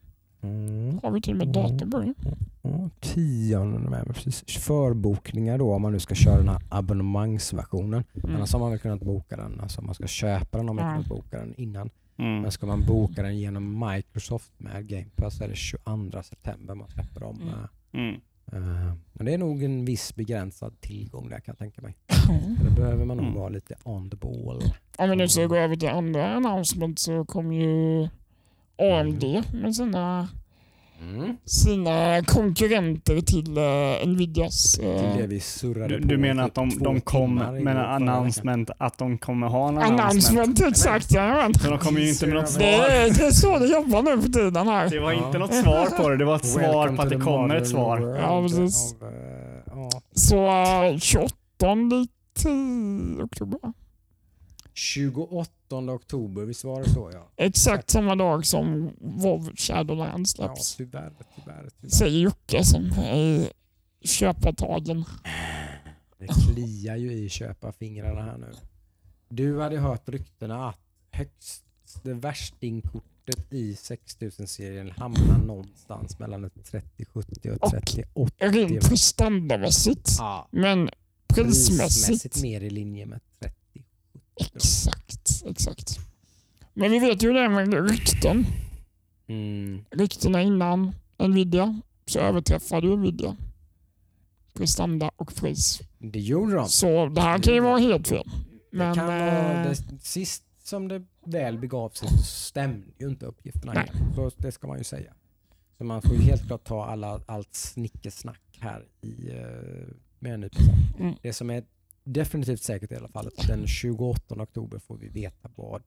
[0.47, 1.01] Mm.
[1.03, 2.15] Har vi till och med datum på det.
[2.63, 4.45] Ja, 10 november, precis.
[4.65, 8.05] Förbokningar då om man nu ska köra den här abonnemangsversionen.
[8.25, 8.37] Mm.
[8.37, 9.61] Annars har man väl kunnat boka den.
[9.61, 10.93] Alltså om man ska köpa den har man Ja.
[10.93, 11.91] kunnat boka den innan.
[12.19, 12.41] Mm.
[12.43, 16.89] Men ska man boka den genom Microsoft med Game Pass är det 22 september man
[16.89, 17.41] släpper dem.
[17.43, 17.55] Mm.
[17.93, 18.21] Mm.
[18.53, 21.97] Eh, Men det är nog en viss begränsad tillgång där kan jag tänka mig.
[22.31, 22.57] Mm.
[22.69, 23.39] Då behöver man nog Mm.
[23.39, 24.63] vara lite on the ball.
[24.99, 28.09] Om vi nu ska gå över till andra announcement så kommer ju
[28.79, 30.29] AMD med sina
[31.03, 31.37] Mm.
[31.45, 34.75] sina konkurrenter till uh, Nvidias...
[34.79, 39.19] Det det Uh, Du, du menar att de, de kom med en announcement att de
[39.19, 40.11] kommer ha en announcement?
[40.39, 41.13] announcement, exakt.
[41.13, 41.55] jajamän.
[41.55, 42.63] Så de kommer ju inte med något Det svar.
[42.63, 44.91] är, det är så det jobbar nu för tiden här.
[44.91, 45.27] Det var Ja.
[45.27, 48.17] inte något svar på det, det var ett svar på att det kommer ett svar.
[48.23, 48.95] Ja, precis.
[49.03, 49.09] eh,
[49.67, 49.91] ja.
[50.15, 50.47] Så
[50.93, 51.35] uh, 28
[52.43, 53.59] till oktober.
[54.77, 57.29] 28 oktober, visst var det så ja?
[57.37, 60.77] Exakt samma dag som WoW Shadowlands Ja, släpps.
[60.77, 61.91] tyvärr, tyvärr, tyvärr.
[61.91, 63.53] Säger Jocke som är
[64.05, 65.05] köpartagen.
[66.19, 68.53] Det kliar ju i köparfingrarna här nu.
[69.29, 70.81] Du hade hört ryktena att
[71.11, 71.65] högst
[72.03, 78.35] det värstingkortet i 6000-serien hamnar någonstans mellan ett 3070 och Och ett 3080.
[78.39, 80.11] Rent prestandamässigt.
[80.19, 80.91] Ja, Men
[81.27, 81.79] prismässigt.
[82.07, 83.57] prismässigt mer i linje med 30.
[84.41, 85.99] Exakt, exakt.
[86.75, 88.47] Men vi vet ju det med rykten.
[89.27, 89.85] Mm.
[89.91, 93.37] Ryktena innan Nvidia så överträffade Nvidia
[94.57, 95.81] prestanda och pris.
[95.99, 96.69] Det gjorde de.
[96.69, 98.25] Så det här kan ju vara helt fel.
[98.71, 103.09] Det Men kan vara eh, det, sist som det väl begav sig så stämde ju
[103.09, 103.73] inte uppgifterna.
[103.73, 103.91] Nej.
[104.15, 105.13] Så det ska man ju säga.
[105.79, 110.41] Så man får ju helt klart ta alla, allt snickesnack här i, eh, med en
[110.41, 110.59] nypa.
[110.99, 111.15] Mm.
[111.23, 111.65] Det som är
[112.07, 115.83] definitivt säkert i alla fall att den 28 oktober får vi veta vad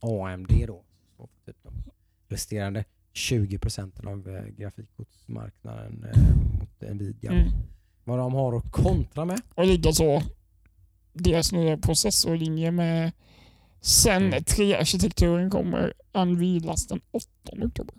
[0.00, 0.84] AMD då
[1.14, 1.72] står för typ de
[2.28, 6.20] resterande 20 procenten av eh, grafikkortsmarknaden eh,
[6.60, 7.30] mot Nvidia.
[7.32, 7.48] mm.
[8.04, 9.40] Vad de har att kontra med.
[9.54, 10.22] Och likaså
[11.12, 13.12] deras nya processorlinje med
[13.80, 14.38] sen Mm.
[14.42, 17.26] 3-arkitekturen kommer anvilas den 8
[17.64, 17.94] oktober.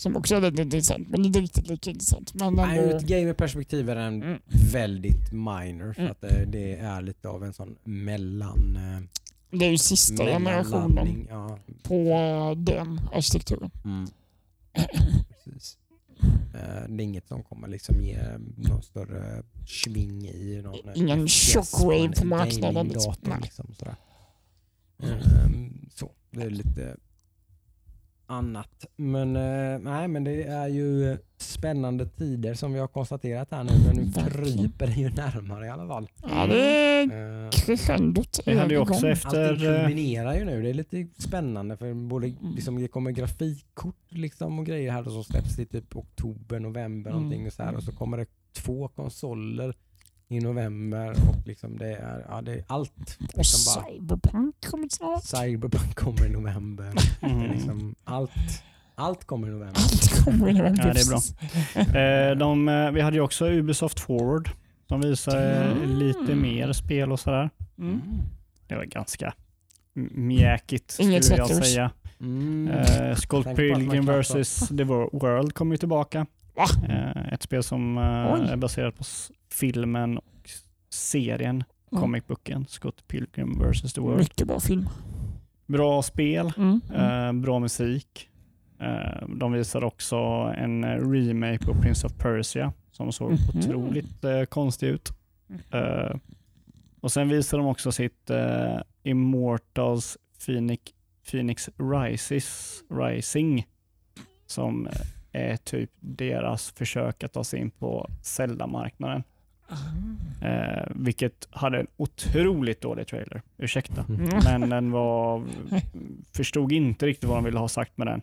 [0.00, 2.34] Som också är lite intressant, men inte riktigt lika intressant.
[2.34, 4.40] Men Nej, ur ett gamerperspektiv är den mm,
[4.72, 6.12] väldigt minor för Mm.
[6.12, 11.26] att det, det är lite av en sån mellan eh, det är ju sista generationen.
[11.30, 13.70] Ja, på eh, den arkitekturen.
[13.84, 14.06] mm,
[15.44, 15.78] precis.
[16.54, 18.18] Eh, det är inget som kommer liksom ge
[18.56, 23.14] någon större sving i någon eh, Ingen shockwave på marknaden, liksom.
[23.42, 23.96] Liksom, sådär.
[25.02, 26.96] Ehm, så, det är lite
[28.30, 28.86] annat.
[28.96, 33.72] Men, eh, nej, men det är ju spännande tider som vi har konstaterat här nu.
[33.86, 36.08] Men nu kryper det ju närmare i alla fall.
[36.22, 38.40] Ja, det är Eh, crescendot.
[38.46, 39.48] Vi hade ju också efter...
[39.50, 40.62] Allting eh, kulminerar ju nu.
[40.62, 42.54] Det är lite spännande för både, Mm.
[42.54, 47.22] liksom, det kommer grafikkort liksom, och grejer här som släpps i typ oktober, november Mm.
[47.22, 47.74] någonting och så här.
[47.74, 49.74] Och så kommer det två konsoler
[50.32, 53.18] i november och liksom det är, ja, det är allt.
[53.32, 55.24] Och Liksom bara, Cyberpunk kommer snart.
[55.24, 56.92] Cyberpunk kommer i november.
[57.20, 57.50] Mm.
[57.52, 58.30] liksom, allt,
[58.94, 59.76] allt kommer i november.
[59.80, 60.86] Allt kommer i november.
[60.86, 61.08] Ja, det är
[61.94, 62.00] bra.
[62.00, 64.50] Eh, de, eh, vi hade ju också Ubisoft Forward.
[64.86, 65.98] De visade Mm.
[65.98, 67.50] lite mer spel och sådär.
[67.78, 68.00] Mm.
[68.66, 69.34] Det var ganska
[70.14, 71.90] mjäkigt skulle Inget jag säga.
[72.20, 72.68] Mm.
[72.68, 74.68] Eh, man Pilgrim vs.
[74.68, 76.26] The Wor- World kommer ju tillbaka.
[76.54, 76.64] Va?
[76.88, 78.48] Eh, ett spel som eh, Oj.
[78.50, 79.04] är baserat på
[79.52, 80.50] filmen och
[80.90, 82.02] serien, Mm.
[82.02, 83.92] comic booken Scott Pilgrim vs.
[83.92, 84.18] The World.
[84.18, 84.88] Mycket bra film.
[85.66, 86.80] Bra spel, Mm.
[86.94, 87.36] Mm.
[87.36, 88.26] eh, bra musik.
[89.28, 90.16] De visar också
[90.56, 93.40] en remake på Prince of Persia som såg Mhm.
[93.58, 95.08] otroligt konstig ut.
[97.00, 98.30] Och sen visar de också sitt
[99.02, 100.82] Immortals Phoenix,
[101.30, 103.66] Phoenix Rises, Rising
[104.46, 104.88] som
[105.32, 109.22] är typ deras försök att ta sig in på Zelda-marknaden.
[110.42, 113.42] Eh, vilket hade en otroligt dålig trailer.
[113.58, 114.04] Ursäkta.
[114.08, 114.28] Mm.
[114.44, 115.44] Men den var...
[116.32, 118.22] Förstod inte riktigt vad de ville ha sagt med den.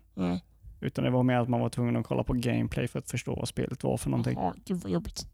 [0.80, 3.36] Utan det var mer att man var tvungen att kolla på gameplay för att förstå
[3.36, 4.34] vad spelet var för någonting.
[4.38, 5.28] Jaha, gud vad jobbigt.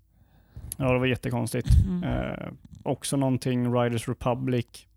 [0.78, 1.68] Ja, det var jättekonstigt.
[1.88, 2.04] Mm.
[2.04, 2.48] Eh,
[2.84, 4.88] också någonting Riders Republic.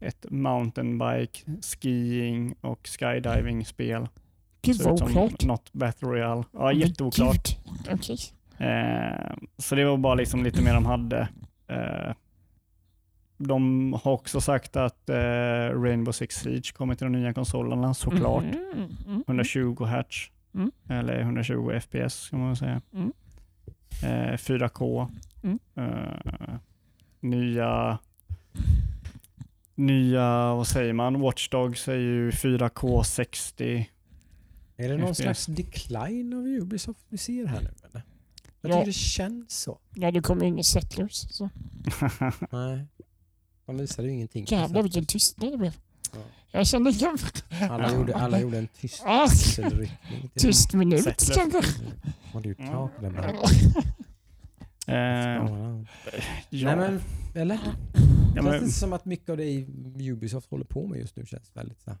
[0.00, 4.08] Ett mountainbike, skiing och skydiving-spel.
[4.62, 5.44] Gud vad oklart.
[5.44, 6.44] Något Battle Royale.
[6.52, 7.56] Ja, Men jätteoklart.
[7.90, 8.18] Okej.
[8.58, 11.28] Eh, så det var bara liksom lite mer de hade.
[11.68, 12.14] Eh,
[13.38, 18.44] de har också sagt att eh, Rainbow Six Siege kommer till de nya konsolerna såklart.
[18.44, 20.30] Mm, mm, 120 Hz.
[20.54, 20.70] Mm.
[20.88, 22.80] Eller 120 FPS kan man säga.
[22.94, 23.12] Mm.
[24.02, 25.08] Eh, 4K.
[25.42, 25.58] Mm.
[25.76, 26.54] Eh,
[27.20, 27.98] nya
[29.74, 31.20] Nya, vad säger man?
[31.20, 33.90] Watch Dogs är ju 4K 60.
[34.80, 35.22] Är det någon FPS.
[35.22, 38.02] slags decline av Ubisoft vi ser här nu eller?
[38.60, 38.74] Jag Ja.
[38.74, 39.78] tycker det känns så.
[39.94, 41.12] Ja, det kommer inga settlers.
[41.30, 41.50] Så.
[42.50, 42.86] Nej.
[43.66, 44.44] De visade ju ingenting.
[44.48, 45.72] Jävlar vilken tystnad det blev.
[46.12, 46.18] Ja.
[46.50, 47.18] Jag kände jag,
[47.70, 50.30] Alla gjorde, alla gjorde en tyst axelryckning.
[50.34, 51.60] tyst minut kanske.
[51.60, 51.62] dem.
[52.32, 53.50] What do you talk about?
[54.86, 55.84] Eh, Ja.
[56.50, 57.00] ja, Nej men,
[57.34, 57.58] eller?
[58.36, 59.66] ja, känns det men, som att mycket av det
[60.10, 61.98] Ubisoft håller på med just nu känns väldigt så här.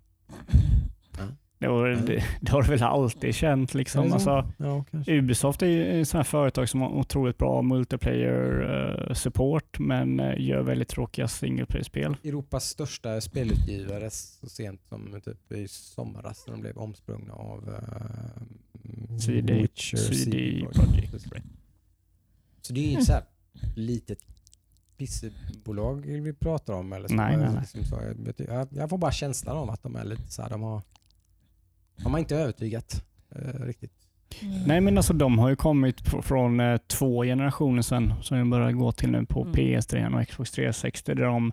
[1.60, 3.74] Det, har- det, det har du väl alltid känt.
[3.74, 4.12] Liksom.
[4.12, 4.84] Alltså, Ja.
[5.06, 10.34] Ubisoft är ett sånt här företag som har otroligt bra multiplayer eh, support men eh,
[10.40, 12.16] gör väldigt tråkiga single player-spel.
[12.24, 19.16] Europas största spelutgivare så sent som typ i somras när de blev omsprungna av uh,
[19.18, 21.14] CD Witcher, CD Projekt.
[22.62, 23.24] Så det är ju inte så här
[23.76, 24.18] litet
[24.96, 26.92] pissebolag vi pratar om.
[26.92, 27.14] Eller så.
[27.14, 27.66] Nej, nej, nej.
[27.74, 30.82] Liksom jag får bara känslan av att de är lite så här, de har,
[32.02, 33.04] de har inte övertygat
[33.34, 33.92] eh, riktigt.
[34.66, 38.72] Nej men alltså de har ju kommit från eh, två generationer sedan som vi börjar
[38.72, 39.54] gå till nu på Mm.
[39.54, 41.52] PS3 och Xbox 360 där de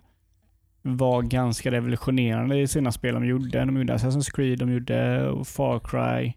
[0.82, 3.64] var ganska revolutionerande i sina spel de gjorde.
[3.64, 6.32] De gjorde Assassin's Creed, de gjorde Far Cry.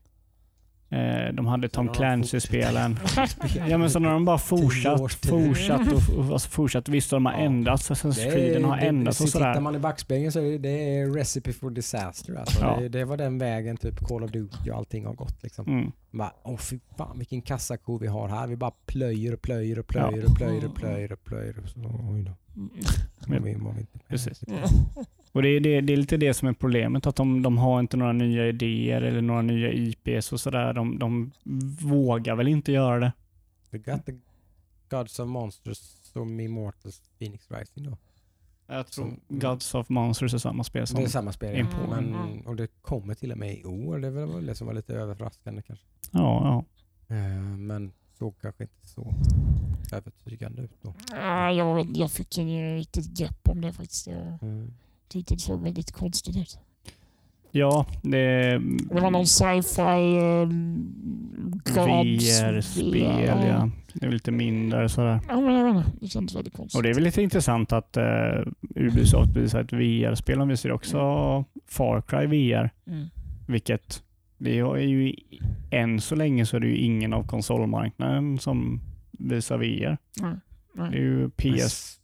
[0.92, 3.00] Eh, de hade Tom Clancy-spelen.
[3.68, 6.90] Ja men så när de bara fortsatt, fortsatt och, och alltså fortsatt.
[6.90, 7.40] Visst de har Ja.
[7.40, 9.62] ändrats, Assassin's Creed har ändrats och så Tittar sådär.
[9.62, 12.36] man i backspegeln så är det, recipe for disaster.
[12.36, 12.62] Alltså.
[12.62, 12.78] Ja.
[12.80, 15.44] Det, det var den vägen typ Call of Duty och allting har gått.
[15.44, 15.68] Liksom.
[15.68, 15.92] Mm.
[16.12, 18.48] Bara, åh fy fan vilken kassako vi har här.
[18.48, 21.60] Vi bara plöjer och plöjer och plöjer och plöjer och plöjer och plöjer.
[21.64, 21.80] Och så,
[22.12, 22.32] oj då.
[23.28, 23.40] Ja.
[23.44, 24.08] Vi var vi inte med.
[24.08, 24.44] Precis.
[25.40, 27.80] Och det är, det, det är lite det som är problemet, att de, de har
[27.80, 30.74] inte några nya idéer eller några nya IPs och sådär.
[30.74, 31.32] De, de
[31.82, 33.12] vågar väl inte göra det.
[33.72, 34.14] We got the
[34.90, 35.78] Gods of Monsters
[36.14, 37.98] som Immortals Phoenix Rising då.
[38.68, 41.00] Jag tror Gods of Monsters är samma spel som...
[41.00, 41.56] Det är samma spel.
[41.60, 41.78] Info.
[41.90, 42.40] Men, Mm.
[42.42, 44.00] och det kommer till och med i år.
[44.00, 45.86] Det var väl det som var lite överraskande kanske.
[46.12, 46.66] Ja,
[47.10, 47.16] ja.
[47.16, 49.14] Eh, Men såg kanske inte så
[49.94, 50.94] övertygande ut då.
[51.12, 54.08] Ja, jag, jag fick ingen riktigt grepp om det faktiskt.
[54.42, 54.74] Mm.
[55.10, 56.60] Tyckte det såg väldigt konstigt ut.
[57.52, 58.58] Ja, det...
[58.90, 60.48] Det var någon sci-fi uh,
[61.76, 63.70] VR-spel, ja.
[63.94, 65.20] Det är lite mindre sådär.
[65.28, 65.98] Ja, men jag vet inte.
[66.02, 66.78] Det kändes väldigt konstigt.
[66.78, 68.04] Och det är väl lite intressant att uh,
[68.76, 70.48] Ubisoft visar ett VR-spel.
[70.48, 71.00] Visar ju också
[71.68, 72.70] Far Cry VR.
[72.88, 73.08] Mm.
[73.48, 74.04] Vilket,
[74.38, 75.16] det är ju
[75.72, 78.82] än så länge så är det ju ingen av konsolmarknaden som
[79.12, 79.98] visar VR.
[80.22, 82.00] Nej, Det är ju PS...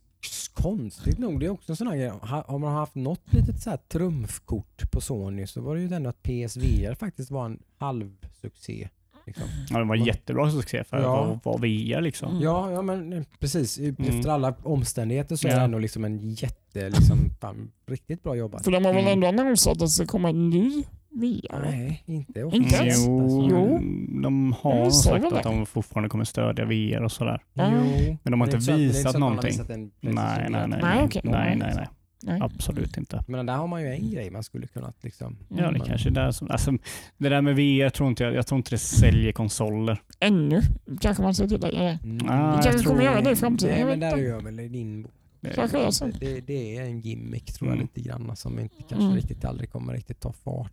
[0.55, 2.09] Konstigt nog, det är också en sån här grej.
[2.09, 5.87] Ha- Har man haft något litet så här trumfkort på Sony så var det ju
[5.87, 8.89] den att PSVR faktiskt var en halvsuccé.
[9.25, 9.43] Liksom.
[9.69, 11.25] Ja, det var jättebra succé för Ja.
[11.33, 12.29] att vara VR liksom.
[12.31, 12.41] Mm.
[12.43, 13.79] Ja, ja men eh, precis.
[13.79, 13.95] Mm.
[13.99, 15.57] Efter alla omständigheter så är Ja.
[15.57, 18.63] det ändå liksom en jätte, liksom, fan, riktigt bra jobbat.
[18.63, 19.13] För de har väl Mm.
[19.23, 20.83] ändå annonsat att det ska komma en ny
[21.15, 21.59] VR?
[21.63, 22.95] Nej, inte Inte officiellt.
[23.07, 23.79] Jo, Jo.
[24.21, 25.49] de har sagt att det?
[25.49, 27.43] de fortfarande kommer stödja VR och sådär.
[27.53, 27.71] Ja.
[27.73, 28.17] Jo.
[28.23, 29.51] Men de har det är inte det är visat så man någonting.
[29.51, 30.79] visat en Nej, nej, nej.
[30.81, 31.21] Nej, okej.
[31.23, 31.87] nej, nej, nej.
[32.23, 32.39] Nej.
[32.41, 33.23] Absolut inte.
[33.27, 35.37] Men där har man ju en grej man skulle kunna liksom...
[35.49, 35.81] Ja, det Mm.
[35.81, 36.51] kanske är där som...
[36.51, 36.71] Alltså,
[37.17, 40.01] det där med VR tror inte jag, jag tror inte det säljer konsoler.
[40.19, 40.61] Ännu
[41.01, 41.99] kanske man ska tillägga det.
[42.03, 42.17] Mm.
[42.29, 43.75] Ah, kanske jag tror- kommer göra det i framtiden.
[43.75, 45.07] Nej men där gör väl din
[45.55, 46.05] Kanske är så.
[46.19, 47.87] det, det är en gimmick tror jag Mm.
[47.95, 49.15] lite grann som inte kanske Mm.
[49.15, 50.71] riktigt aldrig kommer riktigt ta fart.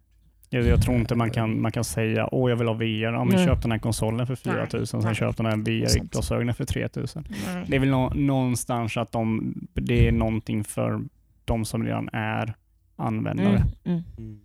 [0.53, 3.13] Jag, jag tror inte man kan, man kan säga åh jag vill ha VR.
[3.13, 5.15] Ja, men köp den här konsolen för 4 000, sen Nej.
[5.15, 7.07] köp den här VR-glasögonen för 3 000.
[7.17, 7.65] Nej.
[7.67, 11.01] Det är väl nå- någonstans att de, det är någonting för
[11.45, 12.55] de som redan är
[12.97, 13.65] användare.
[13.85, 14.03] Mm.
[14.19, 14.41] Mm.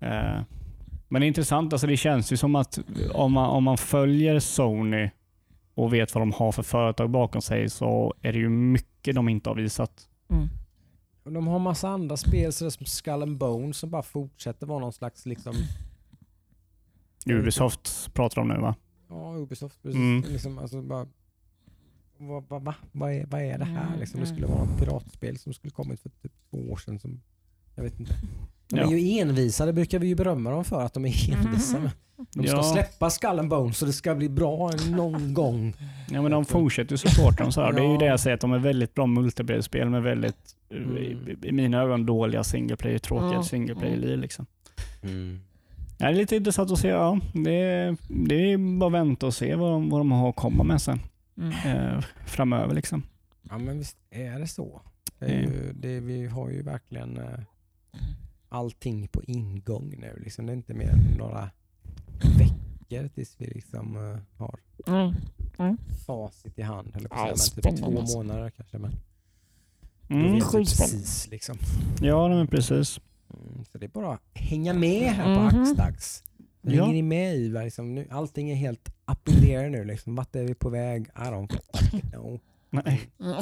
[0.00, 0.42] Eh,
[1.08, 2.78] men det är intressant, alltså det känns ju som att
[3.14, 5.10] om man, om man följer Sony
[5.74, 9.28] och vet vad de har för företag bakom sig så är det ju mycket de
[9.28, 9.90] inte har visat.
[10.30, 10.48] Mm.
[11.22, 14.78] Och de har massa andra spel sådär som Skull and Bones som bara fortsätter vara
[14.78, 15.54] någon slags liksom...
[17.26, 18.74] Ubisoft pratar de nu va?
[19.08, 19.96] Ja, Ubisoft precis.
[19.96, 20.24] Mm.
[20.32, 21.06] Liksom, alltså bara,
[22.18, 22.74] vad, vad, va?
[22.92, 23.86] vad, är, vad är det här?
[23.86, 24.36] Mm, Liksom, det mm.
[24.36, 26.98] skulle vara ett piratspel som skulle kommit för typ två år sedan.
[26.98, 27.20] Som,
[27.78, 28.14] jag vet inte.
[28.68, 28.86] De Ja.
[28.86, 31.78] är ju envisa, det brukar vi ju berömma dem för att de är envisa.
[31.80, 31.90] med.
[32.34, 32.62] De ska Ja.
[32.62, 35.74] släppa Skull and Bones så det ska bli bra någon gång.
[36.10, 37.72] Ja men de fortsätter ju supporta dem så här.
[37.72, 37.98] Det är ju Ja.
[37.98, 40.96] det jag säger, att de är väldigt bra multiplayer-spel med väldigt, eh, Mm.
[40.96, 43.42] i, i mina ögon, dåliga single player, tråkiga Ja.
[43.42, 44.46] single player-liv liksom.
[45.02, 45.40] Mm.
[45.98, 47.20] Ja, det är lite intressant att se, ja.
[47.32, 47.96] Det, är-
[48.26, 50.82] det är bara att vänta och se vad de, vad de har att komma med
[50.82, 51.00] sen
[51.38, 51.52] Mm.
[51.52, 53.02] eh, framöver liksom.
[53.50, 54.80] Ja men visst är det så.
[55.18, 55.52] Det är Mm.
[55.52, 57.24] ju, det, vi har ju verkligen eh,
[58.48, 60.20] allting på ingång nu.
[60.24, 60.46] Liksom.
[60.46, 61.50] Det är inte mer än några
[62.38, 64.60] veckor tills vi liksom eh, har
[65.58, 65.76] Mm.
[66.06, 66.96] facit i hand.
[66.96, 68.16] Eller på Ja, typ två alltså.
[68.18, 68.78] månader kanske.
[68.78, 68.92] Men
[70.10, 70.34] Mm.
[70.34, 71.56] vet precis liksom.
[72.00, 73.00] Ja, men precis.
[73.34, 75.62] Mm, så det är bara att hänga med här på Mhm.
[75.62, 76.22] Axdags.
[76.62, 76.70] Ja.
[76.70, 77.48] Hänger ni med i?
[77.48, 79.84] Liksom, nu, allting är helt up in the air nu.
[79.84, 80.14] Liksom.
[80.14, 81.02] Vart är vi på väg?
[81.06, 82.40] I don't fucking know.
[82.70, 83.00] Nej.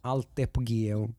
[0.00, 1.10] Allt är på G och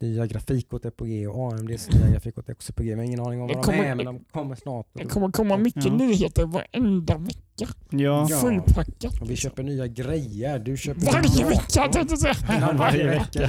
[0.00, 2.96] nya grafikkort är på G och AMDs nya grafikkort är också på G.
[2.96, 4.86] Men ingen aning om vad de kommer- är men de kommer snart.
[4.92, 5.92] Det kommer komma mycket Ja.
[5.94, 7.74] nyheter varenda vecka.
[7.90, 8.26] Ja.
[8.30, 8.38] Ja.
[8.38, 9.20] Fullpackat.
[9.20, 10.58] Och vi köper nya grejer.
[10.58, 12.72] Du köper Varje vecka tänkte jag säga.
[12.72, 13.48] Varje vecka.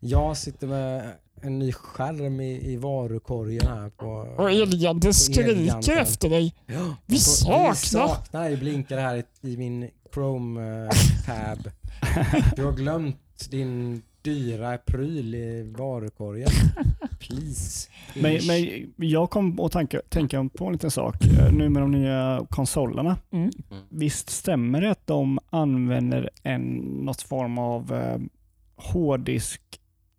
[0.00, 1.10] Jag sitter med
[1.44, 4.06] en ny skärm i, i varukorgen här på...
[4.38, 6.54] Och Elgiganten skriker efter dig.
[6.66, 11.70] Ja, Vi på- saknar- Vi saknar dig blinkar här i, i min Chrome-tab.
[12.56, 16.48] du har glömt din dyra pryl i varukorgen.
[17.20, 17.90] Please.
[18.14, 21.90] Men, men jag kom att tänka, tänka på en liten sak eh, nu med de
[21.90, 23.16] nya konsolerna.
[23.30, 23.50] Mm.
[23.88, 28.18] Visst stämmer det att de använder en, något form av eh,
[28.76, 29.62] hårddisk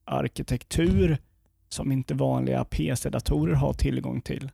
[0.06, 1.18] arkitektur
[1.70, 4.52] som inte vanliga PC-datorer har tillgång till?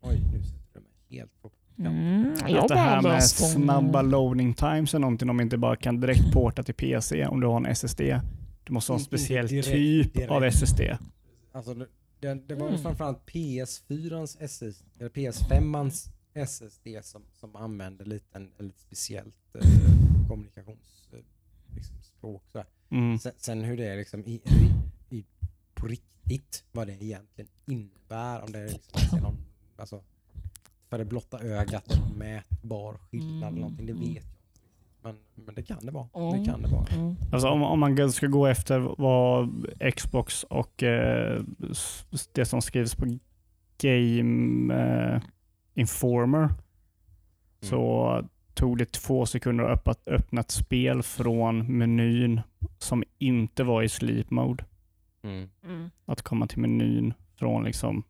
[0.00, 1.50] Oj, nu sätter du mig helt på...
[1.78, 2.34] Mm.
[2.48, 6.32] Jag Att det här med snabba loading times är någonting de inte bara kan direkt
[6.32, 8.00] porta till PC om du har en SSD.
[8.64, 10.30] Du måste ha en Inte- inte speciell direkt- typ direkt.
[10.30, 10.80] av SSD.
[11.52, 11.74] Alltså,
[12.20, 12.80] det, det, var Mm.
[12.82, 20.28] framförallt PS4ans SSD, eller PS5ans SSD som, som använde lite en, en lite speciellt eh,
[20.28, 21.24] kommunikationsspråk.
[21.68, 22.42] Eh, liksom, språk.
[22.90, 23.18] Mm.
[23.18, 24.32] Sen, sen hur det är liksom i,
[25.10, 25.24] i, i,
[25.74, 28.42] på riktigt, vad det egentligen innebär.
[28.44, 29.36] Om det är liksom någon,
[29.76, 30.02] alltså,
[30.90, 34.28] för det blotta ögat mätbar skillnad eller någonting, det vet jag inte.
[35.02, 36.08] Men, men det kan det vara.
[36.12, 36.44] Det Mm.
[36.44, 36.86] kan det vara.
[36.86, 37.16] Mm.
[37.32, 39.66] Alltså om, om man ska gå efter vad
[39.96, 41.42] Xbox och eh,
[42.32, 43.18] det som skrivs på
[43.82, 45.22] Game eh,
[45.74, 46.48] Informer
[47.60, 48.22] så
[48.54, 52.40] tog det två sekunder att öppna, öppna ett spel från menyn
[52.78, 54.64] som inte var i sleep mode.
[55.22, 55.48] Mm.
[55.64, 55.90] Mm.
[56.04, 58.02] Att komma till menyn från liksom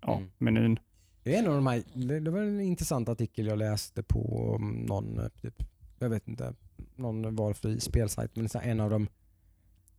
[0.00, 0.30] ja, Mm.
[0.38, 0.78] menyn.
[1.26, 4.54] Det, är en av de här, det, det var en intressant artikel jag läste på
[4.60, 5.62] um, någon, typ,
[5.98, 6.54] jag vet inte,
[6.96, 8.36] någon valfri spelsajt.
[8.36, 9.08] Men så en av dem,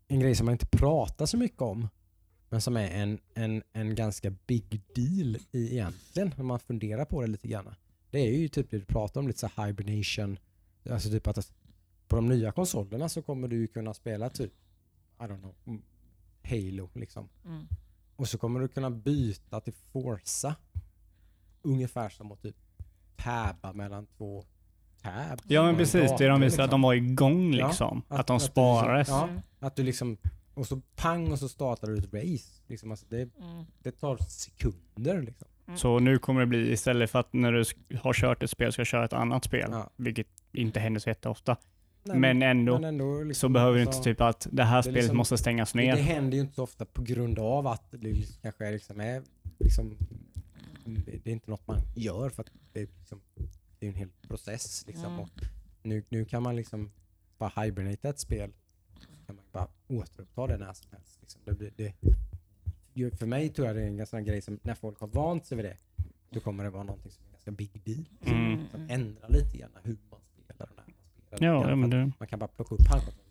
[0.08, 1.88] en grej som man inte pratar så mycket om,
[2.50, 7.22] men som är en, en, en ganska big deal i egentligen, när man funderar på
[7.22, 7.76] det lite grann.
[8.12, 10.40] Det är ju typ det du pratar om, lite så hibernation.
[10.90, 11.52] Alltså typ att
[12.08, 14.54] på de nya konsolerna så kommer du kunna spela typ,
[15.20, 15.82] I don't know, mm,
[16.44, 17.30] Halo liksom.
[17.46, 17.68] Mm.
[18.16, 20.56] Och så kommer du kunna byta till Forza.
[21.62, 22.56] Ungefär som att typ
[23.16, 24.44] tabba mellan två
[25.04, 25.44] tabs.
[25.48, 26.70] Ja men precis, det de visade att liksom.
[26.70, 28.02] de var igång Ja, liksom.
[28.08, 29.08] att- att, de att du sparades.
[29.08, 29.30] liksom-
[29.60, 30.18] Ja, att du liksom,
[30.54, 32.62] och så pang och så startar du ett race.
[32.68, 33.66] Liksom, alltså det, Mm.
[33.84, 35.48] det tar sekunder liksom.
[35.76, 37.64] Så nu kommer det bli istället för att när du
[37.98, 39.90] har kört ett spel ska köra ett annat spel, Ja.
[39.96, 41.58] vilket inte händer så jätteofta.
[42.04, 44.82] Nej, men ändå men ändå liksom, så behöver du inte typ att det här är
[44.82, 45.96] spelet liksom- måste stängas Det, det ner.
[46.02, 49.24] händer ju inte så ofta på grund av att det liksom kanske är, liksom är
[49.60, 49.98] liksom,
[50.94, 53.22] det, det är inte något man gör för att det är, liksom,
[53.80, 54.84] det är en hel process.
[54.88, 55.06] Liksom.
[55.06, 55.20] Mm.
[55.20, 55.30] Och
[55.84, 56.92] nu, nu kan man liksom
[57.38, 58.52] bara hibernata ett spel.
[59.00, 61.18] Så kan man bara återuppta det när som helst.
[61.22, 61.42] Liksom.
[61.46, 61.94] Det blir, det,
[63.18, 65.56] för mig tror jag det är en sån grej som när folk har vant sig
[65.56, 65.78] vid det,
[66.30, 68.06] då kommer det vara någonting som är ganska big deal.
[68.22, 68.68] Mm.
[68.72, 70.94] Som ändrar lite grann hur man spelar och när man
[71.28, 71.54] spelar.
[71.54, 73.24] Ja, ja, Man kan bara plocka upp handkontrollen.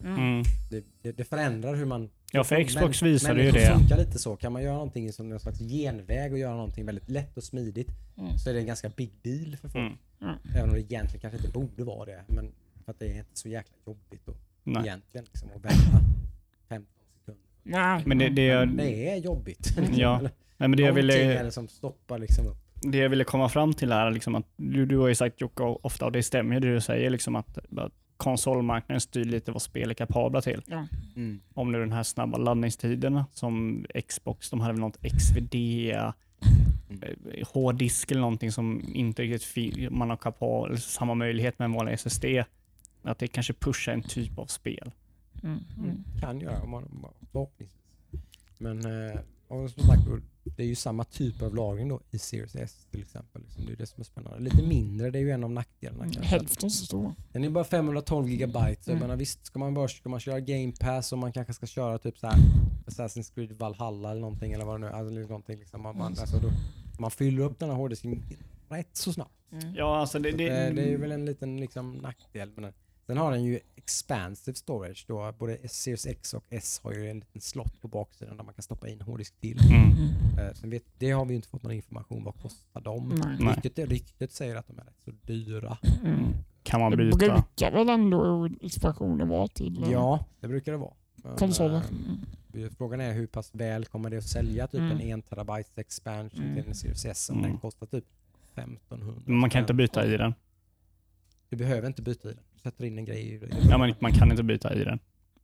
[0.00, 0.42] mm.
[0.70, 2.10] Det, det, det förändrar hur man...
[2.32, 3.78] Ja, för Xbox Men- visade ju människor det.
[3.78, 4.36] funkar lite så.
[4.36, 7.88] Kan man göra någonting som någon slags genväg och göra någonting väldigt lätt och smidigt
[8.18, 8.38] Mm.
[8.38, 9.92] så är det en ganska big deal för folk.
[10.20, 10.34] Mm.
[10.54, 12.20] Även om det egentligen kanske inte borde vara det.
[12.28, 12.52] Men
[12.84, 14.82] för att det är inte så jäkla jobbigt och Nej.
[14.82, 16.00] egentligen liksom, att vänta
[16.68, 16.86] 15
[17.18, 17.42] sekunder.
[17.62, 18.02] Nej.
[18.06, 19.76] Men det, det, Men det är jobbigt.
[19.96, 22.56] Ja, Eller nej, men det jag är ville det som stoppar liksom upp.
[22.82, 25.62] det jag ville komma fram till är liksom att du, du har ju sagt Jocke
[25.62, 29.62] ofta, och det stämmer ju det du säger, liksom att, att konsolmarknaden styr lite vad
[29.62, 30.62] spel är kapabla till.
[31.16, 31.40] Mm.
[31.54, 35.54] Om nu den här snabba laddningstiderna som Xbox, de hade väl något XVD,
[36.88, 37.02] Mm.
[37.34, 41.72] eh, hårddisk eller någonting som inte riktigt man har kapabel, eller samma möjlighet med en
[41.72, 42.24] vanlig SSD.
[43.02, 44.90] Att det kanske pushar en typ av spel.
[45.42, 45.58] Mm.
[45.78, 46.04] Mm.
[46.20, 47.80] Kan göra om man, om man förhoppningsvis.
[48.58, 50.02] Men eh, och som sagt,
[50.56, 53.42] det är ju samma typ av lagring då i Series S till exempel.
[53.42, 53.66] Liksom.
[53.66, 54.38] Det är det som är spännande.
[54.40, 56.22] Lite mindre, det är ju en av nackdelarna kanske.
[56.22, 57.12] Hälften så stor.
[57.32, 58.84] Den är bara 512 gigabyte.
[58.84, 59.00] Så Mm.
[59.02, 61.98] menar, visst, ska man, bara, ska man köra Game Pass och man kanske ska köra
[61.98, 62.36] typ så här
[62.86, 64.90] Assassin's Creed Valhalla eller någonting eller vad det nu är.
[64.90, 66.50] Alltså, liksom någonting, liksom, man, man, alltså, då,
[66.98, 68.22] man fyller upp den här hårddisken
[68.68, 69.32] rätt så snabbt.
[69.52, 69.74] Mm.
[69.74, 72.50] Ja, alltså det, Så det, det, det är ju väl en liten liksom, nackdel.
[72.56, 72.72] Men
[73.06, 75.32] sen har den ju expansive storage då.
[75.38, 78.62] Både Series X och S har ju en liten slott på baksidan där man kan
[78.62, 79.58] stoppa in hårddisk till.
[79.70, 79.82] Mm.
[79.82, 80.38] Mm.
[80.38, 82.24] Eh, sen vet, det har vi inte fått någon information.
[82.24, 83.08] Vad kostar de?
[83.08, 83.54] Nej.
[83.62, 85.78] Ryktet, ryktet säger att de är rätt så dyra.
[86.04, 86.24] Mm.
[86.62, 87.16] Kan man Det byta?
[87.18, 90.94] brukar väl ändå expansioner vara till Ja, det brukar det vara.
[91.14, 91.82] Men, konsoler.
[92.54, 95.00] eh, Frågan är hur pass väl kommer det att sälja typ Mm.
[95.00, 96.54] en 1 terabyte expansion Mm.
[96.56, 97.50] till en Series S om Mm.
[97.50, 98.04] den kostar typ
[98.54, 99.22] 1500.
[99.26, 100.34] Men Man kan inte byta i den.
[101.48, 102.42] Du behöver inte byta i den.
[102.66, 103.40] Sätter in en grej i
[103.70, 104.98] Ja, men man kan inte byta i den.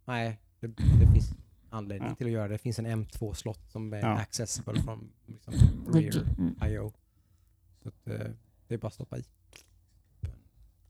[0.05, 1.35] Nej, det, det finns
[1.71, 2.15] anledning Ja.
[2.15, 2.55] till att göra det.
[2.55, 4.07] Det finns en M2-slott som är Ja.
[4.19, 5.53] accessible från liksom,
[5.95, 6.55] rear Mm.
[6.73, 6.93] IO.
[7.83, 8.31] Så att, eh,
[8.69, 9.25] det är bara att stoppa i.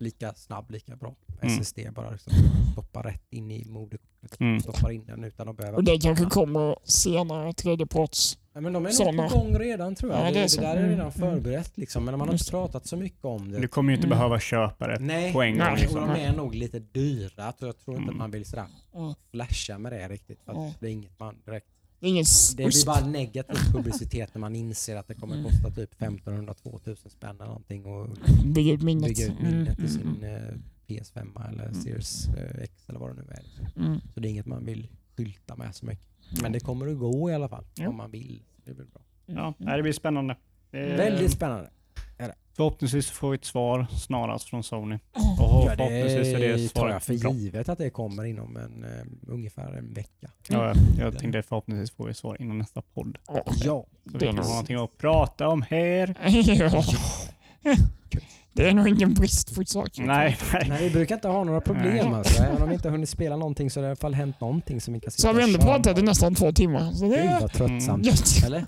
[0.03, 1.15] lika snabb, lika bra.
[1.43, 1.59] Mm.
[1.59, 2.33] SSD bara liksom
[2.73, 4.41] stoppar rätt in i moderkortet.
[4.41, 4.61] Mm.
[4.61, 5.77] Stoppar in den utan att behöva...
[5.77, 8.39] Och det kanske kommer senare, tredjeparts.
[8.55, 9.23] Ja, men de är Såna.
[9.23, 10.21] nog på gång redan tror jag.
[10.21, 11.13] Ja, det, det är det, där är Mm, redan mm.
[11.13, 12.05] förberett liksom.
[12.05, 13.61] Men man har inte pratat så mycket om det.
[13.61, 14.19] Du kommer ju inte Mm.
[14.19, 15.59] behöva köpa det Nej, på en gång.
[15.59, 15.73] Nej.
[15.73, 16.11] och de Liksom.
[16.11, 17.53] är nog lite dyra.
[17.59, 18.09] Så jag tror inte Mm.
[18.09, 19.15] att man vill sådär Mm.
[19.31, 20.39] flasha med det riktigt.
[20.45, 20.75] För att Nej.
[20.81, 21.67] det är inget man direkt...
[22.03, 22.25] Det är ingen
[22.57, 25.51] Det blir bara negativ publicitet när man inser att det kommer Mm.
[25.51, 28.09] kosta typ 1500-2000 spänn eller någonting och
[28.55, 29.05] bygga ut minnet.
[29.09, 30.55] bygga ut minnet i Mm, sin eh,
[30.87, 31.75] PS5 eller Mm.
[31.75, 33.43] Series eh, X eller vad det nu är.
[33.77, 34.01] mm, mm.
[34.15, 36.07] Så det är inget man vill skylta med så mycket.
[36.43, 37.89] Men det kommer att gå i alla fall Ja.
[37.89, 38.43] om man vill.
[38.65, 39.03] Det blir bra.
[39.27, 40.37] Ja, det blir spännande.
[40.71, 41.71] Det är- Väldigt spännande.
[42.57, 44.95] Förhoppningsvis får vi ett svar snarast från Sony.
[44.95, 45.01] Och
[45.39, 47.33] Ja, förhoppningsvis är det det tar jag svaret för bra.
[47.33, 50.31] givet att det kommer inom en, eh, ungefär en vecka.
[50.49, 53.19] Ja, jag tänkte förhoppningsvis får vi svar innan nästa podd.
[53.29, 53.43] Ja.
[53.53, 56.15] Så Det vi är kan nog- ha någonting att prata om här.
[57.63, 57.75] ja.
[58.55, 60.03] Det är nog ingen brist på saker.
[60.03, 60.67] Nej, nej.
[60.69, 62.15] Nej, vi brukar inte ha några problem Nej.
[62.15, 62.43] alltså.
[62.43, 64.41] Även om vi inte har hunnit spela någonting så har det i alla fall hänt
[64.41, 66.93] någonting som vi kan Så har vi ändå pratat i nästan två timmar.
[66.93, 68.07] Så det Gud vad tröttsamt.
[68.07, 68.25] gött.
[68.47, 68.65] Eller?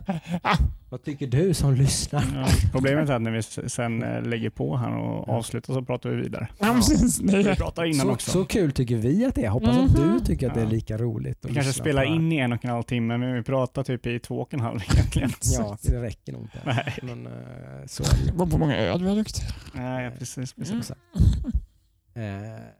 [0.88, 2.24] Vad tycker du som lyssnar?
[2.34, 6.10] Ja, problemet är att när vi sen eh, lägger på här och avslutar så pratar
[6.10, 6.48] vi vidare.
[6.58, 6.76] Ja,
[7.22, 8.30] Vi pratar innan Så, också.
[8.30, 9.48] så kul tycker vi att det är.
[9.48, 10.12] Hoppas att Mhm.
[10.18, 11.44] du tycker att det är lika roligt.
[11.44, 14.06] att Vi kanske spelar in i en och en halv timme men vi pratar typ
[14.06, 15.30] i två och en halv egentligen.
[15.58, 16.58] Ja, det räcker nog inte.
[16.64, 16.94] Nej.
[17.02, 17.32] Men eh,
[17.86, 19.42] så är det det beror på hur många öl vi har druckit.
[19.74, 20.52] Nej, precis.
[20.52, 20.92] precis.
[21.14, 21.52] Mm.
[22.16, 22.22] Eh,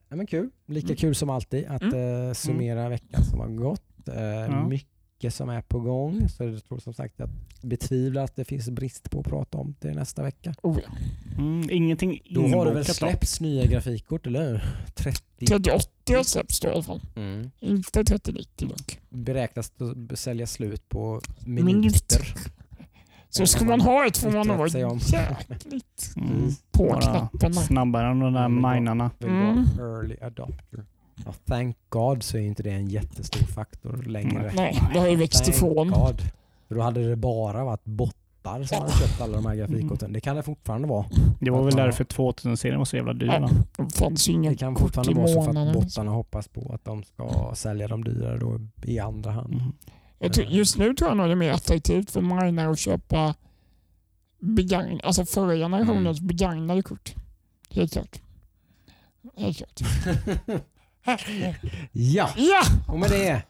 [0.09, 0.51] nej, men kul.
[0.67, 4.09] Lika kul som alltid att eh, summera veckan som har gått.
[4.09, 6.29] Eh, Mycket som är på gång.
[6.29, 7.31] Så jag tror som sagt att
[7.63, 10.55] betvivlar att det finns brist på att prata om till nästa vecka.
[10.63, 10.91] Oh, ja.
[11.39, 12.95] Mm, ingenting Då har det väl inbokat då?
[12.95, 14.63] släppts nya grafikkort, eller hur?
[14.95, 17.01] 30 3080 har släppts då i alla fall.
[17.17, 17.51] mm.
[17.61, 18.99] Inte 3090 dock.
[19.09, 19.73] beräknas
[20.11, 21.75] att sälja slut på Minuter.
[21.75, 22.35] minuter.
[23.37, 26.51] Så ska man ha ett får man vara jäkligt Mm.
[26.73, 27.55] på Bara knapparna.
[27.55, 29.11] snabbare än de där Mm, minarna.
[29.21, 29.65] Mm.
[29.79, 30.85] early adopter.
[31.25, 34.53] Ja, thank God så är inte det en jättestor faktor längre.
[34.57, 35.91] Nej, det har ju växt Thank ifrån.
[35.91, 36.23] God.
[36.69, 40.13] För då hade det bara varit bottar som hade köpt alla de här grafikkorten.
[40.13, 41.07] Det kan det fortfarande vara.
[41.41, 43.41] Det var väl därför 2000-serien var så jävla dyr Ja.
[43.41, 43.51] va?
[43.77, 46.85] Det fanns ju inga Det kan fortfarande vara så för att bottarna hoppas på att
[46.85, 49.55] de ska sälja dem dyrare då i andra hand.
[49.55, 49.73] Mm.
[50.25, 53.35] Jag tror, just nu tror jag nog det är mer attraktivt för minare att köpa
[54.41, 56.27] begagn, alltså förra generationens Mm.
[56.29, 57.15] begagnade kort.
[57.71, 58.21] Helt klart.
[59.37, 59.81] Helt klart.
[61.93, 62.61] Ja, Ja!
[62.89, 63.43] och med det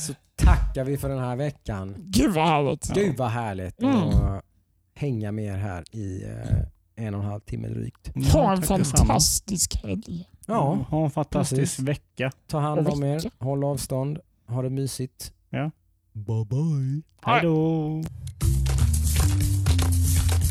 [0.00, 1.94] så tackar vi för den här veckan.
[1.98, 2.94] Gud vad härligt.
[2.94, 3.94] Gud vad härligt Mm.
[3.96, 4.44] att
[4.94, 8.32] hänga med er här i eh, en och en halv timme drygt.
[8.32, 10.28] Ha en fantastisk helg.
[10.46, 11.78] Ja, Ha en fantastisk precis.
[11.78, 12.32] vecka.
[12.46, 15.32] ta hand om er, håll avstånd, ha det mysigt.
[15.50, 15.70] Ja.
[16.14, 17.02] Bye bye.
[17.22, 18.02] Hej då!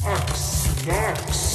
[0.05, 1.48] Axlax.